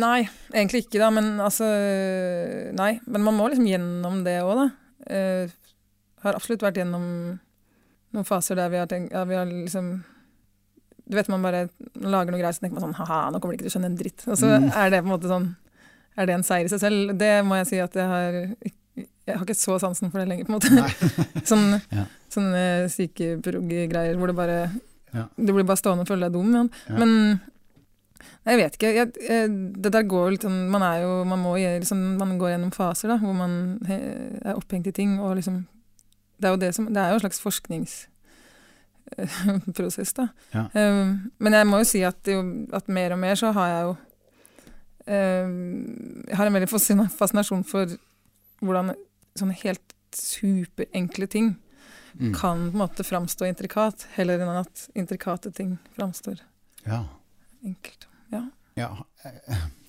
Nei, 0.00 0.20
egentlig 0.54 0.84
ikke, 0.84 1.00
da. 1.02 1.08
Men 1.14 1.32
altså 1.42 1.66
Nei. 2.78 2.92
Men 3.10 3.24
man 3.26 3.34
må 3.38 3.48
liksom 3.50 3.66
gjennom 3.68 4.20
det 4.26 4.36
òg, 4.44 4.52
da. 4.60 4.66
Jeg 5.10 5.50
har 6.26 6.36
absolutt 6.36 6.62
vært 6.62 6.78
gjennom 6.82 7.04
noen 8.12 8.26
faser 8.28 8.58
der 8.58 8.68
vi 8.72 8.78
har 8.80 8.88
tenkt 8.90 9.12
ja, 9.14 9.22
vi 9.24 9.36
har 9.38 9.46
liksom 9.48 9.86
Du 11.08 11.14
vet 11.16 11.28
man 11.32 11.42
bare 11.42 11.62
lager 11.94 12.30
noe 12.34 12.40
greier, 12.40 12.52
så 12.54 12.60
tenker 12.62 12.76
man 12.78 12.84
sånn 12.90 12.98
ha-ha, 13.00 13.20
nå 13.32 13.40
kommer 13.40 13.54
de 13.56 13.60
ikke 13.60 13.66
til 13.68 13.72
å 13.72 13.74
skjønne 13.78 13.90
en 13.90 13.98
dritt. 13.98 14.24
Og 14.28 14.36
så 14.38 14.50
Mm. 14.60 14.68
er 14.76 14.90
det 14.92 15.00
på 15.02 15.06
en 15.08 15.14
måte 15.16 15.30
sånn 15.30 15.48
Er 16.18 16.26
det 16.26 16.34
en 16.34 16.42
seier 16.46 16.66
i 16.66 16.68
seg 16.70 16.80
selv? 16.82 17.16
Det 17.18 17.32
må 17.46 17.56
jeg 17.60 17.66
si 17.70 17.78
at 17.80 17.94
jeg 17.94 18.06
har 18.06 18.32
ikke- 18.60 18.76
Jeg 19.30 19.38
har 19.40 19.46
ikke 19.46 19.58
så 19.60 19.74
sansen 19.82 20.10
for 20.12 20.18
det 20.22 20.28
lenger, 20.30 20.44
på 20.48 20.52
en 20.52 20.58
måte. 20.58 20.70
Sånn, 21.50 21.66
Ja. 21.98 22.04
Sånne 22.30 22.62
sykeprog-greier 22.92 24.14
hvor 24.18 24.28
det 24.30 24.36
bare 24.38 24.58
Ja. 25.10 25.24
Du 25.34 25.50
blir 25.52 25.66
bare 25.66 25.80
stående 25.80 26.02
og 26.04 26.10
føle 26.10 26.24
deg 26.28 26.34
dum. 26.36 26.48
Men, 26.54 26.66
Ja. 26.86 26.94
men 27.00 27.10
jeg 28.46 28.54
vet 28.60 28.72
ikke. 28.76 28.90
Jeg, 28.94 29.06
jeg, 29.26 29.44
det 29.82 29.90
der 29.92 30.04
går 30.08 30.26
litt 30.34 30.44
sånn 30.46 30.60
Man 30.72 30.82
jo 31.02 31.10
Man 31.28 31.42
må 31.42 31.50
liksom, 31.58 31.98
Man 32.20 32.38
går 32.40 32.50
gjennom 32.54 32.72
faser 32.74 33.06
da, 33.12 33.16
hvor 33.20 33.34
man 33.36 33.52
he, 33.88 33.96
er 34.44 34.54
opphengt 34.56 34.86
i 34.88 34.92
ting, 34.96 35.10
og 35.20 35.36
liksom 35.40 35.56
Det 36.40 36.46
er 36.48 36.52
jo 36.54 36.60
det 36.62 36.72
som 36.76 36.84
Det 36.88 37.00
er 37.02 37.08
jo 37.10 37.16
en 37.18 37.24
slags 37.24 37.42
forskningsprosess, 37.44 40.12
da. 40.20 40.26
Ja. 40.54 40.62
Um, 40.74 41.08
men 41.38 41.52
jeg 41.58 41.64
må 41.68 41.74
jo 41.82 41.86
si 41.88 42.00
at, 42.06 42.20
jo, 42.28 42.38
at 42.76 42.86
mer 42.88 43.12
og 43.16 43.20
mer 43.24 43.34
så 43.40 43.48
har 43.56 43.66
jeg 43.74 43.82
jo 43.88 43.92
um, 45.10 46.24
Jeg 46.28 46.36
har 46.36 46.46
en 46.46 46.56
veldig 46.58 46.68
fascinasjon 46.70 47.64
for 47.68 47.86
hvordan 48.60 48.94
sånne 49.38 49.56
helt 49.62 49.94
superenkle 50.16 51.26
ting 51.30 51.56
Mm. 52.18 52.32
kan 52.34 52.58
på 52.72 52.74
en 52.74 52.78
måte 52.80 53.04
framstå 53.06 53.46
intrikat, 53.46 54.02
heller 54.16 54.40
enn 54.42 54.48
at 54.58 54.88
intrikate 54.98 55.52
ting 55.54 55.76
framstår 55.96 56.40
Ja. 56.84 57.04
enkelt. 57.64 58.06
ja. 58.32 58.48
Jeg 58.76 58.88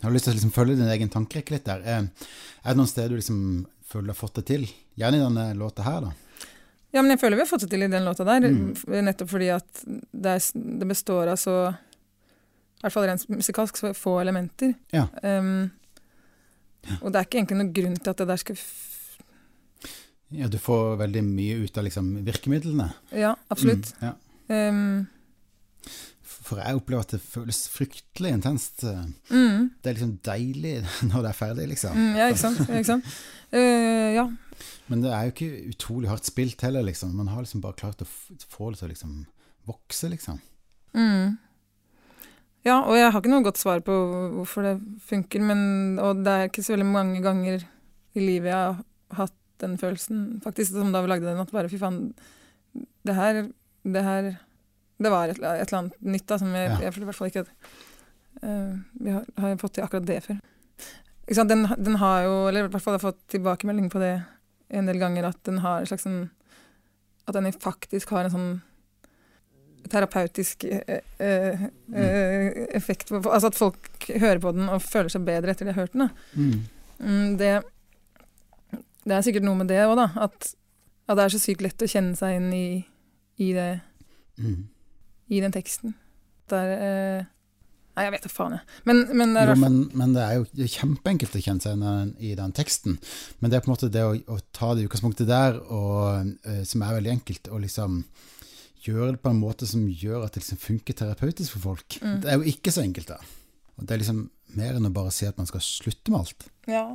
har 0.03 0.11
lyst 0.11 0.25
til 0.25 0.33
å 0.33 0.35
liksom 0.37 0.51
følge 0.53 0.75
din 0.75 0.87
egen 0.89 1.09
tankerekke 1.09 1.51
litt 1.51 1.63
der. 1.65 1.79
Eh, 1.81 2.03
Er 2.63 2.73
det 2.73 2.77
noen 2.77 2.87
steder 2.87 3.09
du 3.09 3.15
liksom 3.15 3.65
føler 3.89 4.03
du 4.03 4.09
har 4.13 4.27
fått 4.27 4.35
det 4.35 4.45
til? 4.45 4.67
Gjerne 4.97 5.15
i 5.15 5.23
denne 5.25 5.57
låta 5.57 5.81
her, 5.83 6.01
da. 6.01 6.11
Ja, 6.93 7.01
men 7.01 7.09
jeg 7.11 7.19
føler 7.21 7.37
vi 7.37 7.41
har 7.41 7.47
fått 7.57 7.61
det 7.61 7.69
til 7.71 7.83
i 7.83 7.87
den 7.87 8.03
låta 8.05 8.23
der, 8.25 8.41
Mm. 8.49 8.75
nettopp 9.05 9.29
fordi 9.29 9.49
at 9.55 9.83
det, 10.13 10.25
er, 10.25 10.77
det 10.79 10.87
består 10.87 11.27
av 11.31 11.37
så 11.37 11.73
I 11.73 12.81
hvert 12.83 12.91
fall 12.93 13.03
rent 13.07 13.27
musikalsk 13.29 13.77
så 13.77 13.93
få 13.95 14.19
elementer. 14.21 14.75
Ja. 14.91 15.07
Um, 15.23 15.71
og 17.01 17.11
det 17.11 17.15
er 17.15 17.25
ikke 17.25 17.37
egentlig 17.45 17.57
noen 17.57 17.73
grunn 17.73 17.95
til 17.97 18.09
at 18.09 18.17
det 18.17 18.27
der 18.27 18.37
skal 18.37 18.55
Ja, 20.31 20.47
du 20.47 20.57
får 20.61 20.95
veldig 21.01 21.23
mye 21.27 21.57
ut 21.65 21.77
av 21.77 21.83
liksom 21.87 22.13
virkemidlene. 22.27 22.91
Ja, 23.11 23.33
absolutt. 23.51 23.91
Mm, 23.99 24.05
ja. 24.07 24.13
Um, 24.69 25.07
For 26.41 26.59
jeg 26.59 26.79
opplever 26.79 27.03
at 27.05 27.13
det 27.15 27.21
føles 27.23 27.59
fryktelig 27.71 28.31
intenst. 28.37 28.83
mm, 29.29 29.69
Det 29.81 29.91
er 29.91 29.97
liksom 29.97 30.15
deilig 30.25 30.73
når 31.09 31.25
det 31.25 31.29
er 31.33 31.37
ferdig, 31.37 31.67
liksom. 31.73 31.97
mm, 31.99 32.15
ja, 32.19 32.29
ikke 32.31 32.43
sant. 32.45 32.63
Ikke 32.69 32.87
sant? 32.93 33.11
Uh, 33.51 34.09
ja. 34.15 34.25
Men 34.91 35.03
det 35.03 35.11
er 35.15 35.27
jo 35.27 35.33
ikke 35.35 35.51
utrolig 35.75 36.09
hardt 36.11 36.27
spilt 36.27 36.63
heller, 36.65 36.83
liksom. 36.87 37.13
Man 37.15 37.31
har 37.31 37.43
liksom 37.43 37.63
bare 37.63 37.79
klart 37.79 38.03
å 38.03 38.07
få 38.07 38.71
det 38.71 38.81
til 38.81 38.89
å 38.89 38.91
liksom 38.91 39.13
vokse, 39.69 40.09
liksom. 40.11 40.39
Mm. 40.95 41.37
Ja, 42.67 42.81
og 42.85 42.93
jeg 42.97 43.09
har 43.09 43.19
ikke 43.21 43.31
noe 43.31 43.45
godt 43.45 43.57
svar 43.61 43.79
på 43.85 43.93
hvorfor 44.35 44.65
det 44.67 44.73
funker, 45.07 45.41
men, 45.41 45.61
og 46.01 46.21
det 46.25 46.33
er 46.33 46.49
ikke 46.49 46.63
så 46.65 46.75
veldig 46.75 46.89
mange 46.91 47.21
ganger 47.23 47.63
i 48.13 48.21
livet 48.25 48.51
jeg 48.51 48.57
har 48.59 49.23
hatt 49.23 49.37
den 49.61 49.77
følelsen, 49.81 50.41
faktisk, 50.43 50.71
som 50.75 50.91
da 50.93 51.01
vi 51.05 51.07
lagde 51.11 51.27
den, 51.29 51.39
at 51.41 51.51
bare 51.53 51.69
fy 51.71 51.77
faen, 51.81 52.13
det 53.05 53.15
her, 53.17 53.41
det 53.83 54.03
her, 54.05 54.31
det 55.01 55.11
var 55.11 55.29
et, 55.31 55.37
et 55.41 55.67
eller 55.67 55.77
annet 55.79 56.01
nytt 56.01 56.27
da, 56.29 56.37
som 56.41 56.53
jeg, 56.55 56.69
Ja. 56.69 56.79
jeg 56.85 56.97
i 57.01 57.05
hvert 57.07 57.17
fall 57.17 57.31
ikke 57.31 57.45
eh, 58.43 58.75
vi 59.01 59.11
har, 59.15 59.25
har 59.37 59.57
fått 59.61 59.73
til 59.77 59.83
akkurat 59.85 60.05
det 60.07 60.19
før. 60.25 60.39
Ikke 61.27 61.37
sant, 61.37 61.49
den, 61.53 61.65
den 61.77 61.95
har 62.01 62.23
jo, 62.25 62.35
eller 62.49 62.65
i 62.65 62.67
hvert 62.71 62.83
fall 62.83 62.97
har 62.97 63.03
fått 63.05 63.21
tilbakemelding 63.31 63.89
på 63.93 63.99
det 64.01 64.13
en 64.71 64.87
del 64.87 64.99
ganger, 65.01 65.27
at 65.29 65.39
den 65.47 65.59
har 65.63 65.79
en 65.81 65.89
slags 65.89 66.03
sånn, 66.07 66.29
at 67.27 67.35
den 67.37 67.51
faktisk 67.53 68.09
har 68.15 68.25
en 68.27 68.31
sånn 68.35 68.51
terapeutisk 69.91 70.63
eh, 70.69 70.99
eh, 71.19 71.63
eh, 71.95 72.67
effekt. 72.77 73.09
på- 73.09 73.31
Altså 73.31 73.47
at 73.47 73.55
folk 73.57 73.89
hører 74.07 74.39
på 74.39 74.51
den 74.55 74.69
og 74.69 74.81
føler 74.81 75.09
seg 75.09 75.25
bedre 75.25 75.51
etter 75.51 75.65
de 75.65 75.73
har 75.73 75.81
hørt 75.81 75.93
den. 75.93 76.09
Mm. 76.35 76.61
Mm, 77.01 77.37
det, 77.37 77.63
det 79.07 79.15
er 79.17 79.25
sikkert 79.25 79.43
noe 79.47 79.57
med 79.59 79.67
det 79.71 79.79
òg, 79.85 79.95
da. 79.97 80.09
At, 80.27 80.51
at 81.09 81.17
det 81.17 81.23
er 81.25 81.33
så 81.35 81.41
sykt 81.41 81.63
lett 81.65 81.81
å 81.81 81.89
kjenne 81.89 82.15
seg 82.19 82.37
inn 82.37 82.49
i, 82.53 82.65
i, 83.41 83.51
det, 83.57 83.69
Mm. 84.41 84.67
i 85.29 85.39
den 85.43 85.53
teksten. 85.53 85.93
Det 86.49 86.57
er, 86.57 86.71
eh, 87.19 87.29
Nei, 87.91 88.05
jeg 88.07 88.13
vet 88.13 88.23
da 88.23 88.29
faen, 88.31 88.53
jeg. 88.55 88.63
Men, 88.87 89.01
men 89.19 89.33
det 89.35 89.41
er 89.41 89.49
Jo, 89.51 89.55
men, 89.59 89.73
men 89.99 90.13
det 90.15 90.21
er 90.23 90.37
jo 90.37 90.45
det 90.55 90.63
er 90.63 90.71
kjempeenkelt 90.77 91.33
å 91.35 91.41
kjenne 91.43 91.59
seg 91.65 91.73
inn 91.75 92.13
i 92.23 92.29
den 92.39 92.53
teksten. 92.55 92.95
Men 93.41 93.51
det 93.51 93.57
er 93.57 93.65
på 93.65 93.67
en 93.67 93.73
måte 93.75 93.89
det 93.91 94.03
å, 94.07 94.13
å 94.31 94.37
ta 94.55 94.69
det 94.77 94.85
utgangspunktet 94.87 95.27
der, 95.27 95.59
og, 95.67 96.31
eh, 96.47 96.61
som 96.67 96.85
er 96.87 96.95
veldig 96.95 97.11
enkelt, 97.17 97.49
og 97.51 97.59
liksom 97.65 97.99
gjøre 98.85 99.11
det 99.17 99.21
på 99.21 99.29
en 99.33 99.41
måte 99.43 99.67
som 99.69 99.83
gjør 99.85 100.23
at 100.25 100.33
det 100.33 100.41
liksom 100.45 100.61
funker 100.63 100.95
terapeutisk 100.97 101.57
for 101.57 101.65
folk. 101.73 101.99
Mm. 102.01 102.15
Det 102.23 102.31
er 102.31 102.39
jo 102.39 102.47
ikke 102.55 102.71
så 102.73 102.81
enkelt, 102.85 103.11
da. 103.11 103.19
Og 103.77 103.83
det 103.85 103.93
er 103.97 104.01
liksom 104.05 104.23
mer 104.57 104.79
enn 104.79 104.87
å 104.89 104.93
bare 104.95 105.11
si 105.13 105.27
at 105.27 105.37
man 105.37 105.49
skal 105.51 105.61
slutte 105.65 106.13
med 106.15 106.23
alt. 106.23 106.47
Ja. 106.71 106.85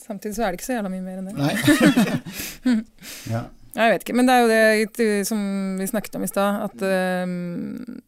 Samtidig 0.00 0.36
så 0.36 0.42
er 0.46 0.52
det 0.52 0.60
ikke 0.60 0.66
så 0.68 0.76
jævla 0.78 0.90
mye 0.92 1.04
mer 1.04 1.18
enn 1.20 1.28
det. 1.28 1.36
Nei. 1.38 2.74
ja. 3.34 3.42
Jeg 3.76 3.92
vet 3.92 4.02
ikke, 4.04 4.16
men 4.18 4.26
det 4.26 4.34
er 4.34 4.40
jo 4.42 4.48
det 4.50 4.92
det 4.98 5.08
som 5.28 5.40
vi 5.78 5.86
snakket 5.86 6.16
om 6.18 6.24
i 6.26 6.30
stad, 6.30 6.62
at 6.66 6.82
uh, 6.82 7.98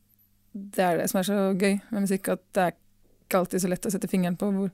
det 0.52 0.84
er 0.84 0.98
det 0.98 1.10
som 1.12 1.20
er 1.20 1.28
så 1.28 1.36
gøy 1.54 1.76
med 1.92 2.06
musikk, 2.06 2.32
at 2.34 2.42
det 2.56 2.64
er 2.68 2.74
ikke 3.28 3.42
alltid 3.44 3.62
så 3.62 3.70
lett 3.70 3.86
å 3.88 3.92
sette 3.94 4.10
fingeren 4.10 4.36
på 4.40 4.50
hvor, 4.52 4.72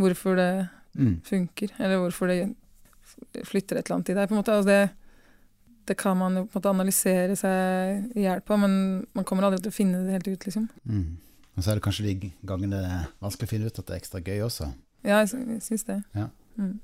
hvorfor 0.00 0.38
det 0.40 0.52
Mm. 0.98 1.20
funker, 1.22 1.70
eller 1.78 2.00
hvorfor 2.02 2.26
det 2.26 2.54
flytter 3.46 3.78
et 3.78 3.86
eller 3.86 3.94
annet 3.94 4.08
i 4.10 4.14
deg. 4.14 4.28
på 4.28 4.34
en 4.34 4.40
måte. 4.40 4.52
Altså 4.52 4.70
det, 4.70 4.90
det 5.86 5.96
kan 5.96 6.16
man 6.18 6.36
jo 6.36 6.42
på 6.46 6.58
en 6.58 6.58
måte 6.58 6.72
analysere 6.74 7.36
seg 7.38 8.16
i 8.18 8.24
hjel 8.24 8.40
på, 8.42 8.56
men 8.58 9.06
man 9.14 9.24
kommer 9.24 9.46
aldri 9.46 9.60
til 9.62 9.70
å 9.70 9.76
finne 9.76 10.00
det 10.06 10.16
helt 10.16 10.28
ut, 10.32 10.46
liksom. 10.48 10.68
Mm. 10.84 11.16
Og 11.56 11.62
så 11.62 11.70
er 11.70 11.78
det 11.78 11.84
kanskje 11.84 12.06
de 12.08 12.32
gangene 12.42 12.80
det 12.82 12.90
er 12.90 13.06
vanskelig 13.22 13.46
å 13.46 13.52
finne 13.54 13.70
ut 13.70 13.78
at 13.78 13.86
det 13.86 13.94
er 13.94 14.00
ekstra 14.02 14.20
gøy 14.22 14.42
også. 14.46 14.72
Ja, 15.06 15.20
jeg 15.22 15.62
syns 15.62 15.86
det. 15.86 16.02
Ja. 16.14 16.26
Mm. 16.60 16.78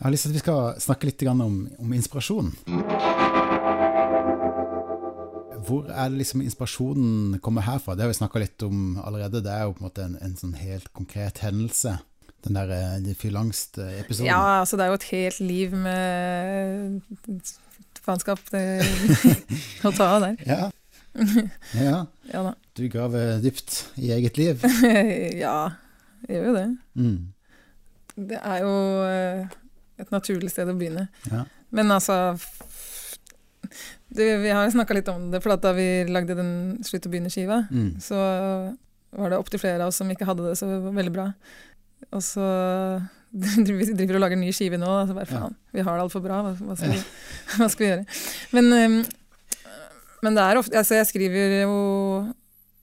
Jeg 0.00 0.06
har 0.06 0.12
lyst 0.14 0.24
til 0.24 0.32
at 0.32 0.36
vi 0.38 0.40
skal 0.40 0.80
snakke 0.80 1.08
litt 1.10 1.22
om, 1.28 1.40
om 1.76 1.90
inspirasjon. 1.92 2.54
Hvor 5.68 5.90
er 5.92 6.08
det 6.08 6.22
liksom 6.22 6.40
inspirasjonen 6.40 7.36
kommer 7.44 7.66
herfra? 7.66 7.94
Det 7.94 8.06
har 8.06 8.12
vi 8.12 8.16
snakka 8.16 8.40
litt 8.40 8.64
om 8.64 8.96
allerede. 9.04 9.42
Det 9.44 9.52
er 9.52 9.66
jo 9.66 9.74
på 9.76 9.84
en 9.84 9.88
måte 9.90 10.06
en, 10.06 10.16
en 10.24 10.38
sånn 10.40 10.54
helt 10.56 10.88
konkret 10.96 11.42
hendelse. 11.44 11.98
Den 12.46 12.56
der 12.56 12.72
eh, 12.72 12.94
de 13.04 13.12
fyrlangst-episoden. 13.20 14.30
Ja, 14.30 14.62
altså 14.62 14.80
det 14.80 14.86
er 14.86 14.94
jo 14.94 14.98
et 15.02 15.08
helt 15.10 15.40
liv 15.44 15.74
med 15.76 17.02
faenskap 18.00 18.40
å 19.84 19.92
ta 19.92 20.06
av 20.06 20.24
der. 20.24 20.40
Ja. 20.48 20.70
ja. 21.90 21.98
Ja. 22.32 22.54
Du 22.78 22.86
graver 22.88 23.36
dypt 23.44 23.82
i 24.00 24.14
eget 24.16 24.40
liv. 24.40 24.64
ja, 25.44 25.58
jeg 26.24 26.38
gjør 26.38 26.48
jo 26.48 26.56
det. 26.56 26.66
Mm. 26.96 27.18
Det 28.28 28.38
er 28.42 28.60
jo 28.64 28.72
eh, 29.06 29.46
et 30.02 30.10
naturlig 30.12 30.50
sted 30.52 30.68
å 30.68 30.76
begynne. 30.76 31.06
Ja. 31.30 31.44
Men 31.70 31.92
altså 31.94 32.16
du, 34.10 34.22
Vi 34.42 34.50
har 34.50 34.70
snakka 34.72 34.94
litt 34.96 35.08
om 35.12 35.28
det, 35.30 35.40
for 35.44 35.54
da 35.60 35.72
vi 35.76 35.84
lagde 36.10 36.34
den 36.38 36.52
Slutt 36.86 37.06
å 37.06 37.12
begynne-skiva, 37.12 37.60
Mm. 37.70 38.00
så 38.02 38.16
var 39.16 39.30
det 39.30 39.38
opptil 39.38 39.60
flere 39.62 39.82
av 39.84 39.88
oss 39.90 39.96
som 40.00 40.10
ikke 40.10 40.26
hadde 40.28 40.48
det 40.48 40.56
så 40.58 40.66
veldig 40.90 41.12
bra. 41.14 41.28
Og 42.14 42.22
så 42.24 42.44
vi 43.30 43.92
driver 43.94 44.16
og 44.18 44.24
lager 44.24 44.38
ny 44.40 44.50
skive 44.54 44.78
nå, 44.80 44.90
så 45.06 45.14
bare 45.14 45.28
Ja. 45.30 45.38
faen, 45.44 45.54
vi 45.72 45.80
har 45.86 45.96
det 45.98 46.02
altfor 46.08 46.22
bra, 46.24 46.40
hva, 46.42 46.52
hva, 46.58 46.76
skal 46.78 46.90
vi, 46.96 47.00
hva 47.60 47.68
skal 47.70 47.84
vi 47.86 47.90
gjøre? 47.92 48.06
Men, 48.56 49.04
men 50.22 50.34
det 50.38 50.42
er 50.48 50.58
ofte 50.60 50.76
Altså, 50.80 50.96
jeg 50.98 51.06
skriver 51.12 51.54
jo 51.62 51.76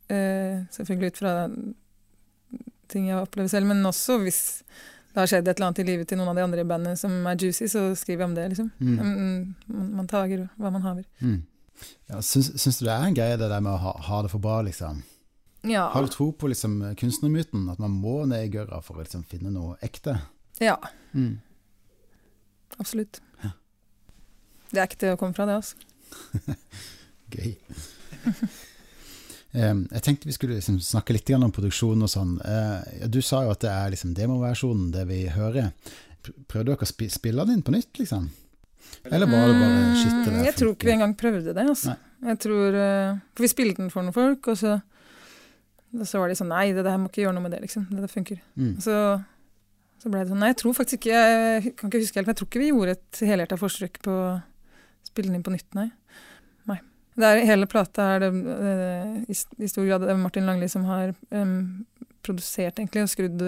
eh, 0.09 0.63
selvfølgelig 0.71 1.11
ut 1.11 1.19
fra 1.23 1.33
ting 2.87 3.09
jeg 3.09 3.19
opplever 3.19 3.51
selv, 3.51 3.67
men 3.67 3.83
også 3.89 4.15
hvis 4.23 4.41
det 5.17 5.23
har 5.23 5.29
skjedd 5.31 5.47
et 5.49 5.57
eller 5.57 5.67
annet 5.71 5.79
i 5.81 5.85
livet 5.87 6.07
til 6.11 6.19
noen 6.19 6.29
av 6.29 6.37
de 6.37 6.43
andre 6.45 6.61
i 6.61 6.67
bandet 6.69 6.99
som 7.01 7.13
er 7.25 7.39
juicy, 7.41 7.65
så 7.73 7.87
skriver 7.97 8.21
jeg 8.21 8.29
om 8.29 8.35
det, 8.37 8.43
liksom. 8.53 8.67
Mm. 8.77 8.97
Mm, 9.01 9.55
Man, 9.73 9.87
man 9.97 10.07
tager 10.11 10.43
hva 10.61 10.69
man 10.75 10.83
haver. 10.85 11.07
Mm. 11.25 11.39
Ja, 12.11 12.19
syns, 12.21 12.51
syns 12.61 12.77
du 12.79 12.85
det 12.85 12.93
er 12.93 13.05
en 13.07 13.17
greie 13.17 13.37
det 13.41 13.49
der 13.49 13.63
med 13.65 13.73
å 13.73 13.79
ha, 13.81 13.95
ha 14.11 14.19
det 14.25 14.29
for 14.33 14.43
bra, 14.43 14.59
liksom? 14.67 15.01
Ja. 15.65 15.87
Har 15.93 16.05
du 16.05 16.13
tro 16.13 16.29
på 16.37 16.47
liksom 16.53 16.77
kunstnermyten? 17.01 17.65
At 17.73 17.81
man 17.81 17.97
må 17.97 18.19
ned 18.29 18.45
i 18.45 18.51
gørra 18.53 18.77
for 18.85 18.97
å 18.99 19.01
liksom 19.03 19.25
finne 19.25 19.49
noe 19.53 19.75
ekte? 19.81 20.19
ja, 20.61 20.77
Mm. 21.17 21.39
absolutt. 22.77 23.19
Ja. 23.43 23.51
Det 24.71 24.79
er 24.79 24.85
ekte 24.85 25.13
å 25.15 25.17
komme 25.17 25.33
fra, 25.33 25.45
det, 25.49 25.57
altså. 25.57 25.75
Gøy. 27.33 27.55
Em, 29.53 29.85
jeg 29.91 30.01
tenkte 30.03 30.27
vi 30.27 30.33
skulle 30.35 30.57
liksom 30.59 30.79
snakke 30.83 31.13
litt 31.15 31.29
om 31.37 31.51
produksjon 31.55 32.03
og 32.03 32.09
sånn. 32.11 32.33
Eh, 32.43 33.07
du 33.07 33.21
sa 33.21 33.43
jo 33.45 33.53
at 33.53 33.61
det 33.63 33.71
er 33.71 33.93
liksom 33.93 34.13
demoversjonen, 34.17 34.91
det 34.91 35.05
vi 35.07 35.21
hører. 35.31 35.71
Pr- 36.23 36.35
Prøvde 36.51 36.73
dere 36.73 36.83
å 36.83 36.89
spi 36.89 37.07
spille 37.09 37.45
den 37.47 37.57
inn 37.59 37.63
på 37.63 37.71
nytt, 37.71 37.93
liksom? 37.97 38.27
Eller 39.07 39.27
var 39.29 39.47
det 39.47 39.55
bare 39.59 39.95
skitt? 40.01 40.27
Mm, 40.27 40.43
Jeg 40.45 40.55
tror 40.55 40.73
ikke 40.75 40.87
vi 40.89 40.93
engang 40.97 41.15
prøvde 41.17 41.53
det. 41.55 41.63
Altså. 41.67 41.95
Jeg 42.27 42.39
tror, 42.43 42.75
eh, 42.75 43.15
for 43.35 43.43
vi 43.45 43.47
spilte 43.51 43.77
den 43.81 43.89
for 43.93 44.03
noen 44.03 44.13
folk, 44.15 44.47
og 44.51 44.57
så, 44.57 44.75
og 45.95 46.05
så 46.07 46.19
var 46.19 46.27
de 46.31 46.35
sånn 46.39 46.49
Nei, 46.51 46.71
det 46.75 46.83
der 46.83 46.97
må 46.99 47.07
ikke 47.09 47.23
gjøre 47.23 47.35
noe 47.37 47.43
med 47.47 47.51
det, 47.55 47.61
liksom. 47.63 47.87
Det 47.91 48.03
der 48.03 48.11
funker. 48.11 48.39
Mm. 48.59 48.75
Så, 48.83 48.95
så 50.03 50.11
ble 50.11 50.23
det 50.25 50.31
sånn 50.33 50.39
Nei, 50.43 50.51
jeg 50.51 50.59
tror 50.61 50.75
faktisk 50.77 50.99
ikke 51.07 51.21
Jeg 51.23 51.75
kan 51.77 51.89
ikke 51.91 52.01
huske 52.03 52.19
helt, 52.19 52.27
men 52.27 52.33
jeg 52.35 52.39
tror 52.41 52.49
ikke 52.51 52.63
vi 52.63 52.71
gjorde 52.73 52.95
et 52.97 53.21
helhjerta 53.31 53.57
forsøk 53.61 54.01
på 54.03 54.11
å 54.11 54.27
spille 55.07 55.31
den 55.31 55.39
inn 55.39 55.45
på 55.47 55.53
nytt, 55.55 55.69
nei. 55.77 55.87
Er, 57.25 57.43
hele 57.49 57.67
plata 57.69 58.11
er 58.13 58.25
det 58.25 58.31
eh, 58.53 59.13
i, 59.33 59.35
i 59.63 59.69
stor 59.69 59.87
grad 59.87 60.05
Martin 60.19 60.45
Langli 60.45 60.69
som 60.69 60.85
har 60.85 61.13
um, 61.33 61.85
produsert, 62.25 62.77
egentlig, 62.77 63.05
og 63.05 63.13
skrudd 63.13 63.45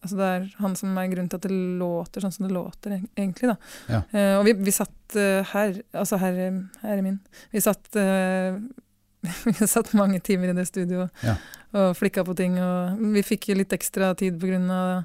Altså 0.00 0.16
det 0.16 0.26
er 0.32 0.44
han 0.62 0.74
som 0.80 0.96
er 0.96 1.08
grunnen 1.12 1.28
til 1.28 1.36
at 1.36 1.44
det 1.44 1.56
låter 1.76 2.24
sånn 2.24 2.32
som 2.32 2.46
det 2.46 2.54
låter, 2.56 2.94
egentlig, 3.20 3.50
da. 3.50 3.56
Ja. 3.92 3.98
Uh, 4.14 4.36
og 4.38 4.46
vi, 4.46 4.54
vi 4.64 4.72
satt 4.72 5.16
eh, 5.20 5.50
her, 5.50 5.74
altså 5.92 6.16
her, 6.22 6.38
her 6.80 6.94
er 6.94 7.02
min, 7.04 7.18
vi 7.52 7.60
satt 7.60 7.90
vi 9.44 9.68
satt 9.68 9.92
mange 9.92 10.22
timer 10.24 10.54
i 10.54 10.56
det 10.56 10.64
studioet 10.70 11.24
Ja. 11.26 11.34
og 11.76 11.92
flikka 11.98 12.24
på 12.24 12.32
ting, 12.38 12.56
og 12.64 12.96
vi 13.12 13.24
fikk 13.26 13.50
litt 13.52 13.76
ekstra 13.76 14.14
tid 14.16 14.40
på 14.40 14.48
grunn 14.48 14.70
av 14.72 15.04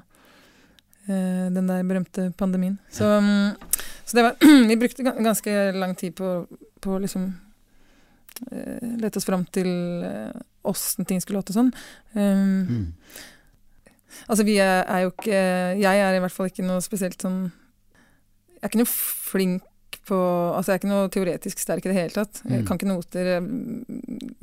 den 1.06 1.68
der 1.68 1.84
berømte 1.86 2.30
pandemien. 2.34 2.80
Så, 2.90 3.06
mm, 3.22 3.76
så 4.08 4.16
det 4.16 4.24
var 4.24 4.40
Vi 4.72 4.76
brukte 4.80 5.04
ganske 5.04 5.52
lang 5.76 5.92
tid 5.94 6.16
på, 6.16 6.30
på 6.80 6.96
å 6.96 7.02
liksom 7.04 7.28
lete 9.00 9.16
oss 9.20 9.24
fram 9.28 9.44
til 9.52 9.68
eh, 10.04 10.32
åssen 10.66 11.06
ting 11.06 11.20
skulle 11.22 11.40
låte 11.42 11.52
sånn. 11.56 11.72
Um, 12.14 12.66
Mm. 12.66 12.86
Altså, 14.30 14.44
vi 14.48 14.54
er, 14.62 14.84
er 14.88 15.02
jo 15.04 15.10
ikke 15.12 15.40
Jeg 15.82 15.98
er 16.00 16.14
i 16.16 16.20
hvert 16.22 16.32
fall 16.32 16.46
ikke 16.48 16.64
noe 16.64 16.80
spesielt 16.80 17.20
sånn 17.20 17.50
Jeg 18.54 18.62
er 18.62 18.70
ikke 18.70 18.78
noe 18.80 18.88
flink 18.88 19.62
på 20.08 20.16
Altså, 20.56 20.70
jeg 20.72 20.76
er 20.76 20.80
ikke 20.80 20.88
noe 20.92 21.10
teoretisk 21.12 21.58
sterk 21.60 21.84
i 21.84 21.90
det 21.90 21.96
hele 21.98 22.14
tatt. 22.14 22.40
Jeg 22.48 22.62
Mm. 22.62 22.66
kan 22.66 22.78
ikke 22.78 22.88
noter. 22.88 23.28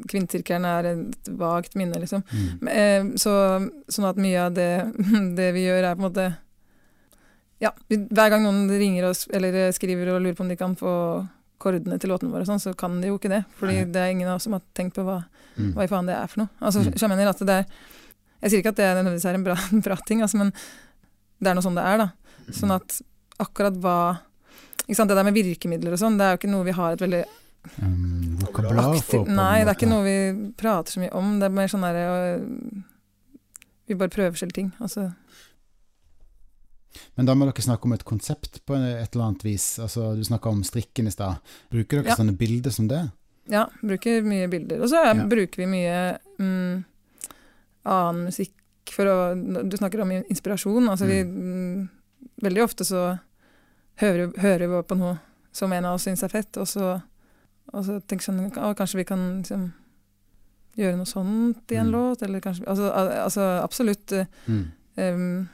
Kvinnesirkelen 0.10 0.66
er 0.68 0.88
et 0.91 1.30
vagt 1.39 1.76
minne, 1.80 1.98
liksom. 2.04 2.24
Mm. 2.30 2.68
Eh, 2.70 3.04
Så, 3.18 3.34
sånn 3.89 4.10
at 4.10 4.20
mye 4.22 4.39
av 4.46 4.54
det, 4.58 4.70
det 5.39 5.50
vi 5.56 5.66
gjør, 5.68 5.84
er 5.89 5.96
på 5.96 6.04
en 6.04 6.10
måte 6.10 6.28
Ja, 7.64 7.72
hver 7.89 8.30
gang 8.34 8.44
noen 8.44 8.68
ringer 8.70 9.08
oss 9.10 9.26
eller 9.32 9.56
eh, 9.68 9.72
skriver 9.76 10.12
og 10.14 10.22
lurer 10.22 10.36
på 10.36 10.44
om 10.44 10.50
de 10.52 10.60
kan 10.60 10.76
få 10.76 10.94
kordene 11.64 11.97
til 12.01 12.11
låtene 12.11 12.32
våre, 12.34 12.43
og 12.45 12.49
sånn, 12.51 12.61
så 12.61 12.74
kan 12.78 12.99
de 13.01 13.07
jo 13.09 13.18
ikke 13.18 13.32
det. 13.32 13.41
Fordi 13.59 13.80
det 13.91 14.01
er 14.03 14.11
ingen 14.14 14.28
av 14.30 14.38
oss 14.38 14.43
som 14.49 14.53
har 14.57 14.64
tenkt 14.78 14.95
på 14.99 15.05
hva, 15.07 15.22
Mm. 15.53 15.74
hva 15.76 15.84
i 15.86 15.88
faen 15.88 16.07
det 16.09 16.16
er 16.18 16.28
for 16.28 16.39
noe. 16.41 16.49
Altså, 16.61 16.82
Mm. 16.82 16.93
jeg 16.97 17.09
mener 17.09 17.30
at 17.30 17.39
det 17.39 17.49
er 17.49 17.66
Jeg 18.43 18.51
sier 18.51 18.59
ikke 18.59 18.72
at 18.74 18.76
det 18.76 18.88
nødvendigvis 18.97 19.26
er 19.30 19.36
en 19.36 19.43
bra, 19.45 19.55
bra 19.86 19.95
ting, 20.05 20.22
altså, 20.22 20.36
men 20.38 20.49
det 21.39 21.47
er 21.47 21.53
noe 21.55 21.64
sånn 21.64 21.76
det 21.78 21.84
er, 21.88 21.97
da. 21.97 22.07
Sånn 22.51 22.72
at 22.76 23.01
akkurat 23.39 23.78
hva 23.80 24.20
ikke 24.84 24.95
sant, 24.97 25.07
Det 25.07 25.16
der 25.16 25.24
med 25.24 25.34
virkemidler 25.38 25.93
og 25.93 25.99
sånn, 26.01 26.18
det 26.18 26.26
er 26.26 26.34
jo 26.36 26.38
ikke 26.41 26.51
noe 26.51 26.66
vi 26.66 26.72
har 26.76 26.91
et 26.93 26.99
veldig 26.99 27.24
Um, 27.82 28.36
vokabular 28.41 28.97
for 29.01 29.24
Nei, 29.26 29.64
det 29.64 29.70
er 29.72 29.78
ikke 29.78 29.88
noe 29.88 30.03
vi 30.03 30.51
prater 30.59 30.91
så 30.91 30.99
mye 30.99 31.14
om. 31.16 31.39
Det 31.39 31.45
er 31.47 31.53
mer 31.55 31.68
sånn 31.72 31.86
derre 31.86 32.03
øh, 32.36 32.84
Vi 33.88 33.95
bare 33.95 34.09
prøver 34.11 34.36
selv 34.36 34.51
ting. 34.51 34.74
Altså, 34.82 35.14
Men 37.18 37.26
da 37.26 37.34
må 37.36 37.46
dere 37.46 37.62
snakke 37.66 37.86
om 37.86 37.94
et 37.94 38.04
konsept 38.06 38.60
på 38.66 38.76
et 38.76 39.14
eller 39.16 39.26
annet 39.26 39.44
vis. 39.44 39.80
Altså, 39.80 40.16
du 40.16 40.24
snakka 40.24 40.50
om 40.50 40.64
strikken 40.64 41.08
i 41.08 41.12
stad. 41.12 41.38
Bruker 41.72 42.02
dere 42.02 42.10
Ja. 42.14 42.16
sånne 42.16 42.38
bilder 42.38 42.72
som 42.72 42.88
det? 42.88 43.12
ja, 43.50 43.66
bruker 43.84 44.22
mye 44.24 44.48
bilder. 44.48 44.82
Og 44.82 44.88
så 44.89 44.96
er- 45.04 45.16
Ja. 45.18 45.26
bruker 45.26 45.58
vi 45.58 45.66
mye 45.66 46.18
mm, 46.39 46.86
annen 47.86 48.26
musikk 48.26 48.54
for 48.91 49.06
å 49.06 49.70
Du 49.70 49.78
snakker 49.78 50.02
om 50.02 50.12
inspirasjon. 50.12 50.88
Altså 50.89 51.06
vi 51.06 51.24
mm, 51.24 51.89
Veldig 52.44 52.64
ofte 52.64 52.84
så 52.86 53.20
hører, 54.00 54.32
hører 54.39 54.68
vi 54.68 54.82
på 54.84 54.98
noe 54.98 55.20
som 55.52 55.72
en 55.74 55.86
av 55.86 55.96
oss 55.96 56.04
syns 56.08 56.24
er 56.24 56.30
fett, 56.30 56.58
og 56.58 56.66
så, 56.68 57.02
og 57.74 57.86
så 57.86 58.00
tenker 58.02 58.26
vi 58.26 58.32
sånn 58.32 58.52
Å, 58.58 58.74
kanskje 58.76 58.96
vi 58.96 59.04
kan 59.06 59.41
liksom 59.44 59.72
gjøre 60.76 60.98
noe 60.98 61.06
sånt 61.06 61.72
i 61.72 61.76
en 61.76 61.86
Mm. 61.88 61.91
låt, 61.94 62.24
eller 62.24 62.39
kanskje 62.41 62.66
Altså, 62.68 62.89
altså 62.91 63.62
absolutt. 63.64 64.12
eh, 64.14 64.26
Mm. 64.48 64.72
um, 64.98 65.50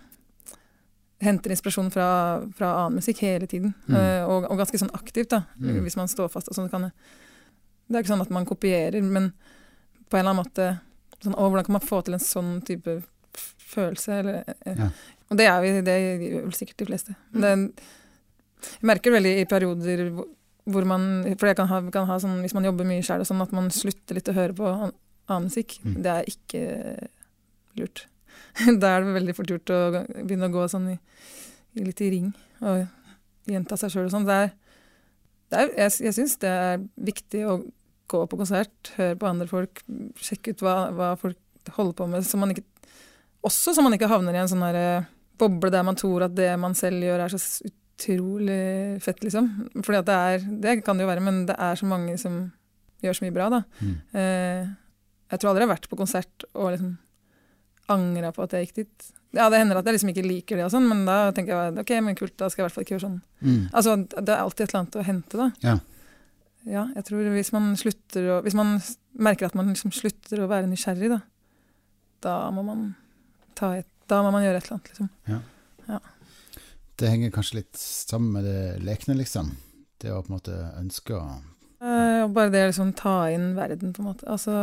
henter 1.22 1.52
inspirasjon 1.52 1.90
fra, 1.92 2.08
fra 2.56 2.70
annen 2.86 3.00
musikk 3.02 3.20
hele 3.26 3.48
tiden. 3.52 3.74
Mm. 3.90 3.96
Eh, 4.00 4.24
og, 4.30 4.46
og 4.50 4.58
ganske 4.62 4.80
sånn 4.80 4.94
aktivt, 4.96 5.30
da, 5.34 5.42
Mm. 5.60 5.82
hvis 5.84 5.98
man 6.00 6.08
står 6.08 6.30
fast. 6.32 6.48
Og 6.50 6.56
sånn, 6.56 6.70
kan 6.72 6.88
det, 6.88 6.92
det 7.90 7.98
er 7.98 8.04
ikke 8.06 8.14
sånn 8.16 8.24
at 8.24 8.32
man 8.32 8.46
kopierer, 8.48 9.02
men 9.04 9.32
på 10.10 10.18
en 10.18 10.24
eller 10.24 10.32
annen 10.32 10.44
måte 10.46 10.70
sånn, 11.22 11.36
å, 11.36 11.50
Hvordan 11.50 11.66
kan 11.68 11.76
man 11.76 11.84
få 11.84 12.00
til 12.06 12.16
en 12.16 12.24
sånn 12.24 12.52
type 12.66 13.02
følelse? 13.74 14.20
Eller, 14.22 14.44
eh, 14.66 14.76
Ja. 14.86 14.90
Og 15.30 15.38
det, 15.38 15.46
er 15.46 15.60
vi, 15.62 15.72
det 15.86 15.96
gjør 16.02 16.44
vel 16.48 16.56
sikkert 16.58 16.78
de 16.82 16.86
fleste. 16.90 17.16
Men 17.38 17.68
det, 17.68 17.84
jeg 18.80 18.88
merker 18.90 19.14
veldig 19.14 19.34
i 19.40 19.46
perioder 19.46 20.00
hvor 20.70 20.86
man 20.86 21.24
For 21.38 21.48
jeg 21.48 21.56
kan 21.56 21.68
ha, 21.70 21.78
kan 21.94 22.08
ha 22.10 22.18
sånn, 22.22 22.40
hvis 22.42 22.54
man 22.58 22.66
jobber 22.66 22.86
mye 22.86 23.04
sjøl, 23.06 23.22
sånn 23.26 23.42
at 23.42 23.52
man 23.56 23.70
slutter 23.74 24.18
litt 24.18 24.28
å 24.30 24.34
høre 24.34 24.54
på 24.58 24.66
annen 24.72 25.46
musikk. 25.48 25.78
Mm. 25.86 26.02
Det 26.04 26.12
er 26.16 26.32
ikke 26.32 26.64
lurt. 27.78 28.08
da 28.82 28.94
er 28.94 29.06
det 29.06 29.18
veldig 29.18 29.36
fort 29.38 29.52
gjort 29.54 29.74
å 29.74 29.82
begynne 30.22 30.50
å 30.50 30.54
gå 30.54 30.66
sånn 30.72 30.88
i, 30.94 30.98
i 31.80 31.86
litt 31.86 32.02
i 32.04 32.12
ring 32.14 32.32
og 32.60 32.86
gjenta 33.50 33.78
seg 33.80 33.94
sjøl 33.94 34.08
og 34.08 34.14
sånn. 34.14 34.28
Det 34.28 34.40
er, 34.46 34.50
det 35.50 35.62
er, 35.62 35.76
jeg 35.86 36.10
jeg 36.10 36.18
syns 36.18 36.40
det 36.42 36.52
er 36.52 36.82
viktig 37.10 37.46
å 37.50 37.60
gå 38.10 38.24
på 38.26 38.40
konsert, 38.40 38.94
høre 38.98 39.18
på 39.22 39.30
andre 39.30 39.48
folk, 39.50 39.84
sjekke 40.18 40.56
ut 40.56 40.64
hva, 40.66 40.76
hva 40.98 41.14
folk 41.20 41.74
holder 41.76 41.98
på 41.98 42.08
med, 42.10 42.26
så 42.26 42.40
man 42.42 42.54
ikke 42.56 42.66
også 43.46 43.72
så 43.76 43.84
man 43.86 43.96
ikke 43.96 44.10
havner 44.12 44.36
i 44.36 44.42
en 44.42 44.50
sånn 44.52 44.66
boble 45.40 45.72
der 45.72 45.86
man 45.88 45.96
tror 45.96 46.26
at 46.26 46.34
det 46.36 46.50
man 46.60 46.76
selv 46.76 47.06
gjør 47.06 47.24
er 47.24 47.32
så 47.32 47.70
utrolig 47.70 49.00
fett, 49.04 49.22
liksom. 49.24 49.48
Fordi 49.80 50.00
at 50.02 50.08
det 50.08 50.18
er, 50.18 50.48
det 50.66 50.74
kan 50.84 51.00
det 51.00 51.06
jo 51.06 51.12
være, 51.12 51.24
men 51.24 51.46
det 51.48 51.56
er 51.56 51.80
så 51.80 51.88
mange 51.88 52.18
som 52.20 52.42
gjør 53.04 53.16
så 53.16 53.26
mye 53.26 53.36
bra, 53.36 53.48
da. 53.54 53.62
Mm. 53.80 53.94
Eh, 54.20 54.70
jeg 55.30 55.40
tror 55.40 55.52
aldri 55.52 55.64
jeg 55.64 55.70
har 55.70 55.76
vært 55.76 55.90
på 55.92 56.00
konsert 56.00 56.46
og 56.54 56.74
liksom 56.74 56.98
angra 57.94 58.32
på 58.36 58.46
at 58.46 58.56
jeg 58.56 58.68
gikk 58.68 58.78
dit. 58.82 59.10
Ja, 59.38 59.46
det 59.52 59.60
hender 59.62 59.80
at 59.80 59.88
jeg 59.88 59.98
liksom 59.98 60.12
ikke 60.14 60.26
liker 60.26 60.58
det 60.58 60.66
og 60.66 60.74
sånn, 60.74 60.88
men 60.90 61.04
da 61.06 61.30
tenker 61.36 61.54
jeg 61.54 61.84
ok, 61.84 61.94
men 62.06 62.18
kult, 62.18 62.34
da 62.40 62.50
skal 62.50 62.64
jeg 62.64 62.64
i 62.64 62.68
hvert 62.68 62.76
fall 62.76 62.86
ikke 62.86 62.96
gjøre 62.96 63.06
sånn. 63.06 63.20
Mm. 63.46 63.62
Altså, 63.70 63.96
det 64.02 64.34
er 64.34 64.42
alltid 64.42 64.64
et 64.66 64.72
eller 64.72 64.82
annet 64.82 64.98
å 64.98 65.06
hente, 65.06 65.42
da. 65.42 65.50
Ja. 65.66 65.76
Ja, 66.70 66.88
jeg 66.98 67.06
tror 67.08 67.30
hvis 67.32 67.54
man 67.56 67.70
slutter 67.80 68.26
å 68.34 68.34
Hvis 68.44 68.56
man 68.58 68.74
merker 69.16 69.48
at 69.48 69.54
man 69.56 69.70
liksom 69.72 69.94
slutter 69.96 70.42
å 70.44 70.50
være 70.52 70.68
nysgjerrig, 70.68 71.08
da, 71.14 71.22
da 72.26 72.34
må 72.52 72.66
man 72.68 72.82
ta 73.56 73.72
et 73.78 73.88
Da 74.12 74.20
må 74.26 74.34
man 74.36 74.44
gjøre 74.44 74.60
et 74.60 74.68
eller 74.68 74.76
annet, 74.76 74.90
liksom. 74.92 75.10
Ja. 75.30 75.40
ja. 75.88 76.02
Det 77.00 77.14
henger 77.14 77.32
kanskje 77.32 77.62
litt 77.62 77.80
sammen 77.80 78.34
med 78.36 78.50
det 78.50 78.84
lekne, 78.84 79.16
liksom. 79.22 79.54
Det 80.02 80.12
å 80.12 80.20
på 80.20 80.34
en 80.34 80.38
måte 80.40 80.58
ønske 80.82 81.16
å 81.16 81.24
Eh, 81.80 82.26
bare 82.36 82.52
det 82.52 82.66
å 82.66 82.72
liksom 82.74 82.92
ta 83.00 83.30
inn 83.32 83.54
verden, 83.56 83.94
på 83.96 84.04
en 84.04 84.10
måte. 84.10 84.28
Altså 84.28 84.54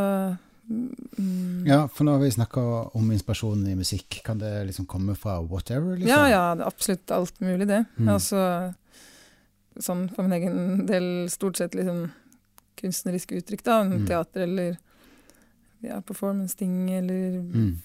mm, 0.68 1.66
Ja, 1.66 1.88
for 1.88 2.04
nå 2.06 2.12
har 2.16 2.22
vi 2.22 2.30
snakker 2.30 2.96
om 2.96 3.10
inspirasjonen 3.12 3.66
i 3.72 3.76
musikk. 3.78 4.20
Kan 4.24 4.38
det 4.38 4.52
liksom 4.68 4.86
komme 4.86 5.14
fra 5.18 5.38
whatever, 5.42 5.96
liksom? 5.96 6.08
Ja, 6.10 6.28
ja, 6.30 6.42
absolutt 6.66 7.10
alt 7.10 7.40
mulig, 7.40 7.68
det. 7.68 7.84
Mm. 7.98 8.08
Altså, 8.14 8.74
sånn 9.80 10.06
for 10.14 10.26
min 10.26 10.32
egen 10.38 10.86
del 10.88 11.08
stort 11.30 11.56
sett 11.60 11.74
liksom 11.76 12.08
kunstneriske 12.80 13.38
uttrykk, 13.40 13.64
da. 13.64 13.80
Mm. 13.88 14.06
Teater 14.08 14.44
eller 14.46 14.76
ja, 15.84 16.00
performance-ting 16.00 16.90
eller 16.96 17.40
Mm. 17.40 17.78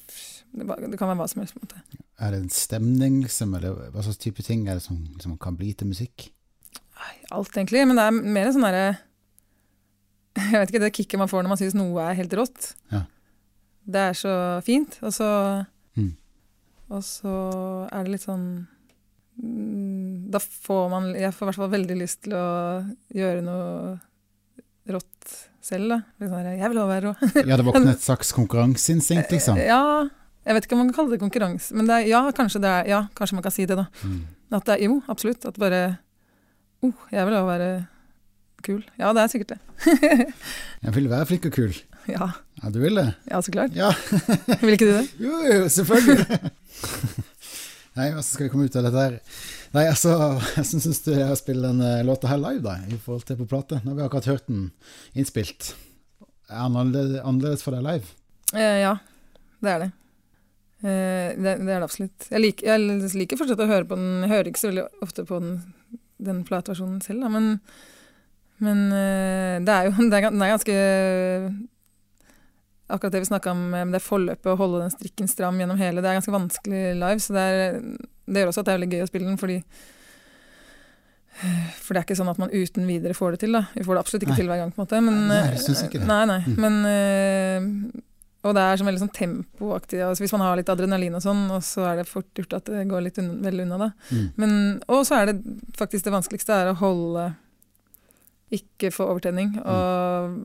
det, 0.51 0.91
det 0.91 0.97
kan 0.99 1.07
være 1.11 1.19
hva 1.21 1.27
som 1.29 1.41
helst, 1.41 1.53
på 1.55 1.59
en 1.61 1.67
måte. 1.67 2.03
Er 2.21 2.31
det 2.31 2.39
en 2.43 2.49
stemning, 2.53 3.21
liksom, 3.23 3.53
eller 3.57 3.89
hva 3.91 4.03
slags 4.03 4.17
type 4.21 4.43
ting 4.43 4.67
er 4.69 4.75
det 4.79 4.83
som 4.85 4.97
som 5.19 5.37
kan 5.37 5.55
bli 5.57 5.73
til 5.73 5.87
musikk? 5.87 6.29
Alt 7.31 7.55
egentlig, 7.55 7.85
men 7.87 7.95
det 7.97 8.03
er 8.03 8.11
mer 8.11 8.45
en 8.47 8.53
sånn 8.53 8.65
derre 8.67 8.97
Jeg 10.39 10.59
vet 10.61 10.71
ikke, 10.71 10.83
det 10.83 10.93
kicket 10.95 11.19
man 11.19 11.29
får 11.31 11.43
når 11.43 11.51
man 11.51 11.59
syns 11.59 11.75
noe 11.75 12.05
er 12.05 12.15
helt 12.15 12.33
rått. 12.39 12.73
Ja. 12.93 13.03
Det 13.91 14.03
er 14.11 14.17
så 14.17 14.33
fint, 14.65 14.99
og 15.03 15.13
så 15.15 15.29
Mm. 15.97 16.13
Og 16.91 17.03
så 17.03 17.31
er 17.91 18.05
det 18.05 18.13
litt 18.13 18.23
sånn 18.23 18.45
mm, 19.41 20.31
Da 20.31 20.39
får 20.39 20.85
man 20.91 21.09
Jeg 21.19 21.33
får 21.35 21.43
i 21.43 21.49
hvert 21.49 21.59
fall 21.59 21.73
veldig 21.73 21.97
lyst 21.99 22.21
til 22.27 22.35
å 22.37 22.45
gjøre 23.15 23.43
noe 23.43 23.97
rått 24.91 25.35
selv, 25.61 25.91
da. 25.91 25.97
Sånn 26.17 26.47
jeg 26.57 26.71
vil 26.71 26.79
også 26.81 26.89
være 26.89 27.05
rå. 27.05 27.11
Ja, 27.51 27.57
det 27.59 27.65
våkner 27.67 27.91
et 27.93 28.05
slags 28.09 28.31
konkurranseinstinkt, 28.33 29.29
liksom? 29.35 29.59
Ja, 29.61 30.07
jeg 30.47 30.57
vet 30.57 30.65
ikke 30.65 30.73
om 30.73 30.81
man 30.81 30.89
kan 30.89 31.03
kalle 31.03 31.13
det 31.13 31.21
konkurranse, 31.21 31.75
men 31.77 31.85
det 31.87 31.99
er, 31.99 32.07
ja, 32.09 32.21
kanskje 32.35 32.63
det 32.63 32.71
er, 32.71 32.87
ja, 32.89 33.01
kanskje 33.15 33.37
man 33.37 33.45
kan 33.45 33.53
si 33.53 33.67
det, 33.69 33.77
da. 33.77 33.85
Mm. 34.01 34.23
At 34.57 34.65
det 34.67 34.73
er, 34.73 34.81
jo, 34.89 34.97
absolutt. 35.13 35.45
At 35.45 35.59
bare 35.61 35.83
oh, 36.81 37.05
jeg 37.13 37.27
vil 37.27 37.37
også 37.37 37.51
være 37.51 37.69
kul. 38.65 38.81
Ja, 38.99 39.11
det 39.17 39.23
er 39.23 39.31
sikkert 39.33 39.53
det. 39.55 39.59
Jeg 40.85 40.93
vil 40.97 41.09
være 41.11 41.27
flink 41.29 41.45
og 41.49 41.55
kul. 41.57 41.75
Ja, 42.09 42.31
Ja, 42.61 42.69
du 42.73 42.79
vil 42.81 42.97
det? 42.97 43.07
ja 43.29 43.39
så 43.41 43.51
klart. 43.53 43.73
Ja, 43.77 43.91
Vil 44.61 44.73
ikke 44.75 44.87
du 44.89 44.93
det? 44.99 45.05
jo, 45.25 45.37
jo, 45.49 45.67
selvfølgelig. 45.69 46.25
Nei, 47.91 48.05
hvordan 48.07 48.23
skal 48.25 48.45
vi 48.45 48.49
komme 48.53 48.65
ut 48.69 48.75
av 48.79 48.85
dette 48.87 49.01
her? 49.05 49.15
Nei, 49.75 49.85
altså, 49.91 50.13
hvordan 50.39 50.67
syns 50.69 51.01
du 51.03 51.09
det 51.11 51.21
er 51.25 51.33
å 51.33 51.39
spille 51.39 51.67
den 51.67 51.81
eh, 51.83 52.03
låta 52.07 52.29
her 52.31 52.39
live, 52.39 52.61
da, 52.63 52.77
i 52.87 52.97
forhold 53.03 53.25
til 53.27 53.39
på 53.41 53.47
plate? 53.51 53.81
Nå 53.83 53.91
har 53.93 53.97
vi 53.99 54.05
akkurat 54.05 54.29
hørt 54.31 54.47
den 54.51 54.69
innspilt. 55.17 55.73
Er 56.51 56.69
den 56.71 56.77
annerledes 57.21 57.63
for 57.65 57.75
deg 57.75 57.83
live? 57.85 58.13
Eh, 58.55 58.79
ja, 58.85 58.95
det 59.63 59.73
er 59.75 59.83
det. 59.85 59.89
Eh, 60.81 61.27
det. 61.37 61.57
Det 61.61 61.69
er 61.69 61.77
det 61.77 61.85
absolutt. 61.87 62.27
Jeg 62.31 62.43
liker, 62.45 62.71
jeg 62.71 63.13
liker 63.21 63.39
fortsatt 63.41 63.63
å 63.63 63.69
høre 63.69 63.87
på 63.89 63.99
den. 63.99 64.09
Jeg 64.25 64.33
hører 64.33 64.51
ikke 64.51 64.63
så 64.63 64.71
veldig 64.71 64.87
ofte 65.05 65.27
på 65.29 65.39
den, 65.43 65.53
den 66.31 66.41
plateversjonen 66.47 67.01
selv, 67.05 67.25
da, 67.25 67.31
men, 67.35 67.51
men 68.61 68.87
eh, 68.93 69.57
det 69.65 69.73
er 69.73 69.89
jo 69.89 69.93
det 70.11 70.17
er, 70.17 70.29
den 70.29 70.41
er 70.41 70.55
ganske 70.55 70.75
Akkurat 72.91 73.13
det 73.15 73.21
vi 73.23 73.29
snakka 73.29 73.53
om 73.53 73.69
med 73.71 73.93
det 73.95 74.01
forløpet, 74.03 74.49
å 74.51 74.59
holde 74.59 74.81
den 74.83 74.91
strikken 74.91 75.29
stram 75.31 75.59
gjennom 75.61 75.79
hele, 75.79 76.01
det 76.03 76.09
er 76.11 76.17
ganske 76.17 76.33
vanskelig 76.33 76.81
live. 76.99 77.23
Så 77.23 77.31
det, 77.31 77.43
er, 77.47 77.77
det 78.27 78.41
gjør 78.41 78.51
også 78.51 78.63
at 78.63 78.67
det 78.67 78.73
er 78.73 78.79
veldig 78.81 78.89
gøy 78.97 79.03
å 79.05 79.07
spille 79.07 79.29
den, 79.29 79.39
fordi 79.39 79.61
For 81.79 81.95
det 81.95 82.01
er 82.01 82.03
ikke 82.03 82.17
sånn 82.19 82.33
at 82.33 82.41
man 82.41 82.51
uten 82.51 82.89
videre 82.89 83.15
får 83.15 83.37
det 83.37 83.45
til, 83.45 83.55
da. 83.55 83.61
Vi 83.71 83.85
får 83.87 83.95
det 83.95 84.01
absolutt 84.03 84.25
ikke 84.25 84.35
Nei. 84.35 84.41
til 84.41 84.51
hver 84.51 84.59
gang, 84.59 84.73
på 84.75 84.81
en 84.81 84.83
måte. 84.83 84.99
Men, 85.07 85.21
Nei, 85.29 85.39
jeg 85.53 85.61
synes 85.63 85.85
ikke 85.87 86.01
det. 86.01 86.09
Nei, 86.09 86.19
nei. 86.29 86.39
Mm. 86.43 86.57
Men 86.65 86.75
eh, 86.91 88.01
Og 88.41 88.57
det 88.57 88.65
er 88.65 88.81
sånn 88.81 88.89
veldig 88.89 89.03
sånn 89.05 89.13
tempoaktig. 89.15 90.01
Altså 90.03 90.25
hvis 90.25 90.35
man 90.35 90.43
har 90.43 90.59
litt 90.59 90.73
adrenalin 90.73 91.15
og 91.15 91.23
sånn, 91.23 91.45
og 91.55 91.63
så 91.63 91.87
er 91.93 92.01
det 92.01 92.09
fort 92.11 92.27
gjort 92.35 92.57
at 92.59 92.73
det 92.75 92.83
går 92.91 93.07
litt 93.07 93.23
unna, 93.23 93.39
vel 93.47 93.63
unna, 93.63 93.79
da. 93.85 93.89
Mm. 94.11 94.27
Men, 94.43 94.59
og 94.91 95.05
så 95.07 95.21
er 95.21 95.31
det 95.31 95.37
faktisk 95.79 96.09
det 96.09 96.17
vanskeligste 96.17 96.59
er 96.59 96.73
å 96.73 96.77
holde 96.83 97.29
Ikke 98.51 98.91
få 98.91 99.07
overtenning. 99.11 99.53
Og 99.63 100.41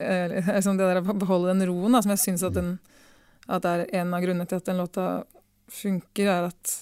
eh, 0.00 0.38
liksom 0.54 0.76
det 0.80 0.88
der 0.90 1.02
å 1.02 1.16
beholde 1.20 1.52
den 1.54 1.66
roen, 1.68 1.92
da, 1.96 2.00
som 2.04 2.14
jeg 2.14 2.22
syns 2.24 2.44
at, 2.48 2.56
den- 2.56 2.78
at 3.48 3.64
er 3.68 3.84
en 4.00 4.14
av 4.16 4.22
grunnene 4.24 4.48
til 4.48 4.56
at 4.62 4.64
den 4.70 4.80
låta 4.80 5.08
funker, 5.68 6.28
er 6.32 6.46
at, 6.48 6.74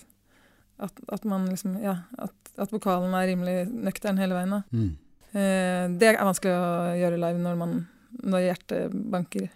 at, 0.82 0.92
at 1.18 1.24
man 1.28 1.48
liksom 1.50 1.76
Ja, 1.82 1.96
at, 2.18 2.34
at 2.58 2.70
vokalen 2.74 3.14
er 3.14 3.26
rimelig 3.32 3.56
nøktern 3.72 4.18
hele 4.22 4.34
veien. 4.38 4.50
da. 4.54 4.62
Mm. 4.74 4.92
Eh, 5.32 5.84
det 5.98 6.12
er 6.12 6.20
vanskelig 6.22 6.52
å 6.54 6.94
gjøre 7.00 7.18
live 7.22 7.40
når, 7.42 7.58
man, 7.58 7.74
når 8.22 8.46
hjertet 8.50 8.96
banker. 9.10 9.48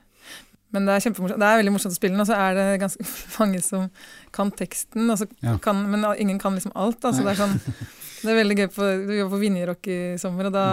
Men 0.77 0.85
det 0.89 0.95
er 0.99 1.05
kjempemorsomt. 1.07 1.41
Det 1.41 1.49
er 1.49 1.61
veldig 1.63 1.73
morsomt 1.73 1.95
å 1.95 1.99
spille 1.99 2.13
den, 2.17 2.21
og 2.25 2.29
så 2.29 2.37
er 2.37 2.57
det 2.59 2.67
ganske 2.85 3.07
mange 3.41 3.63
som 3.65 3.89
kan 4.37 4.53
teksten, 4.53 5.09
Ja. 5.43 5.57
kan, 5.65 5.83
men 5.91 6.05
ingen 6.21 6.39
kan 6.43 6.55
liksom 6.59 6.75
alt. 6.77 7.01
Da, 7.01 7.15
det 7.17 7.33
er 7.33 7.41
sånn 7.41 7.57
Det 8.27 8.33
er 8.33 8.39
veldig 8.43 8.57
gøy 8.59 8.69
på 8.75 8.87
Vi 9.07 9.19
var 9.23 9.29
på 9.33 9.39
Vinjerock 9.41 9.89
i 9.93 9.99
sommer, 10.21 10.49
og 10.49 10.55
da 10.57 10.67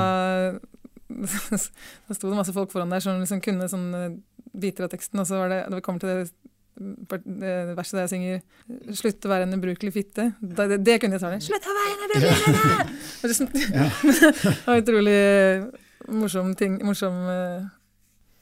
Da 2.07 2.15
sto 2.17 2.29
det 2.31 2.37
masse 2.39 2.53
folk 2.55 2.71
foran 2.73 2.89
der 2.93 3.03
som 3.03 3.19
liksom 3.21 3.41
kunne 3.43 3.67
sånne 3.71 4.05
biter 4.53 4.85
av 4.87 4.91
teksten, 4.93 5.19
og 5.21 5.27
så 5.29 5.39
var 5.41 5.51
det 5.53 5.59
Når 5.69 5.79
vi 5.79 5.85
kommer 5.85 6.03
til 6.03 6.09
det, 6.13 6.31
det 7.21 7.75
verset 7.77 7.99
der 7.99 8.07
jeg 8.07 8.13
synger 8.15 8.39
'Slutt 8.97 9.25
å 9.27 9.29
være 9.29 9.45
en 9.45 9.53
ubrukelig 9.59 9.91
fitte', 9.93 10.23
da, 10.41 10.65
det, 10.71 10.79
det 10.81 10.95
kunne 11.01 11.19
jeg 11.19 11.21
svare. 11.21 11.37
'Slutt 11.37 11.67
å 11.69 11.75
være 11.77 11.91
en 11.93 12.05
ubrukelig 12.07 12.33
fitte!' 12.41 12.87
Det 13.21 13.35
sånn- 13.37 13.53
Ja. 13.77 13.85
det 14.49 14.65
var 14.65 14.81
utrolig 14.81 15.19
morsom 16.09 16.55
ting 16.57 16.79
morsom, 16.81 17.13
eh, 17.29 17.67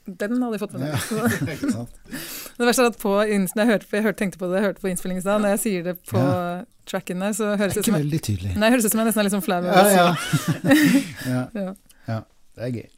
Den 0.05 0.41
hadde 0.41 0.57
jeg 0.57 0.61
fått 0.63 0.73
med 0.73 0.81
meg. 0.81 0.91
Ja? 0.91 1.85
Det 2.57 2.67
verste 2.67 2.83
er 2.85 2.91
at 2.91 2.97
på, 3.01 3.11
jeg, 3.25 3.47
hørte 3.69 3.97
jeg 4.01 4.15
tenkte 4.19 4.39
på 4.41 4.47
det, 4.51 4.59
jeg 4.59 4.65
hørte 4.69 4.81
på 4.83 4.89
innspillingen 4.91 5.21
i 5.21 5.25
stad, 5.25 5.41
når 5.43 5.53
jeg 5.55 5.61
sier 5.65 5.83
det 5.91 5.93
på 6.09 6.17
Ja. 6.19 6.63
tracken 6.89 7.21
der, 7.23 7.33
så 7.37 7.51
høres 7.57 7.73
det 7.77 7.83
ut 7.83 7.89
som 7.91 7.95
veldig 7.95 8.19
tydelig. 8.25 8.55
nei, 8.59 8.69
høres 8.73 8.85
ut 8.85 8.91
som 8.95 8.99
jeg 9.01 9.07
nesten 9.11 9.21
er 9.21 9.27
litt 9.29 9.35
sånn 9.35 9.45
flau. 9.45 9.59
over 9.61 9.69
Ja, 9.71 10.15
ja. 11.29 11.43
det. 11.53 11.67
ja. 12.09 12.17
Det 12.57 12.65
er 12.67 12.73
gøy. 12.75 12.89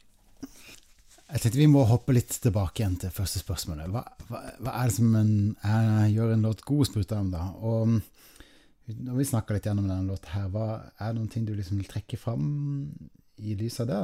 Jeg 1.34 1.40
tenkte 1.42 1.58
vi 1.58 1.66
må 1.70 1.84
hoppe 1.88 2.12
litt 2.14 2.34
tilbake 2.44 2.82
igjen 2.82 2.96
til 3.00 3.10
første 3.14 3.40
spørsmålet. 3.40 3.88
Hva, 3.92 4.02
hva, 4.28 4.40
hva 4.64 4.74
er 4.80 4.90
det 4.90 4.96
som 4.98 5.14
en, 5.18 5.32
er, 5.66 6.08
gjør 6.12 6.34
en 6.34 6.44
låt 6.46 6.60
god, 6.68 6.84
spurte 6.88 7.16
jeg 7.16 7.24
om 7.24 7.30
da. 7.32 7.46
Og 7.64 7.88
mm, 7.88 7.96
når 9.08 9.16
vi 9.20 9.26
snakker 9.30 9.56
litt 9.56 9.66
gjennom 9.68 9.88
denne 9.88 10.10
låten 10.10 10.34
her, 10.34 10.50
hva 10.52 10.66
er 10.98 11.12
det 11.14 11.18
noen 11.20 11.30
ting 11.32 11.46
du 11.48 11.54
liksom 11.56 11.80
vil 11.80 11.88
trekke 11.90 12.18
fram 12.20 12.44
i 13.40 13.56
lys 13.58 13.80
av 13.82 13.88
det? 13.90 14.02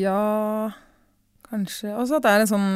Ja, 0.00 0.18
kanskje. 1.50 1.92
Også 1.96 2.16
at 2.18 2.24
det 2.26 2.32
er 2.32 2.44
en 2.44 2.50
sånn 2.50 2.70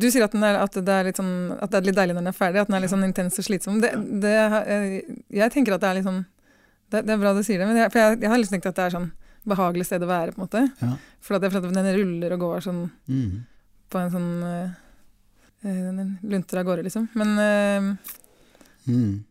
Du 0.00 0.06
sier 0.10 0.24
at, 0.26 0.32
den 0.36 0.42
er, 0.44 0.58
at, 0.60 0.74
det 0.76 0.92
er 0.92 1.06
litt 1.08 1.16
sånn, 1.16 1.56
at 1.56 1.70
det 1.72 1.78
er 1.78 1.86
litt 1.88 1.96
deilig 1.96 2.14
når 2.14 2.20
den 2.26 2.32
er 2.32 2.36
ferdig, 2.36 2.60
at 2.60 2.68
den 2.68 2.76
er 2.76 2.82
litt 2.84 2.92
sånn 2.92 3.06
intens 3.06 3.38
og 3.40 3.46
slitsom. 3.46 3.78
Det, 3.80 3.94
det, 4.20 4.34
jeg, 4.34 5.16
jeg 5.40 5.52
tenker 5.54 5.72
at 5.78 5.80
det 5.80 5.88
er 5.88 5.96
litt 6.00 6.08
sånn 6.10 6.20
Det, 6.92 7.00
det 7.06 7.14
er 7.14 7.22
bra 7.22 7.32
du 7.32 7.40
sier 7.46 7.62
det, 7.62 7.68
men 7.70 7.78
jeg, 7.80 7.88
for 7.94 8.02
jeg, 8.02 8.18
jeg 8.20 8.28
har 8.32 8.38
liksom 8.42 8.56
tenkt 8.58 8.68
at 8.72 8.76
det 8.76 8.84
er 8.88 8.94
sånn 8.98 9.08
behagelig 9.48 9.86
sted 9.88 10.02
å 10.04 10.08
være, 10.10 10.34
på 10.34 10.40
en 10.42 10.44
måte. 10.44 10.60
Ja. 10.82 10.90
For 11.24 11.38
at, 11.38 11.46
for 11.48 11.62
at 11.64 11.72
den 11.72 11.88
ruller 11.96 12.34
og 12.36 12.42
går 12.44 12.64
sånn 12.66 12.82
Mm. 13.08 13.38
på 13.88 13.98
en 14.02 14.10
sånn 14.12 14.28
eh, 14.44 14.74
eh, 15.64 15.78
Den 15.96 16.18
lunter 16.28 16.60
av 16.60 16.66
gårde, 16.68 16.84
liksom. 16.90 17.08
Men 17.16 17.38
eh, 17.46 18.16
Mm. 18.90 19.24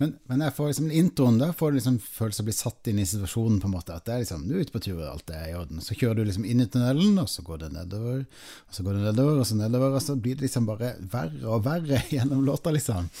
Men, 0.00 0.14
men 0.30 0.40
jeg 0.40 0.54
får 0.56 0.70
liksom 0.70 0.92
introen 0.96 1.36
da, 1.36 1.50
får 1.52 1.74
liksom 1.76 1.98
følelse 2.00 2.40
av 2.40 2.46
å 2.46 2.48
bli 2.48 2.54
satt 2.56 2.88
inn 2.88 3.00
i 3.02 3.04
situasjonen, 3.04 3.58
på 3.60 3.68
en 3.68 3.74
måte. 3.74 3.92
At 3.92 4.06
det 4.08 4.14
er 4.14 4.22
liksom, 4.22 4.46
du 4.48 4.54
er 4.56 4.64
ute 4.64 4.72
på 4.72 4.80
tur, 4.80 4.96
og 4.96 5.10
alt 5.10 5.32
er 5.36 5.50
i 5.50 5.56
orden. 5.58 5.82
Så 5.84 5.96
kjører 5.98 6.22
du 6.22 6.30
liksom 6.30 6.46
inn 6.48 6.64
i 6.64 6.68
tunnelen, 6.72 7.18
og 7.20 7.28
så 7.28 7.44
går 7.44 7.66
det 7.66 7.68
nedover, 7.74 8.22
og 8.24 8.78
så 8.78 8.86
går 8.86 8.96
det 8.96 9.04
nedover, 9.10 9.42
og 9.42 9.48
så 9.50 9.58
nedover, 9.58 9.98
og 9.98 10.04
så 10.06 10.16
blir 10.16 10.40
det 10.40 10.46
liksom 10.46 10.70
bare 10.70 10.94
verre 11.12 11.44
og 11.52 11.66
verre 11.68 12.00
gjennom 12.14 12.40
låta, 12.48 12.72
liksom. 12.72 13.12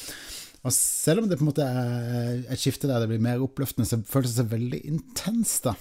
Og 0.60 0.72
selv 0.76 1.22
om 1.22 1.28
det 1.28 1.36
på 1.40 1.44
en 1.44 1.52
måte 1.52 1.68
er 1.68 2.42
et 2.48 2.60
skifte 2.60 2.88
der 2.88 3.04
det 3.04 3.12
blir 3.12 3.22
mer 3.28 3.44
oppløftende, 3.44 3.88
så 3.88 4.00
føles 4.08 4.32
det 4.32 4.40
så 4.40 4.48
veldig 4.48 4.82
intenst, 4.88 5.68
da. 5.68 5.76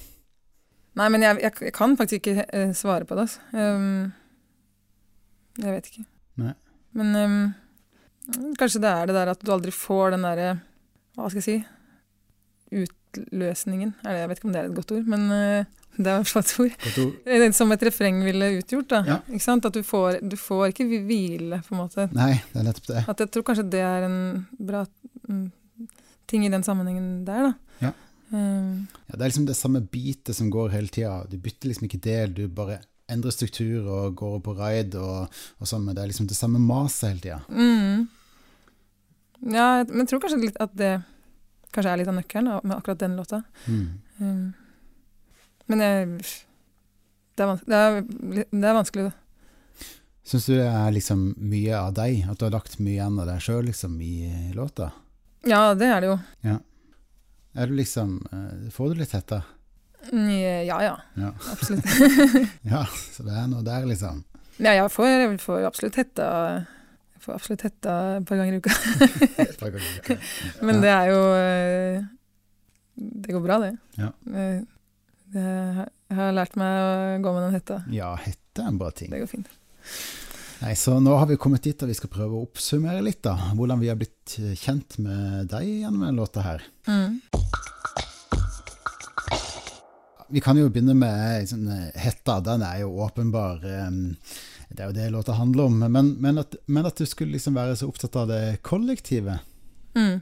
Nei, 0.99 1.07
men 1.15 1.23
jeg, 1.23 1.39
jeg, 1.45 1.55
jeg 1.69 1.75
kan 1.79 1.95
faktisk 1.95 2.25
ikke 2.25 2.47
eh, 2.51 2.71
svare 2.75 3.07
på 3.07 3.15
det. 3.15 3.29
Altså. 3.29 3.43
Um, 3.55 4.11
Jeg 5.63 5.75
vet 5.75 5.91
ikke. 5.93 6.07
Nei. 6.43 6.55
Men 6.99 7.15
um, 7.15 7.43
kanskje 8.59 8.81
det 8.83 8.91
er 8.91 9.07
det 9.07 9.15
der 9.15 9.31
at 9.31 9.43
du 9.43 9.51
aldri 9.53 9.71
får 9.71 10.17
den 10.17 10.27
derre 10.27 10.57
Hva 11.18 11.30
skal 11.30 11.41
jeg 11.41 11.47
si 11.47 11.57
Utløsningen. 12.80 13.95
Eller 14.05 14.24
jeg 14.24 14.30
vet 14.30 14.39
ikke 14.39 14.49
om 14.49 14.55
det 14.55 14.62
er 14.62 14.68
et 14.70 14.76
godt 14.78 14.91
ord, 14.93 15.07
men 15.10 15.24
eh, 15.34 15.70
det 15.97 16.07
er 16.07 16.20
i 16.20 16.22
hvert 16.22 16.32
fall 16.32 16.43
et 16.43 16.60
ord. 16.64 17.05
Ord. 17.05 17.45
Som 17.60 17.74
et 17.76 17.86
refreng 17.89 18.20
ville 18.24 18.51
utgjort. 18.60 18.89
da. 18.91 18.99
Ja. 19.07 19.18
Ikke 19.28 19.45
sant? 19.45 19.66
At 19.66 19.76
du 19.76 19.82
får, 19.86 20.20
du 20.22 20.36
får 20.39 20.70
ikke 20.74 20.86
hvile, 21.07 21.62
på 21.66 21.76
en 21.76 21.82
måte. 21.82 22.05
Nei, 22.16 22.36
det 22.51 22.62
er 22.62 22.68
nettopp 22.68 22.91
det. 22.91 23.01
At 23.12 23.24
jeg 23.26 23.34
tror 23.34 23.47
kanskje 23.49 23.66
det 23.74 23.82
er 23.84 24.05
en 24.07 24.20
bra 24.70 24.84
mm, 25.28 25.47
ting 26.30 26.45
i 26.45 26.53
den 26.53 26.66
sammenhengen 26.68 27.10
der, 27.28 27.49
da. 27.49 27.82
Ja. 27.88 27.95
Um. 28.30 28.86
Ja, 29.10 29.16
det 29.16 29.24
er 29.24 29.32
liksom 29.32 29.49
det 29.49 29.57
samme 29.57 29.82
bitet 29.82 30.38
som 30.38 30.51
går 30.53 30.70
hele 30.76 30.93
tida. 30.93 31.24
Du 31.26 31.39
bytter 31.41 31.72
liksom 31.72 31.89
ikke 31.89 32.03
del, 32.05 32.38
du 32.38 32.45
bare 32.53 32.78
endrer 33.10 33.34
struktur 33.34 33.88
og 33.89 34.16
går 34.20 34.38
på 34.45 34.53
raid 34.60 34.95
og, 34.99 35.41
og 35.57 35.70
sånn, 35.70 35.82
men 35.88 35.97
det 35.97 36.03
er 36.03 36.12
liksom 36.12 36.30
det 36.30 36.38
samme 36.38 36.62
maset 36.62 37.10
hele 37.10 37.24
tida. 37.26 37.41
mm. 37.49 38.07
Ja, 39.41 39.83
men 39.87 40.03
jeg 40.03 40.09
tror 40.11 40.21
kanskje 40.25 40.41
litt 40.43 40.59
at 40.59 40.73
det 40.77 40.93
kanskje 41.73 41.91
er 41.93 42.01
litt 42.01 42.09
av 42.11 42.17
nøkkelen 42.17 42.59
med 42.65 42.75
akkurat 42.75 42.99
den 42.99 43.15
låta. 43.19 43.41
Mm. 43.67 43.87
Um, 44.19 44.53
men 45.69 45.83
jeg, 45.85 46.07
det, 47.37 47.45
er 47.45 47.59
det, 47.65 47.79
er, 47.79 47.99
det 48.51 48.69
er 48.71 48.77
vanskelig, 48.79 49.09
da. 49.11 49.85
Syns 50.29 50.45
du 50.49 50.55
det 50.59 50.65
er 50.69 50.91
liksom 50.93 51.21
mye 51.41 51.77
av 51.77 51.93
deg? 51.97 52.25
At 52.29 52.37
du 52.41 52.45
har 52.45 52.53
lagt 52.53 52.75
mye 52.81 52.97
igjen 52.97 53.21
av 53.21 53.29
deg 53.29 53.39
sjøl 53.41 53.63
liksom, 53.69 53.95
i 54.01 54.51
låta? 54.57 54.91
Ja, 55.47 55.73
det 55.77 55.87
er 55.89 56.03
det 56.03 56.09
jo. 56.11 56.17
Er 57.59 57.69
du 57.71 57.73
liksom 57.79 58.19
eh, 58.31 58.67
Får 58.75 58.91
du 58.93 58.99
litt 58.99 59.15
hetta? 59.15 59.41
Mm, 60.11 60.29
Ja 60.67 60.81
ja, 60.83 60.97
Ja. 61.15 61.31
absolutt. 61.51 61.85
ja, 62.73 62.83
så 62.85 63.23
det 63.25 63.33
er 63.35 63.47
noe 63.51 63.63
der, 63.65 63.87
liksom. 63.89 64.21
Ja, 64.59 64.73
jeg 64.75 64.91
får, 64.91 65.07
jeg 65.07 65.39
får 65.41 65.65
absolutt 65.69 65.97
hetta 66.01 66.27
jeg 67.20 67.26
får 67.26 67.36
absolutt 67.36 67.63
hetta 67.67 67.93
et 68.15 68.28
par 68.30 68.39
ganger 68.39 68.55
i 68.55 68.59
uka. 68.63 68.72
Par 69.59 69.74
ganger. 69.76 70.22
Men 70.70 70.80
det 70.80 70.91
er 70.93 71.09
jo 71.11 71.17
eh, 71.36 72.05
Det 72.95 73.36
går 73.36 73.43
bra, 73.43 73.57
det. 73.65 73.74
Ja. 73.99 74.13
Eh, 74.32 74.61
det 75.36 75.43
jeg 76.09 76.17
har 76.17 76.32
lært 76.34 76.55
meg 76.57 76.74
å 76.82 76.93
gå 77.22 77.32
med 77.36 77.43
den 77.43 77.57
hetta. 77.59 77.76
Ja, 77.93 78.13
hette 78.17 78.63
er 78.63 78.72
en 78.72 78.80
bra 78.80 78.88
ting. 78.95 79.11
Det 79.13 79.20
går 79.22 79.30
fint. 79.30 79.51
Nei, 80.63 80.72
så 80.80 80.95
nå 81.03 81.13
har 81.20 81.28
vi 81.30 81.38
kommet 81.39 81.63
dit 81.67 81.84
og 81.86 81.91
vi 81.91 81.95
skal 81.99 82.09
prøve 82.11 82.39
å 82.39 82.47
oppsummere 82.47 83.03
litt, 83.05 83.20
da. 83.28 83.36
Hvordan 83.55 83.84
vi 83.84 83.91
har 83.91 83.99
blitt 83.99 84.39
eh, 84.39 84.55
kjent 84.59 84.97
med 85.03 85.51
deg 85.51 85.67
gjennom 85.84 86.07
denne 86.07 86.17
låta 86.17 86.43
her. 86.47 86.63
Mm. 86.88 87.20
Vi 90.30 90.41
kan 90.45 90.57
jo 90.59 90.72
begynne 90.72 90.95
med 90.97 91.45
eh, 91.51 91.91
hetta. 91.99 92.39
Den 92.47 92.63
er 92.65 92.82
jo 92.86 92.95
åpenbar. 93.05 93.59
eh, 93.67 93.91
Det 94.70 94.84
er 94.84 94.91
jo 94.91 94.95
det 94.95 95.07
låta 95.11 95.34
handler 95.34 95.65
om. 95.65 95.80
Men, 95.91 96.11
men, 96.22 96.38
at, 96.38 96.55
men 96.70 96.86
at 96.86 96.95
du 96.99 97.05
skulle 97.09 97.34
liksom 97.34 97.55
være 97.57 97.76
så 97.80 97.88
opptatt 97.89 98.15
av 98.22 98.28
det 98.30 98.59
kollektive. 98.65 99.39
Mm. 99.97 100.20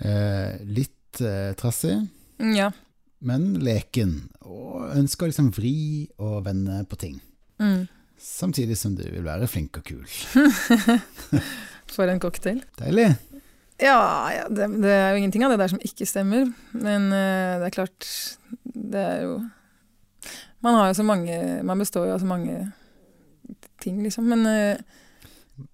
Eh, 0.00 0.60
litt 0.78 1.20
eh, 1.20 1.52
trassig, 1.58 1.98
Mm, 2.42 2.54
Ja. 2.56 2.70
men 3.20 3.54
leken. 3.62 4.14
Og 4.42 4.94
ønsker 4.96 5.28
liksom 5.30 5.50
vri 5.54 6.08
og 6.18 6.44
vende 6.46 6.80
på 6.90 6.96
ting. 6.98 7.20
Mm. 7.60 7.84
Samtidig 8.18 8.76
som 8.78 8.94
du 8.98 9.02
vil 9.04 9.22
være 9.26 9.46
flink 9.50 9.76
og 9.78 9.84
kul. 9.84 10.06
For 11.92 12.08
en 12.08 12.20
cocktail. 12.22 12.62
Deilig. 12.80 13.10
Ja, 13.82 13.98
ja 14.32 14.44
det, 14.48 14.68
det 14.82 14.90
er 14.94 15.10
jo 15.12 15.20
ingenting 15.22 15.44
av 15.44 15.52
det 15.52 15.60
der 15.62 15.72
som 15.74 15.82
ikke 15.84 16.06
stemmer. 16.08 16.48
Men 16.72 17.10
uh, 17.12 17.58
det 17.62 17.68
er 17.68 17.74
klart 17.74 18.06
Det 18.64 19.00
er 19.02 19.22
jo 19.26 19.32
Man 20.62 20.76
har 20.78 20.90
jo 20.92 20.98
så 21.00 21.06
mange 21.06 21.38
Man 21.66 21.80
består 21.82 22.06
jo 22.06 22.14
av 22.14 22.20
så 22.22 22.28
mange 22.30 22.60
ting, 23.82 23.98
liksom. 24.04 24.28
Men 24.30 24.46
uh, 24.46 25.00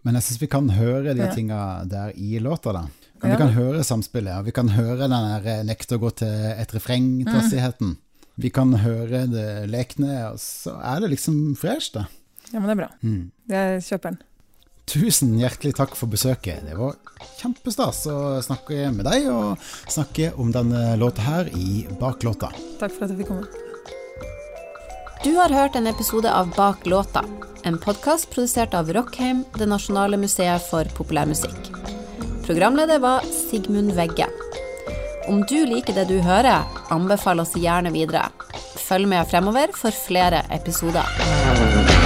Men 0.04 0.18
jeg 0.18 0.26
syns 0.26 0.40
vi 0.42 0.48
kan 0.50 0.68
høre 0.74 1.14
de 1.14 1.22
Ja. 1.22 1.30
tinga 1.34 1.60
der 1.88 2.10
i 2.16 2.38
låta, 2.42 2.72
da. 2.74 2.86
Ja. 3.22 3.30
Vi 3.32 3.36
kan 3.40 3.52
høre 3.54 3.84
samspillet, 3.86 4.34
og 4.40 4.44
vi 4.46 4.52
kan 4.54 4.68
høre 4.74 5.06
den 5.08 5.10
der 5.14 5.46
eh, 5.46 5.62
nekte 5.66 5.96
å 5.96 6.02
gå 6.02 6.10
til 6.20 6.28
et 6.54 6.70
refreng-trassigheten. 6.74 7.96
Vi 8.38 8.50
kan 8.54 8.70
høre 8.78 9.24
det 9.26 9.46
lekne, 9.70 10.12
og 10.32 10.38
så 10.38 10.76
er 10.78 11.00
det 11.02 11.10
liksom 11.16 11.56
fresh, 11.58 11.90
da. 11.96 12.04
ja, 12.52 12.60
men 12.60 12.68
det 12.70 12.76
er 12.76 12.80
bra. 12.84 12.90
Mm. 13.02 13.24
Jeg 13.50 13.82
kjøper 13.88 14.12
den. 14.12 14.20
Tusen 14.88 15.34
hjertelig 15.36 15.74
takk 15.76 15.96
for 15.98 16.08
besøket. 16.08 16.62
Det 16.64 16.76
var 16.78 16.94
kjempestas 17.40 18.04
å 18.08 18.18
snakke 18.46 18.86
med 18.94 19.04
deg, 19.10 19.26
og 19.34 19.58
snakke 19.90 20.30
om 20.38 20.52
denne 20.54 20.94
låta 20.96 21.26
her 21.26 21.50
i 21.58 21.82
Baklåta. 22.00 22.52
Takk 22.78 22.94
for 22.94 23.04
at 23.04 23.10
jeg 23.12 23.18
fikk 23.24 23.34
komme. 23.34 23.67
Du 25.24 25.34
har 25.34 25.48
hørt 25.48 25.74
en 25.74 25.86
episode 25.86 26.34
av 26.34 26.50
Bak 26.54 26.86
låta, 26.86 27.24
en 27.62 27.78
podkast 27.78 28.30
produsert 28.30 28.74
av 28.74 28.92
Rockheim, 28.92 29.44
det 29.58 29.66
nasjonale 29.66 30.16
museet 30.16 30.62
for 30.70 30.86
populærmusikk. 30.94 31.72
Programleder 32.46 33.02
var 33.02 33.26
Sigmund 33.26 33.92
Vegge. 33.98 34.28
Om 35.28 35.42
du 35.50 35.58
liker 35.66 35.98
det 35.98 36.06
du 36.08 36.20
hører, 36.22 36.62
anbefal 36.94 37.42
oss 37.42 37.56
gjerne 37.58 37.90
videre. 37.92 38.28
Følg 38.78 39.10
med 39.10 39.26
fremover 39.26 39.74
for 39.74 39.90
flere 40.06 40.46
episoder. 40.54 41.97